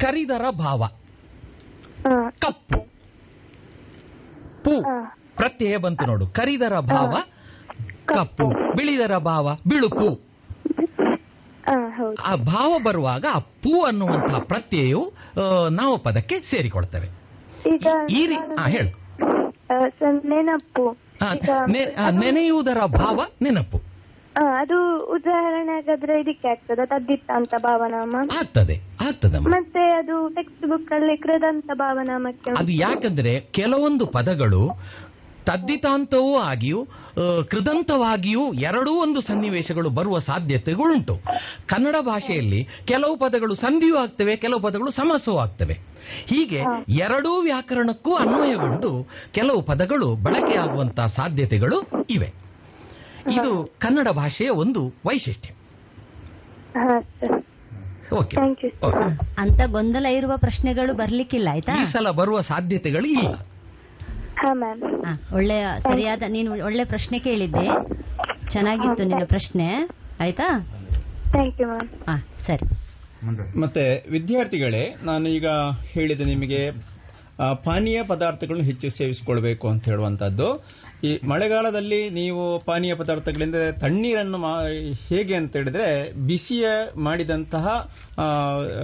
[0.00, 0.86] ಕರಿದರ ಭಾವ.
[2.38, 2.80] ಕಪ್ಪು.
[4.64, 4.84] ಪೂ
[5.36, 6.26] ಪ್ರತ್ಯಯ ಬಂತು ನೋಡು.
[6.26, 7.16] ಕರಿದರ ಭಾವ
[8.04, 8.76] ಕಪ್ಪು.
[8.76, 10.27] ಬಿಳಿದರ ಭಾವ ಬಿಳುಪು.
[12.24, 15.12] ಆ, ಭಾವ ಬರುವಾಗ ಅಪ್ಪು ಅನ್ನುವಂತಹ ಪ್ರತ್ಯಯವು
[15.70, 17.08] ನಾವು ಪದಕ್ಕೆ ಸೇರಿಕೊಳ್ತವೆ.
[17.74, 18.26] ಈಗ ಈ
[18.66, 18.90] ಹೇಳು.
[20.28, 20.96] ನೆನಪು.
[22.20, 23.78] ನೆನೆಯುವುದರ ಭಾವ ನೆನಪು.
[24.56, 28.16] ಅದು ಉದಾಹರಣೆ ಹಾಗಾದ್ರೆ ಇದಕ್ಕೆ ಆಗ್ತದೆ ತದ್ದಿತ್ತ ಅಂತ ಭಾವನಾಮ.
[28.38, 34.62] ಆಗ್ತದೆ ಆಗ್ತದೆ ಮತ್ತೆ ಅದು ಟೆಕ್ಸ್ಟ್ ಬುಕ್ ಅಲ್ಲಿ ಕೃದಂತ ಭಾವನಾಮಕ್ಕೆ ಅದು ಯಾಕಂದ್ರೆ ಕೆಲವೊಂದು ಪದಗಳು
[35.48, 36.86] ತದ್ದಿತಾಂತವೂ ಆಗಿಯೂ
[37.48, 41.14] ಕೃದಂತವಾಗಿಯೂ ಎರಡೂ ಒಂದು ಸನ್ನಿವೇಶಗಳು ಬರುವ ಸಾಧ್ಯತೆಗಳುಂಟು.
[41.66, 45.74] ಕನ್ನಡ ಭಾಷೆಯಲ್ಲಿ ಕೆಲವು ಪದಗಳು ಸಂಧಿಯೂ ಆಗ್ತವೆ ಕೆಲವು ಪದಗಳು ಸಮಸವೂ ಆಗ್ತವೆ.
[46.26, 48.90] ಹೀಗೆ ಎರಡೂ ವ್ಯಾಕರಣಕ್ಕೂ ಅನ್ವಯಗೊಂಡು
[49.32, 51.78] ಕೆಲವು ಪದಗಳು ಬಳಕೆಯಾಗುವಂತಹ ಸಾಧ್ಯತೆಗಳು
[52.10, 52.32] ಇವೆ.
[53.32, 55.50] ಇದು ಕನ್ನಡ ಭಾಷೆಯ ಒಂದು ವೈಶಿಷ್ಟ್ಯ.
[58.16, 58.36] ಓಕೆ.
[58.36, 59.06] Thank you okay.
[59.38, 61.82] ಅಂತ ಗೊಂದಲ ಇರುವ ಪ್ರಶ್ನೆಗಳು ಬರ್ಲಿಕ್ಕಿಲ್ಲ ಆಯ್ತಾ?
[61.82, 63.34] ಈ ಸಲ ಬರುವ ಸಾಧ್ಯತೆಗಳು ಇಲ್ಲ.
[64.38, 64.82] ಹಾ ಮ್ಯಾಮ್
[65.32, 67.66] ಒಳ್ಳೆ ಸರಿಯಾದ ನೀನು ಒಳ್ಳೆ ಪ್ರಶ್ನೆ ಕೇಳಿದ್ದೆ.
[68.50, 69.66] ಚೆನ್ನಾಗಿತ್ತು ನಿನ್ನ ಪ್ರಶ್ನೆ.
[70.20, 70.48] ಆಯ್ತಾ?
[71.30, 72.14] ಥ್ಯಾಂಕ್ ಯು ಮ್ಯಾಮ್ ಹಾ
[72.46, 72.66] ಸರಿ.
[73.60, 75.48] ಮತ್ತೆ ವಿದ್ಯಾರ್ಥಿಗಳೇ ನಾನು ಈಗ
[75.92, 76.60] ಹೇಳಿದೆ ನಿಮಗೆ
[77.64, 80.48] ಪಾನೀಯ ಪದಾರ್ಥಗಳನ್ನು ಹೆಚ್ಚು ಸೇವಿಸಿಕೊಳ್ಬೇಕು ಅಂತ ಹೇಳುವಂತದ್ದು
[81.04, 84.56] ಈ ಮಳೆಗಾಲದಲ್ಲಿ ನೀವು ಪಾನೀಯ ಪದಾರ್ಥಗಳಿಂದ ತಣ್ಣೀರನ್ನು ಮಾ-
[85.08, 85.88] ಹೇಗೆ ಅಂತ ಹೇಳಿದ್ರೆ
[86.26, 86.66] ಬಿಸಿಯ
[87.00, 87.66] ಮಾಡಿದಂತಹ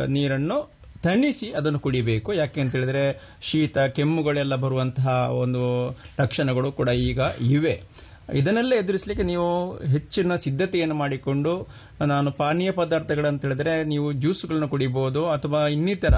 [0.09, 0.59] ನೀರನ್ನು
[1.05, 2.31] ತಣಿಸಿ ಅದನ್ನು ಕುಡಿಬೇಕು.
[2.41, 3.05] ಯಾಕೆ ಅಂತ ಹೇಳಿದ್ರೆ
[3.49, 5.09] ಶೀತ, ಕೆಮ್ಮುಗಳೆಲ್ಲ ಬರುವಂತಹ
[5.43, 5.63] ಒಂದು
[6.23, 7.21] ಲಕ್ಷಣಗಳು ಕೂಡ ಈಗ
[7.57, 7.75] ಇವೆ.
[8.41, 9.49] ಇದನ್ನೆಲ್ಲ ಎದುರಿಸಲಿಕ್ಕೆ ನೀವು
[9.95, 11.53] ಹೆಚ್ಚಿನ ಸಿದ್ಧತೆಯನ್ನು ಮಾಡಿಕೊಂಡು,
[12.13, 16.17] ನಾನು ಪಾನೀಯ ಪದಾರ್ಥಗಳಂತ ಹೇಳಿದ್ರೆ ನೀವು ಜ್ಯೂಸ್ಗಳನ್ನ ಕುಡಿಬಹುದು ಅಥವಾ ಇನ್ನಿತರ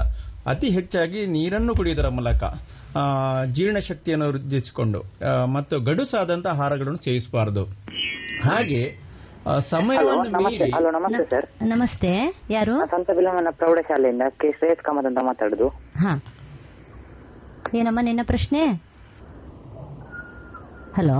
[0.51, 2.43] ಅತಿ ಹೆಚ್ಚಾಗಿ ನೀರನ್ನು ಕುಡಿಯುವುದರ ಮೂಲಕ
[3.55, 4.99] ಜೀರ್ಣಶಕ್ತಿಯನ್ನು ವೃದ್ಧಿಸಿಕೊಂಡು
[5.55, 7.63] ಮತ್ತು ಗಡುಸಾದಂತಹ ಆಹಾರಗಳನ್ನು ಸೇವಿಸಬಾರದು.
[8.47, 8.81] ಹಾಗೆ
[9.69, 12.11] ಸಮಯವನ್ನು ಮೀರಿ ಹಲೋ ನಮಸ್ತೆ ಸರ್ ನಮಸ್ತೆ.
[12.49, 12.85] ಯಾರು?
[12.85, 14.51] ಸಂತ ಬಿಲಮನ ಪ್ರೌಢಶಾಲೆಯಿಂದ ಕೆ.
[14.51, 15.67] ಶ್ರೇಯಸ್ ಕಾಮತ್ ಅಂತ ಮಾತಾಡುದು.
[15.97, 16.11] ಹಾ.
[17.75, 18.61] ಏನಮ್ಮ ನಿನ್ನ ಪ್ರಶ್ನೆ?
[20.97, 21.19] ಹಲೋ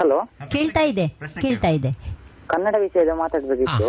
[0.00, 0.18] ಹಲೋ
[0.48, 1.08] ಕೇಳ್ತಾ ಇದೆ
[1.40, 1.90] ಕೇಳ್ತಾ ಇದೆ.
[2.46, 3.88] ಕನ್ನಡ ವಿಷಯದ ಮಾತಾಡ್ಬೇಕಿತ್ತು.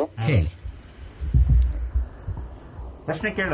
[3.05, 3.51] ಪ್ರಶ್ನೆ ಕೇಳ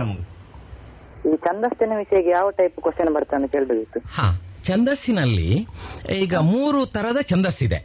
[1.29, 3.99] ಈ ಛಂದಸ್ಸಿನ ವಿಷಯಕ್ಕೆ ಯಾವ ಟೈಪ್ ಕ್ವಶನ್ ಬರ್ತಾನೆ ಅಂತ ಕೇಳ್ಬೇಕಿತ್ತು.
[3.99, 4.27] ಹಾ
[4.67, 5.67] ಛಂದಸ್ಸಿನಲ್ಲಿ
[6.13, 7.79] ಈಗ ಮೂರು ತರದ ಛಂದಸ್ಸಿದೆ.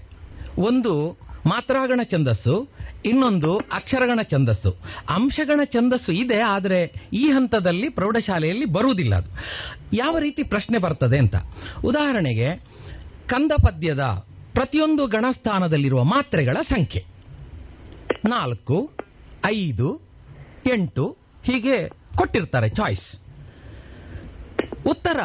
[0.58, 0.92] ಒಂದು
[1.46, 2.68] ಮಾತ್ರಾಗಣ ಛಂದಸ್ಸು,
[3.04, 4.76] ಇನ್ನೊಂದು ಅಕ್ಷರಗಣ ಛಂದಸ್ಸು.
[5.08, 9.30] ಅಂಶಗಣ ಛಂದಸ್ಸು ಇದೆ, ಆದರೆ ಈ ಹಂತದಲ್ಲಿ ಪ್ರೌಢಶಾಲೆಯಲ್ಲಿ ಬರುವುದಿಲ್ಲ ಅದು.
[9.96, 11.34] ಯಾವ ರೀತಿ ಪ್ರಶ್ನೆ ಬರ್ತದೆ ಅಂತ.
[11.84, 12.56] ಉದಾಹರಣೆಗೆ
[13.26, 14.00] ಕಂದ ಪದ್ಯದ
[14.52, 17.04] ಪ್ರತಿಯೊಂದು ಗಣಸ್ಥಾನದಲ್ಲಿರುವ ಮಾತ್ರೆಗಳ ಸಂಖ್ಯೆ.
[18.28, 18.90] ನಾಲ್ಕು,
[19.46, 20.00] ಐದು,
[20.74, 23.22] ಎಂಟು, ಹೀಗೆ ಕೊಟ್ಟಿರ್ತಾರೆ ಚಾಯ್ಸ್.
[24.86, 25.20] ಉತ್ತರ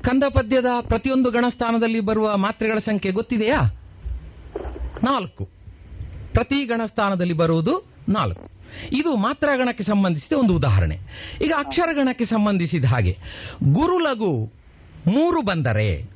[0.00, 3.79] ಕಂದ ಪದ್ಯದ ಪ್ರತಿಯೊಂದು ಗಣಸ್ಥಾನದಲ್ಲಿ ಬರುವ ಮಾತ್ರೆಗಳ ಸಂಖ್ಯೆ ಗೊತ್ತಿದೆಯಾ?
[5.04, 5.48] ನಾಲ್ಕು.
[6.32, 8.50] ಪ್ರತಿ ಗಣಸ್ಥಾನದಲ್ಲಿ ಬರುವುದು ನಾಲ್ಕು.
[8.92, 10.98] ಇದು ಮಾತ್ರ ಗಣಕ್ಕೆ ಸಂಬಂಧಿಸಿದ ಒಂದು ಉದಾಹರಣೆ.
[11.44, 13.18] ಈಗ ಅಕ್ಷರ ಗಣಕ್ಕೆ ಸಂಬಂಧಿಸಿದ ಹಾಗೆ,
[13.64, 14.52] ಗುರು ಲಘು
[15.06, 16.10] ಮೂರು ಬಂದರೆ,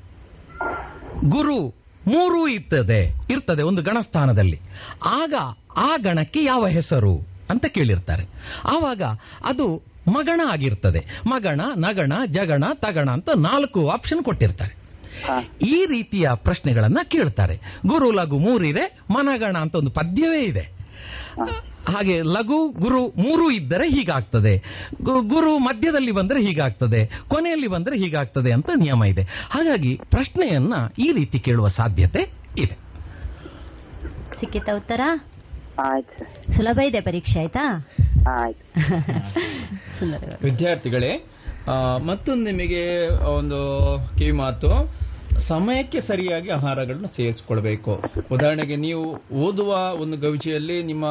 [1.24, 1.68] ಗುರು
[2.06, 4.60] ಮೂರು ಇರ್ತದೆ ಇರ್ತದೆ ಒಂದು ಗಣಸ್ಥಾನದಲ್ಲಿ.
[5.06, 5.34] ಆಗ
[5.76, 8.24] ಆ ಗಣಕ್ಕೆ ಯಾವ ಹೆಸರು ಅಂತ ಕೇಳಿರ್ತಾರೆ.
[8.64, 9.02] ಆವಾಗ
[9.44, 11.06] ಅದು ಮಗಣ ಆಗಿರ್ತದೆ.
[11.26, 14.83] ಮಗಣ, ನಗಣ, ಜಗಣ, ತಗಣ ಅಂತ ನಾಲ್ಕು ಆಪ್ಷನ್ ಕೊಟ್ಟಿರ್ತಾರೆ.
[15.62, 17.60] ಈ ರೀತಿಯ ಪ್ರಶ್ನೆಗಳನ್ನ ಕೇಳ್ತಾರೆ.
[17.86, 20.74] ಗುರು ಲಘು ಮೂರಿದೆ ಮನಗಣ ಅಂತ ಒಂದು ಪದ್ಯವೇ ಇದೆ.
[21.88, 24.58] ಹಾಗೆ ಲಘು ಗುರು ಮೂರು ಇದ್ದರೆ ಹೀಗಾಗ್ತದೆ.
[25.02, 27.06] ಗುರು ಮಧ್ಯದಲ್ಲಿ ಬಂದ್ರೆ ಹೀಗಾಗ್ತದೆ.
[27.28, 29.22] ಕೊನೆಯಲ್ಲಿ ಬಂದ್ರೆ ಹೀಗಾಗ್ತದೆ ಅಂತ ನಿಯಮ ಇದೆ.
[29.22, 32.20] ಹಾಗಾಗಿ ಪ್ರಶ್ನೆಯನ್ನ ಈ ರೀತಿ ಕೇಳುವ ಸಾಧ್ಯತೆ
[32.58, 32.76] ಇದೆ.
[34.40, 35.00] ಸಿಕ್ಕಿತ ಉತ್ತರ?
[36.56, 37.88] ಸುಲಭ ಇದೆ ಪರೀಕ್ಷೆ ಆಯ್ತಾ?
[38.30, 38.64] ಆಯ್ತು.
[40.44, 41.26] ವಿದ್ಯಾರ್ಥಿಗಳೇ
[42.06, 43.60] ಮತ್ತೊಂದು ನಿಮಗೆ ಒಂದು
[44.18, 44.68] ಕಿವಿ ಮಾತು.
[45.48, 48.02] ಸಮಯಕ್ಕೆ ಸರಿಯಾಗಿ ಆಹಾರಗಳನ್ನು ಸೇರಿಸಿಕೊಳ್ಬೇಕು
[48.32, 49.04] ಉದಾಹರಣೆಗೆ ನೀವು
[49.34, 51.04] ಓದುವ ಒಂದು ಗವಿಜಿಯಲ್ಲಿ ನಿಮ್ಮ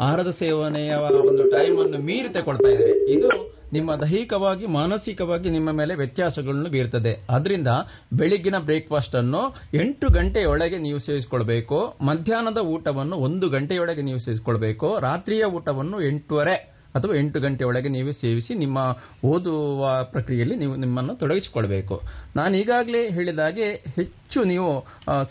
[0.00, 6.70] ಆಹಾರದ ಸೇವನೆಯ ಒಂದು ಟೈಮ್ ಅನ್ನು ಮೀರಿ ತಗೊಳ್ತಾ ಇದ್ರೆ ಇದು ನಿಮ್ಮ ದೈಹಿಕವಾಗಿ, ಮಾನಸಿಕವಾಗಿ ನಿಮ್ಮ ಮೇಲೆ ವ್ಯತ್ಯಾಸಗಳನ್ನು
[6.70, 7.26] ಬೀರ್ತದೆ.
[7.30, 7.68] ಅದರಿಂದ
[8.12, 11.94] ಬೆಳಿಗ್ಗಿನ ಬ್ರೇಕ್ಫಾಸ್ಟ್ ಅನ್ನು ಎಂಟು ಗಂಟೆಯೊಳಗೆ ನೀವು ಸೇವಿಸಿಕೊಳ್ಬೇಕು.
[12.02, 14.98] ಮಧ್ಯಾಹ್ನದ ಊಟವನ್ನು ಒಂದು ಗಂಟೆಯೊಳಗೆ ನೀವು ಸೇವಿಸಿಕೊಳ್ಬೇಕು.
[15.00, 16.79] ರಾತ್ರಿಯ ಊಟವನ್ನು ಎಂಟೂವರೆ.
[16.94, 18.78] ಅಥವಾ ಎಂಟು ಗಂಟೆ ಒಳಗೆ ನೀವು ಸೇವಿಸಿ ನಿಮ್ಮ
[19.24, 21.96] ಓದುವ ಪ್ರಕ್ರಿಯೆಯಲ್ಲಿ ನೀವು ನಿಮ್ಮನ್ನು ತೊಡಗಿಸಿಕೊಳ್ಬೇಕು.
[22.36, 24.70] ನಾನು ಈಗಾಗಲೇ ಹೇಳಿದ ಹಾಗೆ ಹೆಚ್ಚು ನೀವು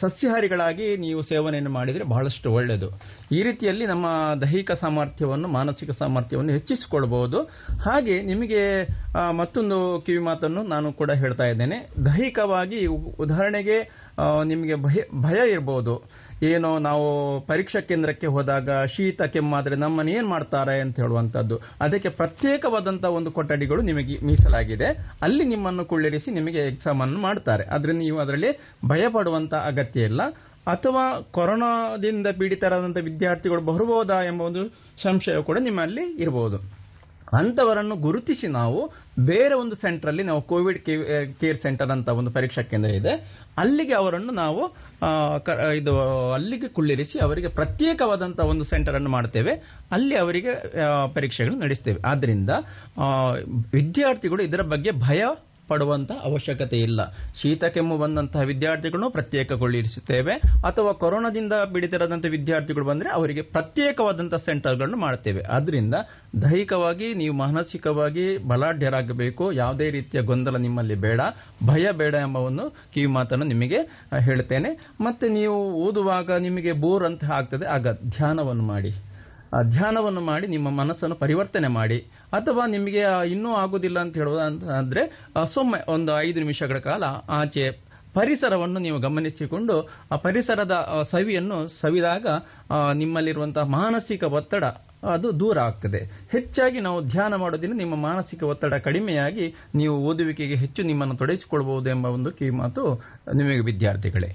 [0.01, 2.89] ಸಸ್ಯಾಹಾರಿಗಳಾಗಿ ನೀವು ಸೇವನೆಯನ್ನು ಮಾಡಿದರೆ ಬಹಳಷ್ಟು ಒಳ್ಳೆಯದು
[3.37, 4.07] ಈ ರೀತಿಯಲ್ಲಿ ನಮ್ಮ
[4.41, 7.39] ದೈಹಿಕ ಸಾಮರ್ಥ್ಯವನ್ನು, ಮಾನಸಿಕ ಸಾಮರ್ಥ್ಯವನ್ನು ಹೆಚ್ಚಿಸಿಕೊಳ್ಳಬಹುದು
[7.85, 8.61] ಹಾಗೆ ನಿಮಗೆ
[9.41, 11.77] ಮತ್ತೊಂದು ಕಿವಿ ಮಾತನ್ನು ನಾನು ಕೂಡ ಹೇಳ್ತಾ ಇದ್ದೇನೆ.
[12.05, 12.79] ದೈಹಿಕವಾಗಿ
[13.25, 13.77] ಉದಾಹರಣೆಗೆ
[14.43, 15.93] ನಿಮಗೆ ಭಯ ಭಯ ಇರಬಹುದು
[16.49, 17.07] ಏನೋ ನಾವು
[17.47, 24.15] ಪರೀಕ್ಷಾ ಕೇಂದ್ರಕ್ಕೆ ಹೋದಾಗ ಶೀತ, ಕೆಮ್ಮಾದ್ರೆ ನಮ್ಮನ್ನು ಏನ್ ಮಾಡ್ತಾರೆ ಅಂತ ಹೇಳುವಂತದ್ದು ಅದಕ್ಕೆ ಪ್ರತ್ಯೇಕವಾದಂತಹ ಒಂದು ಕೊಠಡಿಗಳು ನಿಮಗೆ
[24.25, 24.89] ಮೀಸಲಾಗಿದೆ.
[25.21, 27.65] ಅಲ್ಲಿ ನಿಮ್ಮನ್ನು ಕುಳ್ಳಿರಿಸಿ ನಿಮಗೆ ಎಕ್ಸಾಮ್ ಅನ್ನು ಮಾಡ್ತಾರೆ.
[27.75, 28.51] ಆದ್ರೆ ನೀವು ಅದರಲ್ಲಿ
[28.87, 30.21] ಭಯ ಪಡುವಂತ ಅಗತ್ಯ ಇಲ್ಲ.
[30.69, 34.63] ಅಥವಾ ಕೊರೋನಾದಿಂದ ಪೀಡಿತರಾದಂಥ ವಿದ್ಯಾರ್ಥಿಗಳು ಬರಬಹುದಾ ಎಂಬ ಒಂದು
[35.03, 36.59] ಸಂಶಯ ಕೂಡ ನಿಮ್ಮಲ್ಲಿ ಇರಬಹುದು.
[37.39, 38.79] ಅಂತವರನ್ನು ಗುರುತಿಸಿ ನಾವು
[39.25, 40.79] ಬೇರೆ ಒಂದು ಸೆಂಟರ್ ಅಲ್ಲಿ ನಾವು ಕೋವಿಡ್
[41.41, 43.13] ಕೇರ್ ಸೆಂಟರ್ ಅಂತ ಒಂದು ಪರೀಕ್ಷಾ ಕೇಂದ್ರ ಇದೆ.
[43.57, 44.61] ಅಲ್ಲಿಗೆ ಅವರನ್ನು ನಾವು
[45.75, 45.93] ಇದು
[46.33, 49.53] ಅಲ್ಲಿಗೆ ಕುಳ್ಳಿರಿಸಿ ಅವರಿಗೆ ಪ್ರತ್ಯೇಕವಾದಂತಹ ಒಂದು ಸೆಂಟರ್ ಅನ್ನು ಮಾಡ್ತೇವೆ.
[49.91, 50.53] ಅಲ್ಲಿ ಅವರಿಗೆ
[51.15, 51.99] ಪರೀಕ್ಷೆಗಳು ನಡೆಸ್ತೇವೆ.
[52.11, 52.49] ಆದ್ದರಿಂದ
[53.77, 55.21] ವಿದ್ಯಾರ್ಥಿಗಳು ಇದರ ಬಗ್ಗೆ ಭಯ
[55.69, 57.01] ಪಡುವಂತ ಅವಶ್ಯಕತೆ ಇಲ್ಲ.
[57.41, 65.95] ಶೀತ, ಕೆಮ್ಮು ಬಂದಂತಹ ವಿದ್ಯಾರ್ಥಿಗಳನ್ನು ಪ್ರತ್ಯೇಕಗೊಳಿಸುತ್ತೇವೆ ಅಥವಾ ಕೊರೋನಾದಿಂದ ಪೀಡಿತರಾದಂತಹ ವಿದ್ಯಾರ್ಥಿಗಳು ಬಂದರೆ ಅವರಿಗೆ ಪ್ರತ್ಯೇಕವಾದಂತಹ ಸೆಂಟರ್ಗಳನ್ನು ಮಾಡ್ತೇವೆ ಆದ್ರಿಂದ
[66.41, 69.45] ದೈಹಿಕವಾಗಿ ನೀವು ಮಾನಸಿಕವಾಗಿ ಬಲಾಢ್ಯರಾಗಬೇಕು.
[69.53, 71.21] ಯಾವುದೇ ರೀತಿಯ ಗೊಂದಲ ನಿಮ್ಮಲ್ಲಿ ಬೇಡ.
[71.65, 73.79] ಭಯ ಬೇಡ ಎಂಬ ಒಂದು ಕಿವಿ ಮಾತನ್ನು ನಿಮಗೆ
[74.19, 77.65] ಹೇಳ್ತೇನೆ ಮತ್ತೆ ನೀವು ಓದುವಾಗ ನಿಮಗೆ ಬೋರ್ ಅಂತ ಆಗ್ತದೆ.
[77.65, 78.91] ಆಗ ಧ್ಯಾನವನ್ನು ಮಾಡಿ.
[79.69, 81.99] ಧ್ಯಾನವನ್ನು ಮಾಡಿ, ನಿಮ್ಮ ಮನಸ್ಸನ್ನು ಪರಿವರ್ತನೆ ಮಾಡಿ.
[82.33, 84.39] ಅಥವಾ ನಿಮಗೆ ಇನ್ನೂ ಆಗುದಿಲ್ಲ ಅಂತ ಹೇಳುವ
[85.53, 87.65] ಸುಮ್ಮನೆ ಒಂದು ಐದು ನಿಮಿಷಗಳ ಕಾಲ ಆಚೆ
[88.13, 89.75] ಪರಿಸರವನ್ನು ನೀವು ಗಮನಿಸಿಕೊಂಡು,
[90.11, 90.75] ಆ ಪರಿಸರದ
[91.11, 92.27] ಸವಿಯನ್ನು ಸವಿದಾಗ
[92.93, 94.63] ನಿಮ್ಮಲ್ಲಿರುವಂತಹ ಮಾನಸಿಕ ಒತ್ತಡ
[95.13, 95.99] ಅದು ದೂರ ಆಗ್ತದೆ.
[96.31, 99.45] ಹೆಚ್ಚಾಗಿ ನಾವು ಧ್ಯಾನ ಮಾಡೋದ್ರಿಂದ ನಿಮ್ಮ ಮಾನಸಿಕ ಒತ್ತಡ ಕಡಿಮೆಯಾಗಿ
[99.75, 102.83] ನೀವು ಓದುವಿಕೆಗೆ ಹೆಚ್ಚು ನಿಮ್ಮನ್ನು ತೊಡಗಿಸಿಕೊಳ್ಬಹುದು ಎಂಬ ಒಂದು ಕಿವಿಮಾತು
[103.35, 104.31] ನಿಮಗೆ ವಿದ್ಯಾರ್ಥಿಗಳೇ.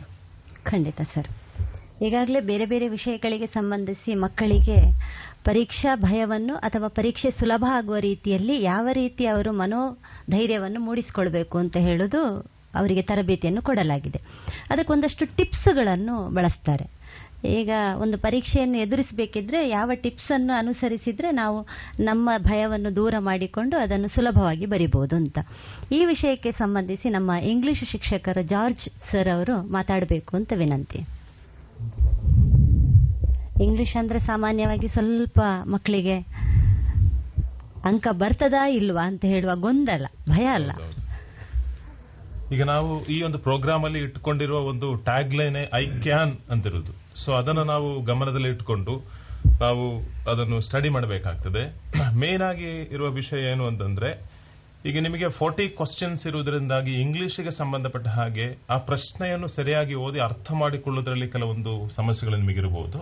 [0.65, 1.29] ಖಂಡಿತ ಸರ್.
[2.03, 4.77] ಈಗಾಗಲೇ ಬೇರೆ ಬೇರೆ ವಿಷಯಗಳಿಗೆ ಸಂಬಂಧಿಸಿ ಮಕ್ಕಳಿಗೆ
[5.45, 12.41] ಪರೀಕ್ಷಾ ಭಯವನ್ನು ಅಥವಾ ಪರೀಕ್ಷೆ ಸುಲಭ ಆಗುವ ರೀತಿಯಲ್ಲಿ ಯಾವ ರೀತಿ ಅವರು ಮನೋಧೈರ್ಯವನ್ನು ಮೂಡಿಸಿಕೊಳ್ಬೇಕು ಅಂತ ಹೇಳೋದು
[12.75, 14.19] ಅವರಿಗೆ ತರಬೇತಿಯನ್ನು ಕೊಡಲಾಗಿದೆ.
[14.71, 17.05] ಅದಕ್ಕೊಂದಷ್ಟು ಟಿಪ್ಸ್ಗಳನ್ನು ಬಳಸ್ತಾರೆ.
[17.45, 21.67] ಈಗ ಒಂದು ಪರೀಕ್ಷೆಯನ್ನು ಎದುರಿಸಬೇಕಿದ್ರೆ ಯಾವ ಟಿಪ್ಸ್ ಅನ್ನು ಅನುಸರಿಸಿದ್ರೆ ನಾವು
[22.01, 25.39] ನಮ್ಮ ಭಯವನ್ನು ದೂರ ಮಾಡಿಕೊಂಡು ಅದನ್ನು ಸುಲಭವಾಗಿ ಬರಿಬಹುದು ಅಂತ.
[25.93, 31.24] ಈ ವಿಷಯಕ್ಕೆ ಸಂಬಂಧಿಸಿ ನಮ್ಮ ಇಂಗ್ಲಿಷ್ ಶಿಕ್ಷಕರು ಜಾರ್ಜ್ ಸರ್ ಅವರು ಮಾತಾಡಬೇಕು ಅಂತ ವಿನಂತಿ.
[33.63, 36.17] ಇಂಗ್ಲಿಷ್ ಅಂದ್ರೆ ಸಾಮಾನ್ಯವಾಗಿ ಸ್ವಲ್ಪ ಮಕ್ಕಳಿಗೆ
[37.85, 40.71] ಅಂಕ ಬರ್ತದಾ ಇಲ್ವಾ ಅಂತ ಹೇಳುವ ಗೊಂದಲ, ಭಯ ಅಲ್ಲ.
[42.53, 46.93] ಈಗ ನಾವು ಈ ಒಂದು ಪ್ರೋಗ್ರಾಮ್ ಅಲ್ಲಿ ಇಟ್ಕೊಂಡಿರುವ ಒಂದು ಟ್ಯಾಗ್ ಲೈನ್ ಐ ಕ್ಯಾನ್ ಅಂತಿರುವುದು.
[47.25, 48.95] ಸೊ ಅದನ್ನು ನಾವು ಗಮನದಲ್ಲಿ ಇಟ್ಕೊಂಡು
[49.61, 49.85] ನಾವು
[50.31, 51.63] ಅದನ್ನು ಸ್ಟಡಿ ಮಾಡಬೇಕಾಗ್ತದೆ.
[52.21, 54.11] ಮೇನ್ ಆಗಿ ಇರುವ ವಿಷಯ ಏನು ಅಂತಂದ್ರೆ
[54.89, 61.73] ಈಗ ನಿಮಗೆ ಫೋರ್ಟಿ ಕ್ವಶನ್ಸ್ ಇರುವುದರಿಂದಾಗಿ ಇಂಗ್ಲಿಷ್ಗೆ ಸಂಬಂಧಪಟ್ಟ ಹಾಗೆ ಆ ಪ್ರಶ್ನೆಯನ್ನು ಸರಿಯಾಗಿ ಓದಿ ಅರ್ಥ ಮಾಡಿಕೊಳ್ಳುವುದರಲ್ಲಿ ಕೆಲವೊಂದು
[61.99, 62.99] ಸಮಸ್ಯೆಗಳು ನಿಮಗಿರಬಹುದು.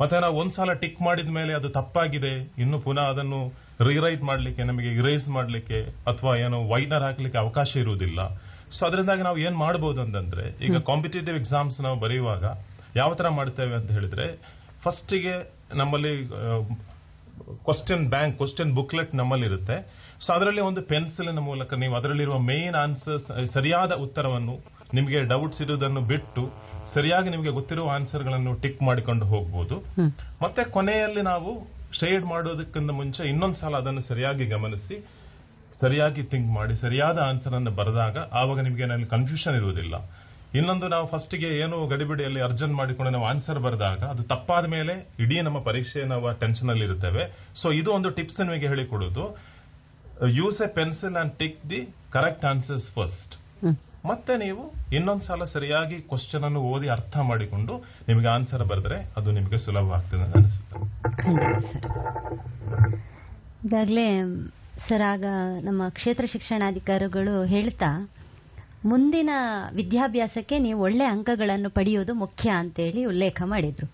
[0.00, 3.40] ಮತ್ತೆ ನಾವು ಒಂದ್ಸಲ ಟಿಕ್ ಮಾಡಿದ ಮೇಲೆ ಅದು ತಪ್ಪಾಗಿದೆ ಇನ್ನು ಪುನಃ ಅದನ್ನು
[3.88, 5.80] ರೀರೈಟ್ ಮಾಡಲಿಕ್ಕೆ ನಮಗೆ ಇರೇಸ್ ಮಾಡಲಿಕ್ಕೆ
[6.12, 8.20] ಅಥವಾ ಏನೋ ವೈನರ್ ಹಾಕಲಿಕ್ಕೆ ಅವಕಾಶ ಇರುವುದಿಲ್ಲ.
[8.76, 12.44] ಸೊ ಅದರಿಂದಾಗಿ ನಾವು ಏನ್ ಮಾಡಬಹುದು ಅಂತಂದ್ರೆ ಈಗ ಕಾಂಪಿಟೇಟಿವ್ ಎಕ್ಸಾಮ್ಸ್ ನಾವು ಬರೆಯುವಾಗ
[12.96, 14.26] ಯಾವ ತರ ಮಾಡ್ತೇವೆ ಅಂತ ಹೇಳಿದ್ರೆ
[14.84, 15.34] ಫಸ್ಟಿಗೆ
[15.74, 16.12] ನಮ್ಮಲ್ಲಿ
[17.66, 19.76] ಕ್ವಶನ್ ಬ್ಯಾಂಕ್ ಕ್ವಶನ್ ಬುಕ್ಲೆಟ್ ನಮ್ಮಲ್ಲಿ ಇರುತ್ತೆ
[20.24, 24.54] ಸೊ ಅದರಲ್ಲಿ ಒಂದು ಪೆನ್ಸಿಲಿನ ಮೂಲಕ ನೀವು ಅದರಲ್ಲಿರುವ ಮೇನ್ ಆನ್ಸರ್ಸ್ ಸರಿಯಾದ ಉತ್ತರವನ್ನು
[24.98, 26.42] ನಿಮಗೆ ಡೌಟ್ಸ್ ಇರುವುದನ್ನು ಬಿಟ್ಟು
[26.94, 29.76] ಸರಿಯಾಗಿ ನಿಮಗೆ ಗೊತ್ತಿರುವ ಆನ್ಸರ್ಗಳನ್ನು ಟಿಕ್ ಮಾಡಿಕೊಂಡು ಹೋಗ್ಬೋದು.
[30.44, 31.50] ಮತ್ತೆ ಕೊನೆಯಲ್ಲಿ ನಾವು
[32.00, 34.96] ಶೇಡ್ ಮಾಡೋದಕ್ಕಿಂತ ಮುಂಚೆ ಇನ್ನೊಂದು ಸಲ ಅದನ್ನು ಸರಿಯಾಗಿ ಗಮನಿಸಿ
[35.82, 39.94] ಸರಿಯಾಗಿ ಥಿಂಕ್ ಮಾಡಿ ಸರಿಯಾದ ಆನ್ಸರ್ ಅನ್ನು ಬರೆದಾಗ ಆವಾಗ ನಿಮಗೆ ಏನಲ್ಲಿ ಕನ್ಫ್ಯೂಷನ್ ಇರುವುದಿಲ್ಲ.
[40.58, 44.94] ಇನ್ನೊಂದು ನಾವು ಫಸ್ಟಿಗೆ ಏನು ಗಡಿಬಿಡಿಯಲ್ಲಿ ಅರ್ಜೆಂಟ್ ಮಾಡಿಕೊಂಡು ನಾವು ಆನ್ಸರ್ ಬರೆದಾಗ ಅದು ತಪ್ಪಾದ ಮೇಲೆ
[45.24, 47.24] ಇಡೀ ನಮ್ಮ ಪರೀಕ್ಷೆ ನಾವು ಟೆನ್ಷನ್ ಅಲ್ಲಿ ಇರುತ್ತೇವೆ
[47.62, 49.24] ಸೊ ಇದು ಒಂದು ಟಿಪ್ಸ್ ನಿಮಗೆ ಹೇಳಿಕೊಡುವುದು.
[50.38, 53.34] Use a pencil and tick the correct answers first
[54.06, 54.62] ಮತ್ತೆ ನೀವು
[54.92, 57.74] ಇನ್ನೊಂದು ಸಲ ಸರಿಯಾಗಿ ಕ್ವಶನ್ ಅನ್ನು ಓದಿ ಅರ್ಥ ಮಾಡಿಕೊಂಡು
[58.08, 60.78] ನಿಮಗೆ ಆನ್ಸರ್ ಬರೆದ್ರೆ ಅದು ನಿಮಗೆ ಸುಲಭ ಆಗ್ತದೆ ಅಂತ ಅನಿಸುತ್ತೆ.
[63.66, 64.06] ಈಗಾಗಲೇ
[64.88, 65.24] ಸರ್ ಆಗ
[65.60, 67.90] ನಮ್ಮ ಕ್ಷೇತ್ರ ಶಿಕ್ಷಣಾಧಿಕಾರಿಗಳು ಹೇಳ್ತಾ
[68.84, 69.30] ಮುಂದಿನ
[69.72, 73.86] ವಿದ್ಯಾಭ್ಯಾಸಕ್ಕೆ ನೀವು ಒಳ್ಳೆ ಅಂಕಗಳನ್ನು ಪಡೆಯುವುದು ಮುಖ್ಯ ಅಂತೇಳಿ ಉಲ್ಲೇಖ ಮಾಡಿದ್ರು.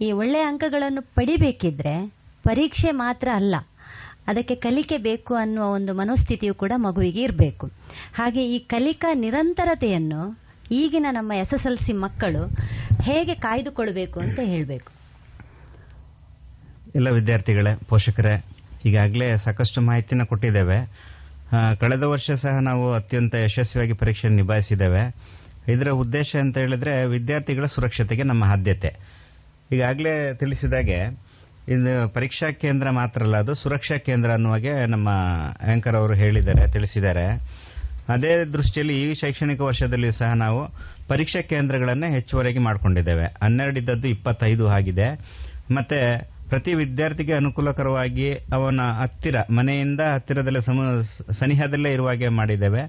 [0.00, 1.96] ಈ ಒಳ್ಳೆ ಅಂಕಗಳನ್ನು ಪಡಿಬೇಕಿದ್ರೆ
[2.42, 3.54] ಪರೀಕ್ಷೆ ಮಾತ್ರ ಅಲ್ಲ
[4.26, 7.66] ಅದಕ್ಕೆ ಕಲಿಕೆ ಬೇಕು ಅನ್ನುವ ಒಂದು ಮನೋಸ್ಥಿತಿಯು ಕೂಡ ಮಗುವಿಗೆ ಇರಬೇಕು.
[8.14, 10.22] ಹಾಗೆ ಈ ಕಲಿಕಾ ನಿರಂತರತೆಯನ್ನು
[10.72, 12.46] ಈಗಿನ ನಮ್ಮ ಎಸ್ ಎಸ್ ಎಲ್ ಸಿ ಮಕ್ಕಳು
[13.02, 14.90] ಹೇಗೆ ಕಾಯ್ದುಕೊಳ್ಬೇಕು ಅಂತ ಹೇಳಬೇಕು.
[16.94, 18.44] ಎಲ್ಲ ವಿದ್ಯಾರ್ಥಿಗಳೇ, ಪೋಷಕರೇ,
[18.86, 20.78] ಈಗಾಗಲೇ ಸಾಕಷ್ಟು ಮಾಹಿತಿನ ಕೊಟ್ಟಿದ್ದೇವೆ.
[21.80, 25.02] ಕಳೆದ ವರ್ಷ ಸಹ ನಾವು ಅತ್ಯಂತ ಯಶಸ್ವಿಯಾಗಿ ಪರೀಕ್ಷೆ ನಿಭಾಯಿಸಿದ್ದೇವೆ.
[25.72, 28.90] ಇದರ ಉದ್ದೇಶ ಅಂತ ಹೇಳಿದ್ರೆ ವಿದ್ಯಾರ್ಥಿಗಳ ಸುರಕ್ಷತೆಗೆ ನಮ್ಮ ಆದ್ಯತೆ.
[29.72, 30.98] ಈಗಾಗಲೇ ತಿಳಿಸಿದಾಗೆ
[31.68, 35.08] ಇದು ಪರೀಕ್ಷಾ ಕೇಂದ್ರ ಮಾತ್ರ ಅಲ್ಲ, ಅದು ಸುರಕ್ಷಾ ಕೇಂದ್ರ ಅನ್ನುವಾಗೆ ನಮ್ಮ
[35.72, 37.24] ಆಂಕರ್ ಅವರು ಹೇಳಿದ್ದಾರೆ, ತಿಳಿಸಿದ್ದಾರೆ.
[38.08, 40.60] ಅದೇ ದೃಷ್ಟಿಯಲ್ಲಿ ಈ ಶೈಕ್ಷಣಿಕ ವರ್ಷದಲ್ಲಿ ಸಹ ನಾವು
[41.08, 43.26] ಪರೀಕ್ಷಾ ಕೇಂದ್ರಗಳನ್ನೇ ಹೆಚ್ಚುವರಿಯಾಗಿ ಮಾಡಿಕೊಂಡಿದ್ದೇವೆ.
[43.42, 45.08] ಹನ್ನೆರಡು ಇದ್ದದ್ದು ಇಪ್ಪತ್ತೈದು ಆಗಿದೆ.
[45.74, 46.00] ಮತ್ತೆ
[46.48, 50.60] ಪ್ರತಿ ವಿದ್ಯಾರ್ಥಿಗೆ ಅನುಕೂಲಕರವಾಗಿ ಅವನ ಹತ್ತಿರ, ಮನೆಯಿಂದ ಹತ್ತಿರದಲ್ಲೇ
[51.40, 52.82] ಸನಿಹದಲ್ಲೇ ಇರುವ ಹಾಗೆ ಮಾಡಿದ್ದೇವೆ.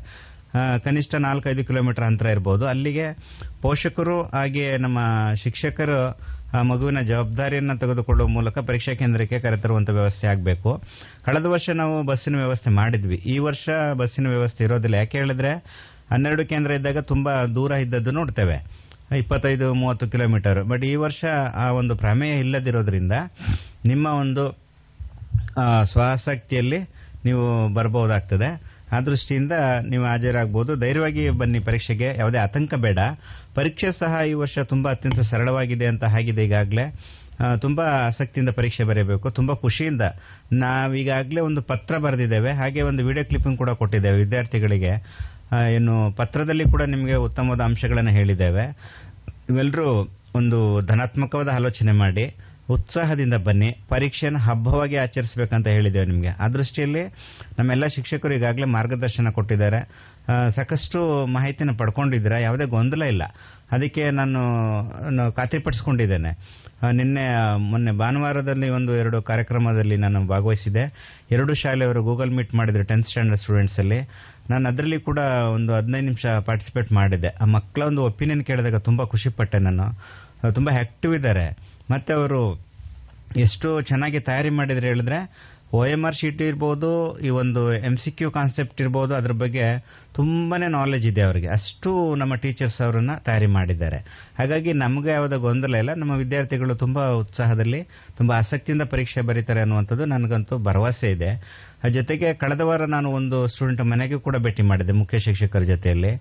[0.84, 3.06] ಕನಿಷ್ಠ ನಾಲ್ಕೈದು ಕಿಲೋಮೀಟರ್ ಅಂತರ ಇರಬಹುದು ಅಲ್ಲಿಗೆ
[3.62, 5.00] ಪೋಷಕರು ಹಾಗೆ ನಮ್ಮ
[5.44, 6.00] ಶಿಕ್ಷಕರು
[6.54, 10.72] ಆ, ಮಗುವಿನ ಜವಾಬ್ದಾರಿಯನ್ನು ತೆಗೆದುಕೊಳ್ಳುವ ಮೂಲಕ ಪರೀಕ್ಷಾ ಕೇಂದ್ರಕ್ಕೆ ಕರೆತರುವಂಥ ವ್ಯವಸ್ಥೆ ಆಗಬೇಕು.
[11.26, 13.16] ಕಳೆದ ವರ್ಷ ನಾವು ಬಸ್ಸಿನ ವ್ಯವಸ್ಥೆ ಮಾಡಿದ್ವಿ.
[13.26, 14.96] ಈ ವರ್ಷ ಬಸ್ಸಿನ ವ್ಯವಸ್ಥೆ ಇರೋದಿಲ್ಲ.
[14.96, 15.52] ಯಾಕೆ ಹೇಳಿದ್ರೆ
[16.12, 18.58] ಹನ್ನೆರಡು ಕೇಂದ್ರ ಇದ್ದಾಗ ತುಂಬಾ ದೂರ ಇದ್ದದ್ದು ನೋಡ್ತೇವೆ.
[19.18, 20.64] ಇಪ್ಪತ್ತೈದು, ಮೂವತ್ತು ಕಿಲೋಮೀಟರ್.
[20.64, 21.22] ಬಟ್ ಈ ವರ್ಷ
[21.56, 23.12] ಆ ಒಂದು ಪ್ರಮೇಯ ಇಲ್ಲದಿರೋದ್ರಿಂದ
[23.86, 24.46] ನಿಮ್ಮ ಒಂದು
[25.86, 26.80] ಸ್ವಾಸಕ್ತಿಯಲ್ಲಿ
[27.26, 27.44] ನೀವು
[27.74, 28.50] ಬರಬಹುದಾಗ್ತದೆ
[28.92, 29.52] ಆ ದೃಷ್ಟಿಯಿಂದ
[29.90, 30.76] ನೀವು ಹಾಜರಾಗಬಹುದು.
[30.76, 32.16] ಧೈರ್ಯವಾಗಿ ಬನ್ನಿ ಪರೀಕ್ಷೆಗೆ.
[32.18, 33.00] ಯಾವುದೇ ಆತಂಕ ಬೇಡ.
[33.56, 36.94] ಪರೀಕ್ಷೆ ಸಹ ಈ ವರ್ಷ ತುಂಬಾ ಅತ್ಯಂತ ಸರಳವಾಗಿದೆ ಅಂತ ಆಗಿದೆ ಈಗಾಗಲೇ.
[37.62, 40.02] ತುಂಬಾ ಆಸಕ್ತಿಯಿಂದ ಪರೀಕ್ಷೆ ಬರೆಯಬೇಕು ತುಂಬಾ ಖುಷಿಯಿಂದ.
[40.52, 42.52] ನಾವೀಗಾಗಲೇ ಒಂದು ಪತ್ರ ಬರೆದಿದ್ದೇವೆ.
[42.52, 44.94] ಹಾಗೆ ಒಂದು ವಿಡಿಯೋ ಕ್ಲಿಪ್ಪಿಂಗ್ ಕೂಡ ಕೊಟ್ಟಿದ್ದೇವೆ ವಿದ್ಯಾರ್ಥಿಗಳಿಗೆ.
[45.76, 48.66] ಏನು ಪತ್ರದಲ್ಲಿ ಕೂಡ ನಿಮಗೆ ಉತ್ತಮವಾದ ಅಂಶಗಳನ್ನು ಹೇಳಿದ್ದೇವೆ.
[49.50, 52.36] ಇವೆಲ್ಲರೂ ಒಂದು ಧನಾತ್ಮಕವಾದ ಆಲೋಚನೆ ಮಾಡಿ.
[52.70, 56.28] ಉತ್ಸಾಹದಿಂದ ಬನ್ನಿ, ಪರೀಕ್ಷೆಯನ್ನು ಹಬ್ಬವಾಗಿ ಆಚರಿಸಬೇಕಂತ ಹೇಳಿದ್ದೇವೆ ನಿಮಗೆ.
[56.28, 57.04] ಆ ದೃಷ್ಟಿಯಲ್ಲಿ
[57.60, 59.80] ನಮ್ಮೆಲ್ಲ ಶಿಕ್ಷಕರು ಈಗಾಗಲೇ ಮಾರ್ಗದರ್ಶನ ಕೊಟ್ಟಿದ್ದಾರೆ.
[60.56, 62.38] ಸಾಕಷ್ಟು ಮಾಹಿತಿನ ಪಡ್ಕೊಂಡಿದ್ದೀರಾ?
[62.38, 63.24] ಯಾವುದೇ ಗೊಂದಲ ಇಲ್ಲ.
[63.72, 66.32] ಅದಕ್ಕೆ ನಾನು ಖಾತ್ರಿಪಡಿಸ್ಕೊಂಡಿದ್ದೇನೆ.
[66.92, 67.26] ನಿನ್ನೆ
[67.58, 70.84] ಮೊನ್ನೆ ಭಾನುವಾರದಲ್ಲಿ ಒಂದು, ಎರಡು ಕಾರ್ಯಕ್ರಮದಲ್ಲಿ ನಾನು ಭಾಗವಹಿಸಿದೆ
[71.32, 74.00] ಎರಡು ಶಾಲೆಯವರು ಗೂಗಲ್ ಮೀಟ್ ಮಾಡಿದ್ರು ಟೆಂತ್ ಸ್ಟ್ಯಾಂಡರ್ಡ್ ಸ್ಟೂಡೆಂಟ್ಸ್ ಅಲ್ಲಿ
[74.50, 75.20] ನಾನು ಅದರಲ್ಲಿ ಕೂಡ
[75.54, 79.86] ಒಂದು ಹದಿನೈದು ನಿಮಿಷ ಪಾರ್ಟಿಸಿಪೇಟ್ ಮಾಡಿದೆ ಆ ಮಕ್ಕಳ ಒಂದು ಒಪಿನಿಯನ್ ಕೇಳಿದಾಗ ತುಂಬಾ ಖುಷಿಪಟ್ಟೆ ನಾನು.
[80.52, 81.58] ತುಂಬಾ ಆಕ್ಟಿವ್ ಇದ್ದಾರೆ.
[81.92, 82.68] ಮತ್ತೆ ಅವರು
[83.38, 88.32] ಎಷ್ಟು ಚೆನ್ನಾಗಿ ತಯಾರಿ ಮಾಡಿದ್ರೆ ಹೇಳಿದ್ರೆ ಒ ಎಂ ಆರ್ ಶೀಟ್ ಇರ್ಬೋದು, ಈ ಒಂದು ಎಂ ಸಿ ಕ್ಯೂ
[88.32, 89.66] ಕಾನ್ಸೆಪ್ಟ್ ಇರ್ಬೋದು, ಅದ್ರ ಬಗ್ಗೆ
[90.16, 91.48] ತುಂಬಾನೇ ನಾಲೆಜ್ ಇದೆ ಅವರಿಗೆ.
[91.48, 93.98] ಅಷ್ಟು ನಮ್ಮ ಟೀಚರ್ಸ್ ಅವರನ್ನು ತಯಾರಿ ಮಾಡಿದ್ದಾರೆ.
[94.40, 95.94] ಹಾಗಾಗಿ ನಮಗೆ ಯಾವುದೇ ಗೊಂದಲ ಇಲ್ಲ.
[95.94, 97.84] ನಮ್ಮ ವಿದ್ಯಾರ್ಥಿಗಳು ತುಂಬಾ ಉತ್ಸಾಹದಲ್ಲಿ,
[98.18, 101.32] ತುಂಬಾ ಆಸಕ್ತಿಯಿಂದ ಪರೀಕ್ಷೆ ಬರೀತಾರೆ ಅನ್ನುವಂಥದ್ದು ನನಗಂತೂ ಭರವಸೆ ಇದೆ.
[101.96, 106.12] ಜೊತೆಗೆ ಕಳೆದ ವಾರ ನಾನು ಒಂದು ಸ್ಟೂಡೆಂಟ್ ಮನೆಗೆ ಕೂಡ ಭೇಟಿ ಮಾಡಿದೆ, ಮುಖ್ಯ ಶಿಕ್ಷಕರ ಜೊತೆಯಲ್ಲಿ.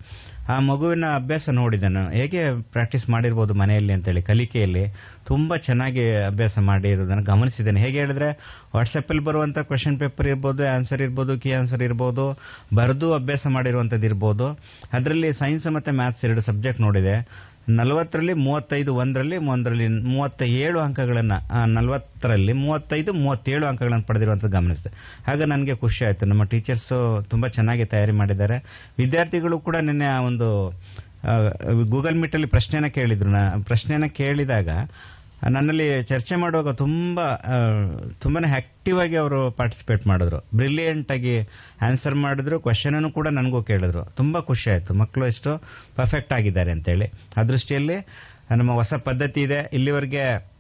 [0.54, 2.40] ಆ ಮಗುವಿನ ಅಭ್ಯಾಸ ನೋಡಿದೆ ನಾನು ಹೇಗೆ
[2.74, 4.84] ಪ್ರಾಕ್ಟೀಸ್ ಮಾಡಿರ್ಬೋದು ಮನೆಯಲ್ಲಿ ಅಂತೇಳಿ ಕಲಿಕೆಯಲ್ಲಿ
[5.30, 7.80] ತುಂಬಾ ಚೆನ್ನಾಗಿ ಅಭ್ಯಾಸ ಮಾಡಿರೋದನ್ನು ಗಮನಿಸಿದ್ದೇನೆ.
[7.84, 8.28] ಹೇಗೆ ಹೇಳಿದ್ರೆ
[8.76, 12.26] ವಾಟ್ಸಪ್ಪಲ್ಲಿ ಬರುವಂಥ ಕ್ವೆಶನ್ ಪೇಪರ್ ಇರ್ಬೋದು ಆನ್ಸರ್ ಇರ್ಬೋದು ಕೀ ಆನ್ಸರ್ ಇರ್ಬೋದು,
[12.80, 14.48] ಬರೆದು ಅಭ್ಯಾಸ ಮಾಡಿರುವಂಥದ್ದು ಇರ್ಬೋದು
[14.98, 17.16] ಅದರಲ್ಲಿ ಸೈನ್ಸ್ ಮತ್ತು ಮ್ಯಾಥ್ಸ್ ಎರಡು ಸಬ್ಜೆಕ್ಟ್ ನೋಡಿದೆ.
[17.68, 21.32] ನಲವತ್ತರಲ್ಲಿ ಮೂವತ್ತೈದು, ಒಂದರಲ್ಲಿ ಒಂದರಲ್ಲಿ ಮೂವತ್ತ ಏಳು ಅಂಕಗಳನ್ನ
[21.66, 25.22] ನಲವತ್ತರಲ್ಲಿ ಮೂವತ್ತೈದು, ಮೂವತ್ತೇಳು ಅಂಕಗಳನ್ನು ಪಡೆದಿರುವಂಥದ್ದು ಗಮನಿಸಿದೆ.
[25.26, 26.26] ಹಾಗೆ ನನಗೆ ಖುಷಿ ಆಯಿತು.
[26.26, 28.56] ನಮ್ಮ ಟೀಚರ್ಸ್ ತುಂಬಾ ಚೆನ್ನಾಗಿ ತಯಾರಿ ಮಾಡಿದ್ದಾರೆ.
[28.98, 30.48] ವಿದ್ಯಾರ್ಥಿಗಳು ಕೂಡ ನಿನ್ನೆ ಒಂದು
[31.84, 33.30] ಗೂಗಲ್ ಮೀಟಲ್ಲಿ ಪ್ರಶ್ನೆನ ಕೇಳಿದ್ರು.
[33.30, 34.68] ನಾ ಕೇಳಿದಾಗ
[35.50, 37.36] ನನ್ನಲ್ಲಿ ಚರ್ಚೆ ಮಾಡುವಾಗ ತುಂಬಾ
[38.20, 40.38] ತುಂಬಾನೇ ಆಕ್ಟಿವ್ ಆಗಿ ಅವರು ಪಾರ್ಟಿಸಿಪೇಟ್ ಮಾಡಿದ್ರು.
[40.56, 41.40] ಬ್ರಿಲಿಯಂಟ್ ಆಗಿ
[41.82, 44.04] ಆನ್ಸರ್ ಮಾಡಿದ್ರು ಕ್ವಶನ್ ಅನ್ನು ಕೂಡ ನನಗೂ ಕೇಳಿದ್ರು.
[44.04, 44.94] ತುಂಬಾ ಖುಷಿ ಆಯಿತು.
[44.94, 45.62] ಮಕ್ಕಳು ಎಷ್ಟು
[45.96, 47.12] ಪರ್ಫೆಕ್ಟ್ ಆಗಿದ್ದಾರೆ ಅಂತೇಳಿ.
[47.36, 48.06] ಆ ದೃಷ್ಟಿಯಲ್ಲಿ
[48.56, 49.70] ನಮ್ಮ ಹೊಸ ಪದ್ಧತಿ ಇದೆ.
[49.72, 50.55] ಇಲ್ಲಿವರೆಗೆ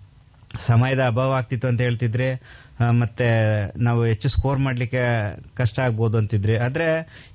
[0.66, 2.28] ಸಮಯದ ಅಭಾವ ಆಗ್ತಿತ್ತು ಅಂತ ಹೇಳ್ತಿದ್ರೆ
[2.90, 3.26] ಮತ್ತೆ
[3.82, 5.02] ನಾವು ಹೆಚ್ಚು ಸ್ಕೋರ್ ಮಾಡಲಿಕ್ಕೆ
[5.56, 6.58] ಕಷ್ಟ ಆಗ್ಬೋದು ಅಂತಿದ್ರೆ.
[6.58, 6.86] ಆದ್ರೆ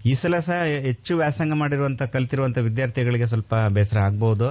[0.06, 4.48] ಈ ಸಲ ಸಹ ಹೆಚ್ಚು ವ್ಯಾಸಂಗ ಮಾಡಿರುವಂತ ಕಲ್ತಿರುವಂತ ವಿದ್ಯಾರ್ಥಿಗಳಿಗೆ ಸ್ವಲ್ಪ ಬೇಸರ ಆಗ್ಬಹುದು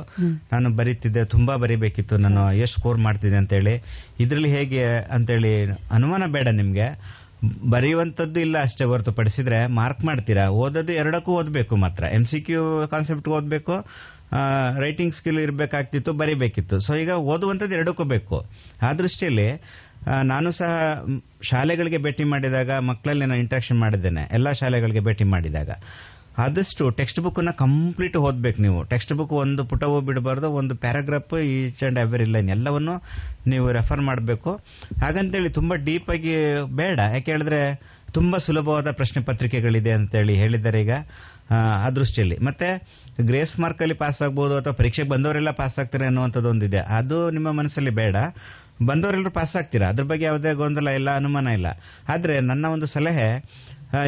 [0.53, 2.17] ನಾನು ಬರೀತಿದ್ದೆ ತುಂಬಾ ಬರೀಬೇಕಿತ್ತು.
[2.17, 3.75] ನಾನು ಎಷ್ಟು ಸ್ಕೋರ್ ಮಾಡ್ತಿದ್ದೆ ಅಂತೇಳಿ.
[4.21, 5.53] ಇದರಲ್ಲಿ ಹೇಗೆ ಅಂತೇಳಿ
[5.91, 6.89] ಅನುಮಾನ ಬೇಡ ನಿಮಗೆ.
[7.71, 10.49] ಬರೆಯುವಂಥದ್ದು ಇಲ್ಲ ಅಷ್ಟೇ ಹೊರತುಪಡಿಸಿದ್ರೆ ಮಾರ್ಕ್ ಮಾಡ್ತೀರಾ?
[10.49, 12.05] ಓದೋದು ಎರಡಕ್ಕೂ ಓದಬೇಕು ಮಾತ್ರ.
[12.05, 13.75] ಎಂ ಸಿ ಕ್ಯೂ ಕಾನ್ಸೆಪ್ಟ್ ಓದಬೇಕು.
[14.79, 16.79] ರೈಟಿಂಗ್ ಸ್ಕಿಲ್ ಇರಬೇಕಾಗ್ತಿತ್ತು, ಬರೀಬೇಕಿತ್ತು.
[16.81, 18.39] ಸೊ ಈಗ ಓದುವಂಥದ್ದು ಎರಡಕ್ಕೂ ಬೇಕು.
[18.83, 19.49] ಆ ದೃಷ್ಟಿಯಲ್ಲಿ
[20.25, 20.71] ನಾನು ಸಹ
[21.43, 24.29] ಶಾಲೆಗಳಿಗೆ ಭೇಟಿ ಮಾಡಿದಾಗ, ಮಕ್ಕಳಲ್ಲಿ ನಾನು ಇಂಟ್ರಾಕ್ಷನ್ ಮಾಡಿದ್ದೇನೆ.
[24.33, 25.71] ಎಲ್ಲ ಶಾಲೆಗಳಿಗೆ ಭೇಟಿ ಮಾಡಿದಾಗ.
[26.39, 28.85] ಆದಷ್ಟು ಟೆಕ್ಸ್ಟ್ ಬುಕ್ನ ಕಂಪ್ಲೀಟ್ ಓದ್ಬೇಕು ನೀವು.
[28.85, 32.95] ಟೆಕ್ಸ್ಟ್ ಬುಕ್ ಒಂದು ಪುಟವೂ ಬಿಡಬಾರ್ದು, ಒಂದು paragraph each and every line ಎಲ್ಲವನ್ನು
[33.47, 34.53] ನೀವು ರೆಫರ್ ಮಾಡಬೇಕು.
[35.03, 36.33] ಹಾಗಂತೇಳಿ ತುಂಬಾ ಡೀಪ್ ಆಗಿ
[36.77, 36.99] ಬೇಡ.
[37.13, 37.61] ಯಾಕೆ ಹೇಳಿದ್ರೆ
[38.13, 40.91] ತುಂಬಾ ಸುಲಭವಾದ ಪ್ರಶ್ನೆ ಪತ್ರಿಕೆಗಳಿದೆ ಅಂತೇಳಿ ಹೇಳಿದ್ದಾರೆ ಈಗ
[41.51, 42.39] ಆ, ದೃಷ್ಟಿಯಲ್ಲಿ.
[42.39, 42.67] ಮತ್ತೆ
[43.21, 46.79] ಗ್ರೇಸ್ ಮಾರ್ಕ್ ಅಲ್ಲಿ ಪಾಸ್ ಆಗ್ಬೋದು ಅಥವಾ ಪರೀಕ್ಷೆಗೆ ಬಂದವರೆಲ್ಲ ಪಾಸ್ ಆಗ್ತಾರೆ ಅನ್ನುವಂಥದ್ದು ಒಂದಿದೆ.
[46.79, 48.17] ಅದು ನಿಮ್ಮ ಮನಸ್ಸಲ್ಲಿ ಬೇಡ.
[48.87, 49.89] ಬಂದವರೆಲ್ಲರೂ ಪಾಸ್ ಆಗ್ತೀರಾ?
[49.89, 51.67] ಅದ್ರ ಬಗ್ಗೆ ಯಾವುದೇ ಗೊಂದಲ ಇಲ್ಲ ಅನುಮಾನ ಇಲ್ಲ.
[52.09, 53.29] ಆದ್ರೆ ನನ್ನ ಒಂದು ಸಲಹೆ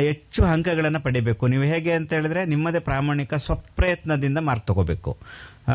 [0.05, 1.47] ಹೆಚ್ಚು ಅಂಕಗಳನ್ನು ಪಡಿಬೇಕು.
[1.47, 5.17] ನೀವು ಹೇಗೆ ಅಂತ ಹೇಳಿದ್ರೆ ನಿಮ್ಮದೇ ಪ್ರಾಮಾಣಿಕ ಸ್ವಪ್ರಯತ್ನದಿಂದ ಮಾರ್ಕ್ ತಗೋಬೇಕು.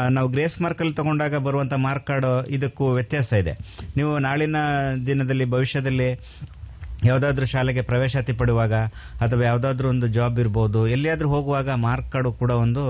[0.09, 3.51] ನಾವು ಗ್ರೇಸ್ ಮಾರ್ಕ್ ಅಲ್ಲಿ ತಗೊಂಡಾಗ ಬರುವಂತ ಮಾರ್ಕ್ ಕಾರ್ಡ್ ಇದಕ್ಕೂ ವ್ಯತ್ಯಾಸ ಇದೆ.
[3.97, 4.55] ನೀವು ನಾಳಿನ
[5.07, 6.09] ದಿನದಲ್ಲಿ ಭವಿಷ್ಯದಲ್ಲಿ
[7.05, 8.73] ಯಾವುದಾದ್ರೂ ಶಾಲೆಗೆ ಪ್ರವೇಶಾತಿ ಪಡುವಾಗ
[9.25, 12.83] ಅಥವಾ ಯಾವುದಾದ್ರೂ ಒಂದು ಜಾಬ್ ಇರ್ಬೋದು, ಎಲ್ಲಿಯಾದರೂ ಹೋಗುವಾಗ ಮಾರ್ಕ್ ಕಾರ್ಡು ಕೂಡ ಒಂದು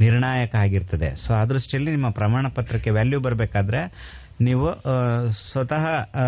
[0.00, 1.10] ನಿರ್ಣಾಯಕ ಆಗಿರ್ತದೆ.
[1.26, 3.82] ಸೊ ಆ ದೃಷ್ಟಿಯಲ್ಲಿ ನಿಮ್ಮ ಪ್ರಮಾಣ ಪತ್ರಕ್ಕೆ ವ್ಯಾಲ್ಯೂ ಬರಬೇಕಾದ್ರೆ
[4.40, 4.66] ನೀವು
[5.52, 5.84] ಸ್ವತಃ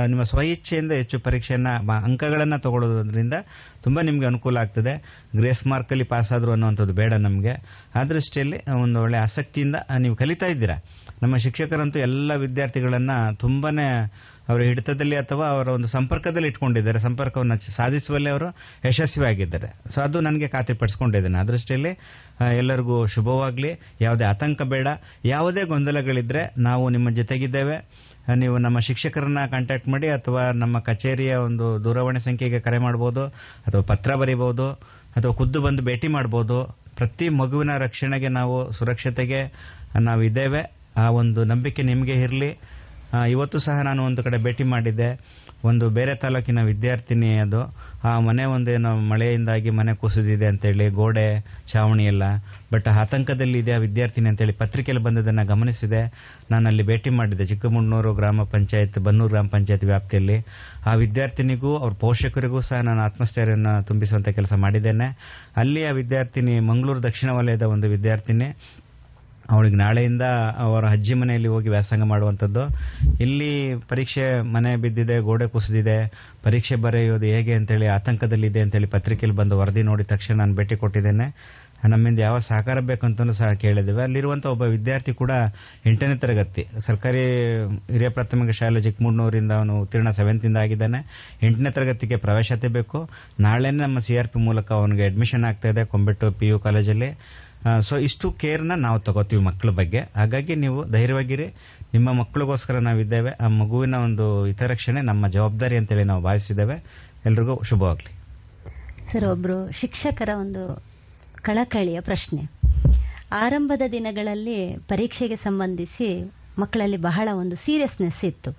[0.07, 3.33] ನಿಮ್ಮ ಸ್ವಇಚ್ಛೆಯಿಂದ ಹೆಚ್ಚು ಪರೀಕ್ಷೆಯನ್ನ ಅಂಕಗಳನ್ನು ಅಂಕಗಳನ್ನ ತಗೊಳ್ಳೋದ್ರಿಂದ
[3.85, 4.93] ತುಂಬಾ ನಿಮಗೆ ಅನುಕೂಲ ಆಗ್ತದೆ.
[5.37, 7.55] ಗ್ರೇಸ್ ಮಾರ್ಕಲ್ಲಿ ಪಾಸ್ ಆದ್ರು ಅನ್ನುವಂಥದ್ದು ಬೇಡ ನಮಗೆ.
[7.95, 10.77] ಆ ದೃಷ್ಟಿಯಲ್ಲಿ ಒಂದು ಒಳ್ಳೆ ಆಸಕ್ತಿಯಿಂದ ನೀವು ಕಲಿತಾ ಇದ್ದೀರಾ.
[11.23, 13.89] ನಮ್ಮ ಶಿಕ್ಷಕರಂತೂ ಎಲ್ಲ ವಿದ್ಯಾರ್ಥಿಗಳನ್ನು ತುಂಬಾನೇ
[14.49, 16.99] ಅವರ ಹಿಡಿತದಲ್ಲಿ ಅಥವಾ ಅವರ ಒಂದು ಸಂಪರ್ಕದಲ್ಲಿ ಇಟ್ಕೊಂಡಿದ್ದಾರೆ.
[16.99, 18.49] ಸಂಪರ್ಕವನ್ನು ಸಾಧಿಸುವಲ್ಲಿ ಅವರು
[18.89, 19.69] ಯಶಸ್ವಿಯಾಗಿದ್ದಾರೆ.
[19.95, 21.39] ಸೊ ಅದು ನನಗೆ ಖಾತ್ರಿಪಡಿಸ್ಕೊಂಡಿದ್ದೇನೆ.
[21.39, 21.93] ಆ ದೃಷ್ಟಿಯಲ್ಲಿ
[22.57, 23.71] ಎಲ್ಲರಿಗೂ ಶುಭವಾಗಲಿ.
[24.01, 24.89] ಯಾವುದೇ ಆತಂಕ ಬೇಡ.
[25.25, 27.77] ಯಾವುದೇ ಗೊಂದಲಗಳಿದ್ದರೆ ನಾವು ನಿಮ್ಮ ಜೊತೆಗಿದ್ದೇವೆ.
[28.37, 33.25] ನೀವು ನಮ್ಮ ಶಿಕ್ಷಕರನ್ನ ಕಾಂಟ್ಯಾಕ್ಟ್ ಮಾಡಿ ಅಥವಾ ನಮ್ಮ ಕಚೇರಿಯ ಒಂದು ದೂರವಾಣಿ ಸಂಖ್ಯೆಗೆ ಕರೆ ಮಾಡ್ಬೋದು,
[33.67, 34.67] ಅಥವಾ ಪತ್ರ ಬರೀಬಹುದು
[35.17, 36.59] ಅಥವಾ ಖುದ್ದು ಬಂದು ಭೇಟಿ ಮಾಡ್ಬೋದು.
[36.97, 39.41] ಪ್ರತಿ ಮಗುವಿನ ರಕ್ಷಣೆಗೆ ನಾವು ಸುರಕ್ಷತೆಗೆ
[40.01, 40.63] ನಾವು ಇದ್ದೇವೆ
[40.97, 42.51] ಆ ಒಂದು ನಂಬಿಕೆ ನಿಮಗೆ ಇರಲಿ.
[43.29, 45.21] ಇವತ್ತು ಸಹ ನಾನು ಒಂದು ಕಡೆ ಭೇಟಿ ಮಾಡಿದ್ದೆ.
[45.65, 47.77] ಒಂದು ಬೇರೆ ತಾಲೂಕಿನ ವಿದ್ಯಾರ್ಥಿನಿ ಅದು.
[48.05, 51.41] ಆ, ಮನೆ ಒಂದೇನೋ ಮಳೆಯಿಂದಾಗಿ ಮನೆ ಕುಸಿದಿದೆ ಅಂತೇಳಿ, ಗೋಡೆ
[51.73, 52.23] ಛಾವಣಿ ಎಲ್ಲ.
[52.73, 56.03] ಬಟ್ ಆತಂಕದಲ್ಲಿ ಇದೆ ಆ ವಿದ್ಯಾರ್ಥಿನಿ ಅಂತೇಳಿ ಪತ್ರಿಕೆಯಲ್ಲಿ ಬಂದದನ್ನ ಗಮನಿಸಿದೆ.
[56.51, 60.47] ನಾನು ಅಲ್ಲಿ ಭೇಟಿ ಮಾಡಿದ್ದೆ ಚಿಕ್ಕಮಣ್ಣೂರು ಗ್ರಾಮ ಪಂಚಾಯತ್, ಬನ್ನೂರು ಗ್ರಾಮ ಪಂಚಾಯತ್ ವ್ಯಾಪ್ತಿಯಲ್ಲಿ.
[60.87, 65.07] ಆ ವಿದ್ಯಾರ್ಥಿನಿಗೂ, ಅವ್ರ ಪೋಷಕರಿಗೂ ಸಹ ನಾನು ಆತ್ಮಸ್ಥೈರ್ಯವನ್ನು ತುಂಬಿಸುವಂತ ಕೆಲಸ ಮಾಡಿದ್ದೇನೆ.
[65.57, 68.57] ಅಲ್ಲಿ ಆ ವಿದ್ಯಾರ್ಥಿನಿ, ಮಂಗಳೂರು ದಕ್ಷಿಣ ವಲಯದ ಒಂದು ವಿದ್ಯಾರ್ಥಿನಿ.
[69.51, 70.23] ಅವಳಿಗೆ ನಾಳೆಯಿಂದ
[70.59, 72.63] ಅವರ ಅಜ್ಜಿ ಮನೆಯಲ್ಲಿ ಹೋಗಿ ವ್ಯಾಸಂಗ ಮಾಡುವಂಥದ್ದು.
[73.21, 75.99] ಇಲ್ಲಿ ಪರೀಕ್ಷೆ ಮನೆ ಬಿದ್ದಿದೆ, ಗೋಡೆ ಕುಸಿದಿದೆ.
[76.45, 81.29] ಪರೀಕ್ಷೆ ಬರೆಯೋದು ಹೇಗೆ ಅಂತೇಳಿ, ಆತಂಕದಲ್ಲಿದೆ ಅಂತೇಳಿ ಪತ್ರಿಕೆಯಲ್ಲಿ ಬಂದು ವರದಿ ನೋಡಿದ ತಕ್ಷಣ ನಾನು ಭೇಟಿ ಕೊಟ್ಟಿದ್ದೇನೆ.
[81.93, 84.03] ನಮ್ಮಿಂದ ಯಾವ ಸಹಕಾರ ಬೇಕಂತಲೂ ಸಹ ಕೇಳಿದ್ದೇವೆ.
[84.03, 85.31] ಅಲ್ಲಿರುವಂಥ ಒಬ್ಬ ವಿದ್ಯಾರ್ಥಿ ಕೂಡ
[85.87, 87.25] ಎಂಟನೇ ತರಗತಿ, ಸರ್ಕಾರಿ
[87.91, 91.01] ಹಿರಿಯ ಪ್ರಾಥಮಿಕ ಶಾಲೆ ಚಿಕ್ಕಮೂಡ್ನೂರಿಂದ ಅವನು ಉತ್ತೀರ್ಣ ಸೆವೆಂತಿಂದ ಆಗಿದ್ದಾನೆ.
[91.43, 93.09] ಎಂಟನೇ ತರಗತಿಗೆ ಪ್ರವೇಶತೆ ಬೇಕು.
[93.41, 97.11] ನಾಳೆನೇ ನಮ್ಮ ಸಿ ಆರ್ ಪಿ ಮೂಲಕ ಅವನಿಗೆ ಅಡ್ಮಿಷನ್ ಆಗ್ತಾ ಇದೆ, ಕೊಂಬೆಟ್ಟು ಪಿ ಯು ಕಾಲೇಜಲ್ಲಿ
[97.89, 99.99] ಸೊ ಇಷ್ಟು ಕೇರ್ನ ನಾವು ತಗೋತೀವಿ ಮಕ್ಕಳ ಬಗ್ಗೆ.
[99.99, 101.47] ಹಾಗಾಗಿ ನೀವು ಧೈರ್ಯವಾಗಿರಿ.
[101.93, 103.31] ನಿಮ್ಮ ಮಕ್ಕಳಿಗೋಸ್ಕರ ನಾವಿದ್ದೇವೆ.
[103.31, 106.85] ಆ ಮಗುವಿನ ಒಂದು ಹಿತರಕ್ಷಣೆ ನಮ್ಮ ಜವಾಬ್ದಾರಿ ಅಂತೇಳಿ ನಾವು ಭಾವಿಸಿದ್ದೇವೆ.
[107.27, 108.13] ಎಲ್ರಿಗೂ ಶುಭವಾಗಲಿ.
[109.13, 110.85] ಸರ್, ಒಬ್ರು ಶಿಕ್ಷಕರ ಒಂದು
[111.43, 112.51] ಕಳಕಳಿಯ ಪ್ರಶ್ನೆ.
[113.33, 118.51] ಆರಂಭದ ದಿನಗಳಲ್ಲಿ ಪರೀಕ್ಷೆಗೆ ಸಂಬಂಧಿಸಿ ಮಕ್ಕಳಲ್ಲಿ ಬಹಳ ಒಂದು ಸೀರಿಯಸ್ನೆಸ್ ಇತ್ತು.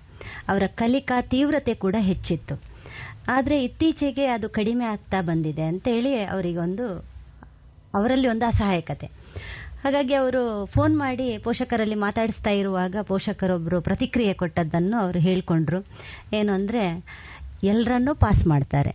[0.48, 2.62] ಅವರ ಕಲಿಕಾ ತೀವ್ರತೆ ಕೂಡ ಹೆಚ್ಚಿತ್ತು.
[3.28, 7.15] ಆದರೆ ಇತ್ತೀಚೆಗೆ ಅದು ಕಡಿಮೆ ಆಗ್ತಾ ಬಂದಿದೆ ಅಂತೇಳಿ ಅವರಿಗೊಂದು
[7.96, 9.06] ಅವರಲ್ಲಿ ಒಂದು ಅಸಹಾಯಕತೆ.
[9.84, 15.80] ಹಾಗಾಗಿ ಅವರು ಫೋನ್ ಮಾಡಿ ಪೋಷಕರಲ್ಲಿ ಮಾತಾಡಿಸ್ತಾ ಇರುವಾಗ ಪೋಷಕರೊಬ್ಬರು ಪ್ರತಿಕ್ರಿಯೆ ಕೊಟ್ಟದ್ದನ್ನು ಅವರು ಹೇಳಿಕೊಂಡ್ರು.
[16.32, 16.84] ಏನು ಅಂದರೆ
[17.64, 18.90] ಎಲ್ಲರನ್ನೂ ಪಾಸ್ ಮಾಡ್ತಾರೆ.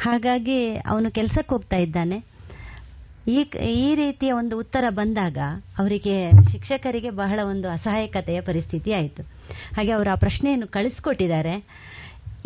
[0.00, 2.18] ಹಾಗಾಗಿ ಅವನು ಕೆಲಸಕ್ಕೆ ಹೋಗ್ತಾ ಇದ್ದಾನೆ.
[3.28, 3.38] ಈ
[3.70, 5.38] ಈ ರೀತಿಯ ಒಂದು ಉತ್ತರ ಬಂದಾಗ
[5.78, 9.22] ಅವರಿಗೆ ಶಿಕ್ಷಕರಿಗೆ ಬಹಳ ಒಂದು ಅಸಹಾಯಕತೆಯ ಪರಿಸ್ಥಿತಿ ಆಯಿತು.
[9.76, 11.54] ಹಾಗೆ ಅವರು ಆ ಪ್ರಶ್ನೆಯನ್ನು ಕಳಿಸ್ಕೊಟ್ಟಿದ್ದಾರೆ.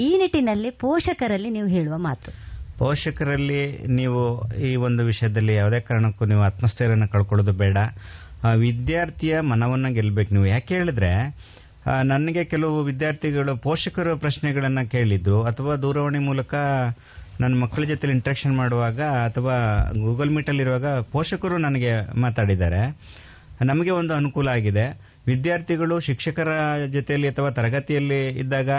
[0.01, 2.50] ಈ ನಿಟ್ಟಿನಲ್ಲಿ ಪೋಷಕರಲ್ಲಿ ನೀವು ಹೇಳುವ ಮಾತು.
[2.81, 3.63] ಪೋಷಕರಲ್ಲಿ
[3.99, 4.21] ನೀವು
[4.69, 7.79] ಈ ಒಂದು ವಿಷಯದಲ್ಲಿ ಯಾವುದೇ ಕಾರಣಕ್ಕೂ ನೀವು ಆತ್ಮಸ್ಥೈರ್ಯನ ಕಳ್ಕೊಳ್ಳೋದು ಬೇಡ.
[8.57, 10.47] ವಿದ್ಯಾರ್ಥಿಯ ಮನವನ್ನ ಗೆಲ್ಲಬೇಕು ನೀವು.
[10.47, 11.13] ಯಾಕೆ ಹೇಳಿದ್ರೆ
[12.05, 16.55] ನನಗೆ ಕೆಲವು ವಿದ್ಯಾರ್ಥಿಗಳು ಪೋಷಕರ ಪ್ರಶ್ನೆಗಳನ್ನು ಕೇಳಿದ್ರು ಅಥವಾ ದೂರವಾಣಿ ಮೂಲಕ
[17.41, 19.55] ನನ್ನ ಮಕ್ಕಳ ಜೊತೆ ಇಂಟ್ರಾಕ್ಷನ್ ಮಾಡುವಾಗ ಅಥವಾ
[20.01, 22.83] ಗೂಗಲ್ ಮೀಟಲ್ಲಿರುವಾಗ ಪೋಷಕರು ನನಗೆ ಮಾತಾಡಿದ್ದಾರೆ.
[23.65, 24.87] ನಮಗೆ ಒಂದು ಅನುಕೂಲ ಆಗಿದೆ.
[25.31, 26.49] ವಿದ್ಯಾರ್ಥಿಗಳು ಶಿಕ್ಷಕರ
[26.93, 28.71] ಜೊತೆಯಲ್ಲಿ ಅಥವಾ ತರಗತಿಯಲ್ಲಿ ಇದ್ದಾಗ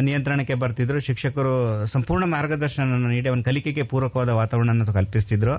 [0.00, 1.00] ನಿಯಂತ್ರಣಕ್ಕೆ ಬರ್ತಿದ್ರು.
[1.00, 5.54] ಶಿಕ್ಷಕರು ಸಂಪೂರ್ಣ ಮಾರ್ಗದರ್ಶನ ನೀಡಿ, ಅವನ ಕಲಿಕೆಗೆ ಪೂರಕವಾದ ವಾತಾವರಣ ಕಲ್ಪಿಸ್ತಿದ್ರು.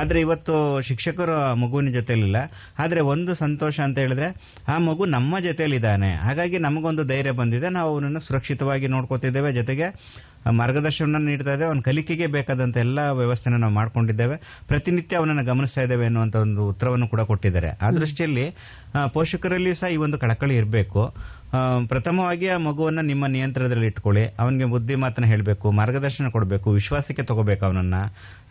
[0.00, 2.36] ಆದರೆ ಇವತ್ತು ಶಿಕ್ಷಕರು ಮಗುವಿನ ಜೊತೆಯಲ್ಲಿಲ್ಲ.
[2.78, 4.28] ಆದರೆ ಒಂದು ಸಂತೋಷ ಅಂತ ಹೇಳಿದ್ರೆ,
[4.68, 7.68] ಆ ಮಗು ನಮ್ಮ ಜೊತೆಲಿದ್ದಾನೆ ಹಾಗಾಗಿ ನಮಗೊಂದು ಧೈರ್ಯ ಬಂದಿದೆ.
[7.68, 9.52] ನಾವು ಅವನನ್ನು ಸುರಕ್ಷಿತವಾಗಿ ನೋಡ್ಕೋತಿದ್ದೇವೆ.
[9.52, 9.86] ಜೊತೆಗೆ
[10.50, 11.68] ಮಾರ್ಗದರ್ಶನ ನೀಡ್ತಾ ಇದ್ದೇವೆ.
[11.68, 14.36] ಅವನ ಕಲಿಕೆಗೆ ಬೇಕಾದಂಥ ಎಲ್ಲ ವ್ಯವಸ್ಥೆನ ನಾವು ಮಾಡ್ಕೊಂಡಿದ್ದೇವೆ.
[14.68, 17.68] ಪ್ರತಿನಿತ್ಯ ಅವನನ್ನು ಗಮನಿಸ್ತಾ ಇದ್ದೇವೆ ಅನ್ನುವಂಥ ಒಂದು ಉತ್ತರವನ್ನು ಕೂಡ ಕೊಟ್ಟಿದ್ದಾರೆ.
[17.68, 18.50] ಆ ದೃಷ್ಟಿಯಲ್ಲಿ
[19.12, 21.14] ಪೋಷಕರಲ್ಲಿ ಸಹ ಈ ಒಂದು ಕಳಕಳಿ ಇರಬೇಕು.
[21.88, 24.24] ಪ್ರಥಮವಾಗಿ ಆ ಮಗುವನ್ನ ನಿಮ್ಮ ನಿಯಂತ್ರಣದಲ್ಲಿ ಇಟ್ಕೊಳ್ಳಿ.
[24.38, 27.94] ಅವನಿಗೆ ಬುದ್ಧಿ ಮಾತನ್ನ ಹೇಳಬೇಕು ಮಾರ್ಗದರ್ಶನ ಕೊಡಬೇಕು ವಿಶ್ವಾಸಕ್ಕೆ ತಗೋಬೇಕು ಅವನನ್ನ.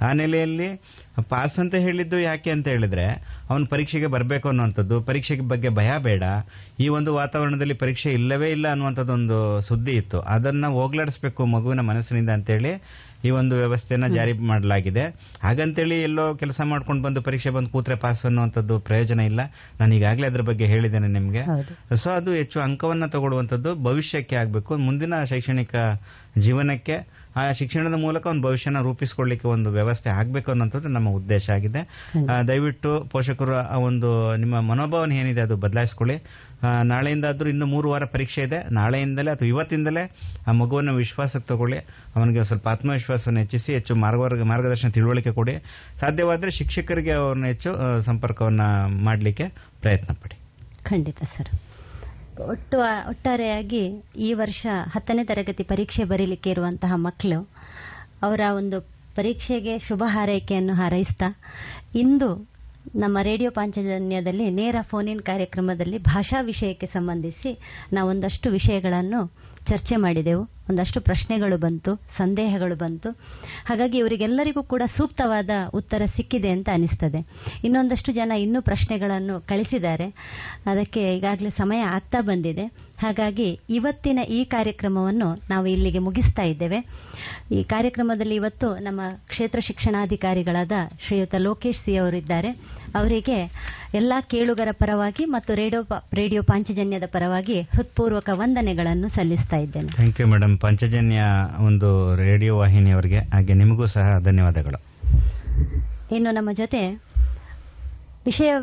[0.01, 0.81] ಆ ನೆಲೆಯಲ್ಲಿ
[1.29, 3.05] ಪಾಸ್ ಅಂತ ಹೇಳಿದ್ದು ಯಾಕೆ ಅಂತ ಹೇಳಿದ್ರೆ
[3.49, 6.23] ಅವನು ಪರೀಕ್ಷೆಗೆ ಬರಬೇಕು ಅನ್ನುವಂಥದ್ದು ಪರೀಕ್ಷೆಗೆ ಬಗ್ಗೆ ಭಯ ಬೇಡ.
[6.79, 10.19] ಈ ಒಂದು ವಾತಾವರಣದಲ್ಲಿ ಪರೀಕ್ಷೆ ಇಲ್ಲವೇ ಇಲ್ಲ ಅನ್ನುವಂಥದ್ದೊಂದು ಸುದ್ದಿ ಇತ್ತು.
[10.19, 12.81] ಅದನ್ನ ಹೋಗ್ಲಾಡಿಸ್ಬೇಕು ಮಗುವಿನ ಮನಸ್ಸಿನಿಂದ ಅಂತೇಳಿ
[13.25, 15.01] ಈ ಒಂದು ವ್ಯವಸ್ಥೆಯನ್ನ ಜಾರಿ ಮಾಡಲಾಗಿದೆ.
[15.43, 19.39] ಹಾಗಂತೇಳಿ ಎಲ್ಲೋ ಕೆಲಸ ಮಾಡ್ಕೊಂಡು ಬಂದು ಪರೀಕ್ಷೆ ಬಂದು ಕೂತ್ರೆ ಪಾಸ್ ಅನ್ನುವಂಥದ್ದು ಪ್ರಯೋಜನ ಇಲ್ಲ.
[19.79, 21.43] ನಾನು ಈಗಾಗಲೇ ಅದ್ರ ಬಗ್ಗೆ ಹೇಳಿದ್ದೇನೆ ನಿಮಗೆ.
[21.95, 24.71] ಸೊ ಅದು ಹೆಚ್ಚು ಅಂಕವನ್ನ ತಗೊಳ್ಳುವಂಥದ್ದು ಭವಿಷ್ಯಕ್ಕೆ ಆಗಬೇಕು.
[24.77, 25.73] ಮುಂದಿನ ಶೈಕ್ಷಣಿಕ
[26.45, 26.95] ಜೀವನಕ್ಕೆ
[27.35, 31.81] ಆ ಶಿಕ್ಷಣದ ಮೂಲಕ ಒಂದು ಭವಿಷ್ಯನ ರೂಪಿಸಿಕೊಳ್ಳಿಕ್ಕೆ ಒಂದು ವ್ಯವಸ್ಥೆ ಆಗಬೇಕು ಅನ್ನೋಂಥದ್ದು ನಮ್ಮ ಉದ್ದೇಶ ಆಗಿದೆ.
[32.49, 36.17] ದಯವಿಟ್ಟು ಪೋಷಕರು ಆ ಒಂದು ನಿಮ್ಮ ಮನೋಭಾವನೆ ಏನಿದೆ ಅದು ಬದಲಾಯಿಸ್ಕೊಳ್ಳಿ.
[36.91, 38.59] ನಾಳೆಯಿಂದ ಆದರೂ ಇನ್ನು ಮೂರು ವಾರ ಪರೀಕ್ಷೆ ಇದೆ.
[38.79, 40.03] ನಾಳೆಯಿಂದಲೇ ಅಥವಾ ಇವತ್ತಿಂದಲೇ
[40.47, 41.79] ಆ ಮಗುವನ್ನು ವಿಶ್ವಾಸಕ್ಕೆ ತಗೊಳ್ಳಿ.
[42.15, 45.55] ಅವನಿಗೆ ಸ್ವಲ್ಪ ಆತ್ಮವಿಶ್ವಾಸವನ್ನು ಹೆಚ್ಚಿಸಿ ಹೆಚ್ಚು ಮಾರ್ಗವರ್ಗ ಮಾರ್ಗದರ್ಶನ ತಿಳುವಳಿಕೆ ಕೊಡಿ.
[46.03, 48.63] ಸಾಧ್ಯವಾದರೆ ಶಿಕ್ಷಕರಿಗೆ ಅವ್ರನ್ನ ಹೆಚ್ಚು ಸಂಪರ್ಕವನ್ನು ಸಂಪರ್ಕವನ್ನ
[49.05, 49.45] ಮಾಡಲಿಕ್ಕೆ
[49.81, 50.35] ಪ್ರಯತ್ನ ಪಡಿ.
[50.89, 51.49] ಖಂಡಿತ ಸರ್.
[52.39, 52.77] ಒಟ್ಟು
[53.09, 57.49] ಒಟ್ಟಾರೆಯಾಗಿ ಈ ವರ್ಷ ಹತ್ತನೇ ತರಗತಿ ಪರೀಕ್ಷೆ ಬರೀಲಿಕ್ಕೆ ಇರುವಂತಹ ಮಕ್ಕಳು
[58.21, 58.81] ಅವರ ಒಂದು
[59.15, 61.39] ಪರೀಕ್ಷೆಗೆ ಶುಭ ಹಾರೈಕೆಯನ್ನು ಹಾರೈಸ್ತಾ,
[61.95, 62.49] ಇಂದು
[62.95, 67.59] ನಮ್ಮ ರೇಡಿಯೋ ಪಾಂಚಜನ್ಯದಲ್ಲಿ ನೇರ ಫೋನ್ ಇನ್ ಕಾರ್ಯಕ್ರಮದಲ್ಲಿ ಭಾಷಾ ವಿಷಯಕ್ಕೆ ಸಂಬಂಧಿಸಿ
[67.93, 69.31] ನಾವೊಂದಷ್ಟು ವಿಷಯಗಳನ್ನು
[69.69, 70.53] ಚರ್ಚೆ ಮಾಡಿದೆವು.
[70.69, 73.09] ಒಂದಷ್ಟು ಪ್ರಶ್ನೆಗಳು ಬಂತು, ಸಂದೇಹಗಳು ಬಂತು.
[73.65, 77.27] ಹಾಗಾಗಿ ಇವರಿಗೆಲ್ಲರಿಗೂ ಕೂಡ ಸೂಕ್ತವಾದ ಉತ್ತರ ಸಿಕ್ಕಿದೆ ಅಂತ ಅನಿಸ್ತದೆ.
[77.63, 80.07] ಇನ್ನೊಂದಷ್ಟು ಜನ ಇನ್ನೂ ಪ್ರಶ್ನೆಗಳನ್ನು ಕಳಿಸಿದ್ದಾರೆ.
[80.65, 82.65] ಅದಕ್ಕೆ ಈಗಾಗಲೇ ಸಮಯ ಆಗ್ತಾ ಬಂದಿದೆ.
[82.99, 86.79] ಹಾಗಾಗಿ ಇವತ್ತಿನ ಈ ಕಾರ್ಯಕ್ರಮವನ್ನು ನಾವು ಇಲ್ಲಿಗೆ ಮುಗಿಸ್ತಾ ಇದ್ದೇವೆ.
[87.51, 90.71] ಈ ಕಾರ್ಯಕ್ರಮದಲ್ಲಿ ಇವತ್ತು ನಮ್ಮ ಕ್ಷೇತ್ರ ಶಿಕ್ಷಣಾಧಿಕಾರಿಗಳಾದ
[91.07, 92.51] ಶ್ರೀಯುತ ಲೋಕೇಶ್ ಸಿ ಅವರಿದ್ದಾರೆ.
[92.95, 93.51] ಅವರಿಗೆ
[93.93, 95.81] ಎಲ್ಲಾ ಕೇಳುಗರ ಪರವಾಗಿ ಮತ್ತು ರೇಡಿಯೋ
[96.13, 99.91] ರೇಡಿಯೋ ಪಾಂಚಜನ್ಯದ ಪರವಾಗಿ ಹೃತ್ಪೂರ್ವಕ ವಂದನೆಗಳನ್ನು ಸಲ್ಲಿಸ್ತಾ ಇದ್ದೇನೆ.
[99.91, 101.21] ಥ್ಯಾಂಕ್ ಯು ಮೇಡಮ್ ಪಂಚಜನ್ಯ
[101.65, 104.79] ಒಂದು ರೇಡಿಯೋ ವಾಹಿನಿಯವರಿಗೆ ಹಾಗೆ ನಿಮಗೂ ಸಹ ಧನ್ಯವಾದಗಳು.
[106.15, 106.87] ಇನ್ನು ನಮ್ಮ ಜೊತೆ
[108.25, 108.53] ವಿಷಯ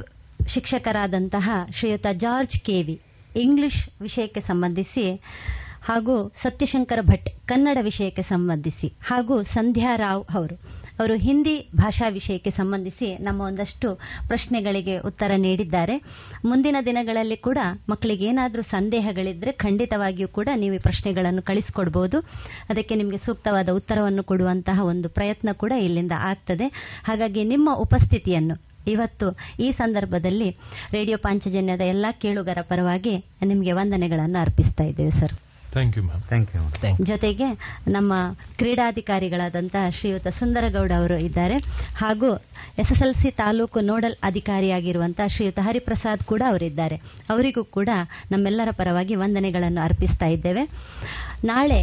[0.55, 3.01] ಶಿಕ್ಷಕರಾದಂತಹ ಶ್ರೀಯುತ ಜಾರ್ಜ್ ಕೆವಿ
[3.37, 5.23] ಇಂಗ್ಲಿಷ್ ವಿಷಯಕ್ಕೆ ಸಂಬಂಧಿಸಿ
[5.83, 10.80] ಹಾಗೂ ಸತ್ಯಶಂಕರ ಭಟ್ ಕನ್ನಡ ವಿಷಯಕ್ಕೆ ಸಂಬಂಧಿಸಿ ಹಾಗೂ ಸಂಧ್ಯಾ ರಾವ್ ಅವರು.
[11.01, 13.95] ಅವರು ಹಿಂದಿ ಭಾಷಾ ವಿಷಯಕ್ಕೆ ಸಂಬಂಧಿಸಿ ನಮ್ಮ ಒಂದಷ್ಟು
[14.29, 15.97] ಪ್ರಶ್ನೆಗಳಿಗೆ ಉತ್ತರ ನೀಡಿದ್ದಾರೆ.
[16.45, 22.21] ಮುಂದಿನ ದಿನಗಳಲ್ಲಿ ಕೂಡ ಮಕ್ಕಳಿಗೆ ಏನಾದರೂ ಸಂದೇಹಗಳಿದ್ರೆ ಖಂಡಿತವಾಗಿಯೂ ಕೂಡ ನೀವು ಈ ಪ್ರಶ್ನೆಗಳನ್ನು ಕಳಿಸಿಕೊಡ್ಬೋದು.
[22.69, 26.69] ಅದಕ್ಕೆ ನಿಮಗೆ ಸೂಕ್ತವಾದ ಉತ್ತರವನ್ನು ಕೊಡುವಂತಹ ಒಂದು ಪ್ರಯತ್ನ ಕೂಡ ಇಲ್ಲಿಂದ ಆಗ್ತದೆ.
[27.05, 29.27] ಹಾಗಾಗಿ ನಿಮ್ಮ ಉಪಸ್ಥಿತಿಯನ್ನು ಇವತ್ತು
[29.61, 30.51] ಈ ಸಂದರ್ಭದಲ್ಲಿ
[30.93, 35.50] ರೇಡಿಯೋ ಪಾಂಚಜನ್ಯದ ಎಲ್ಲ ಕೇಳುಗರ ಪರವಾಗಿ ನಿಮಗೆ ವಂದನೆಗಳನ್ನು ಅರ್ಪಿಸ್ತಾ ಇದ್ದೇವೆ sir.
[35.73, 37.49] Thank you ma'am thank you ಜೊತೆಗೆ
[37.89, 38.13] ನಮ್ಮ
[38.57, 41.57] ಕ್ರೀಡಾಧಿಕಾರಿಗಳಾದಂತಹ ಶ್ರೀಯುತ ಸುಂದರಗೌಡ ಅವರು ಇದ್ದಾರೆ.
[41.97, 42.31] ಹಾಗೂ
[42.79, 46.97] ಎಸ್ಎಸ್ಎಲ್ಸಿ ತಾಲೂಕು ನೋಡಲ್ ಅಧಿಕಾರಿಯಾಗಿರುವಂತಹ ಶ್ರೀಯುತ ಹರಿಪ್ರಸಾದ್ ಕೂಡ ಅವರಿದ್ದಾರೆ.
[47.31, 47.89] ಅವರಿಗೂ ಕೂಡ
[48.33, 50.65] ನಮ್ಮೆಲ್ಲರ ಪರವಾಗಿ ವಂದನೆಗಳನ್ನು ಅರ್ಪಿಸ್ತಾ ಇದ್ದೇವೆ.
[51.45, 51.81] ನಾಳೆ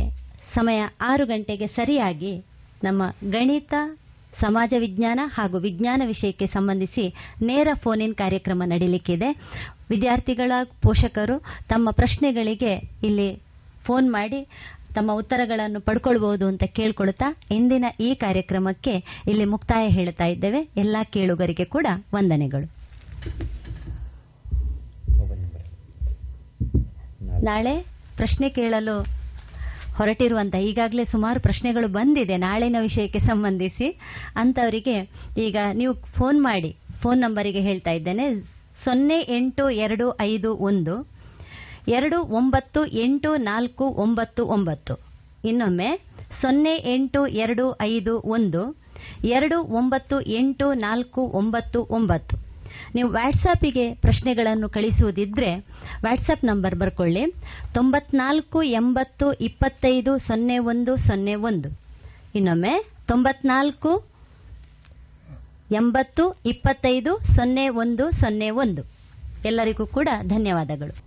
[0.56, 2.34] ಸಮಯ ಆರು ಗಂಟೆಗೆ ಸರಿಯಾಗಿ
[2.84, 3.74] ನಮ್ಮ ಗಣಿತ
[4.42, 7.06] ಸಮಾಜ ವಿಜ್ಞಾನ ಹಾಗೂ ವಿಜ್ಞಾನ ವಿಷಯಕ್ಕೆ ಸಂಬಂಧಿಸಿ
[7.42, 9.30] ನೇರ ಫೋನ್ ಇನ್ ಕಾರ್ಯಕ್ರಮ ನಡೀಲಿಕ್ಕಿದೆ.
[9.90, 11.38] ವಿದ್ಯಾರ್ಥಿಗಳ ಪೋಷಕರು
[11.70, 12.74] ತಮ್ಮ ಪ್ರಶ್ನೆಗಳಿಗೆ
[13.04, 13.47] ಇಲ್ಲಿ
[13.88, 14.40] ಫೋನ್ ಮಾಡಿ
[14.96, 18.94] ತಮ್ಮ ಉತ್ತರಗಳನ್ನು ಪಡ್ಕೊಳ್ಬಹುದು ಅಂತ ಕೇಳ್ಕೊಳ್ತಾ ಇಂದಿನ ಈ ಕಾರ್ಯಕ್ರಮಕ್ಕೆ
[19.28, 20.62] ಇಲ್ಲಿ ಮುಕ್ತಾಯ ಹೇಳ್ತಾ ಇದ್ದೇವೆ.
[20.78, 22.68] ಎಲ್ಲಾ ಕೇಳುಗರಿಗೆ ಕೂಡ ವಂದನೆಗಳು.
[27.44, 27.74] ನಾಳೆ
[28.16, 28.96] ಪ್ರಶ್ನೆ ಕೇಳಲು
[29.98, 32.36] ಹೊರಟಿರುವಂತ ಈಗಾಗಲೇ ಸುಮಾರು ಪ್ರಶ್ನೆಗಳು ಬಂದಿದೆ.
[32.38, 33.88] ನಾಳಿನ ವಿಷಯಕ್ಕೆ ಸಂಬಂಧಿಸಿ
[34.36, 34.96] ಅಂತವರಿಗೆ
[35.38, 36.72] ಈಗ ನೀವು ಫೋನ್ ಮಾಡಿ,
[37.02, 38.28] ಫೋನ್ ನಂಬರಿಗೆ ಹೇಳ್ತಾ ಇದ್ದೇನೆ.
[38.86, 40.96] ಸೊನ್ನೆ ಎಂಟು ಎರಡು ಐದು ಒಂದು
[41.88, 45.00] ಎರಡು ಒಂಬತ್ತು ಎಂಟು ನಾಲ್ಕು ಒಂಬತ್ತು ಒಂಬತ್ತು.
[45.46, 46.02] ಇನ್ನೊಮ್ಮೆ
[46.42, 48.78] ಸೊನ್ನೆ ಎಂಟು ಎರಡು ಐದು ಒಂದು,
[49.24, 52.38] ಎರಡು ಒಂಬತ್ತು ಎಂಟು ನಾಲ್ಕು ಒಂಬತ್ತು ಒಂಬತ್ತು.
[52.96, 55.56] ನೀವು ವಾಟ್ಸಾಪಿಗೆ ಪ್ರಶ್ನೆಗಳನ್ನು ಕಳಿಸುವುದಿದ್ರೆ
[56.02, 57.34] ವ್ಯಾಟ್ಸಪ್ ನಂಬರ್ ಬರ್ಕೊಳ್ಳಿ.
[57.74, 61.80] ತೊಂಬತ್ನಾಲ್ಕು ಎಂಬತ್ತು ಇಪ್ಪತ್ತೈದು ಸೊನ್ನೆ ಒಂದು ಸೊನ್ನೆ ಒಂದು.
[62.36, 64.04] ಇನ್ನೊಮ್ಮೆ ತೊಂಬತ್ನಾಲ್ಕು
[65.72, 68.82] ಎಂಬತ್ತು ಇಪ್ಪತ್ತೈದು ಸೊನ್ನೆ ಒಂದು ಸೊನ್ನೆ ಒಂದು.
[69.46, 71.06] ಎಲ್ಲರಿಗೂ ಕೂಡ ಧನ್ಯವಾದಗಳು.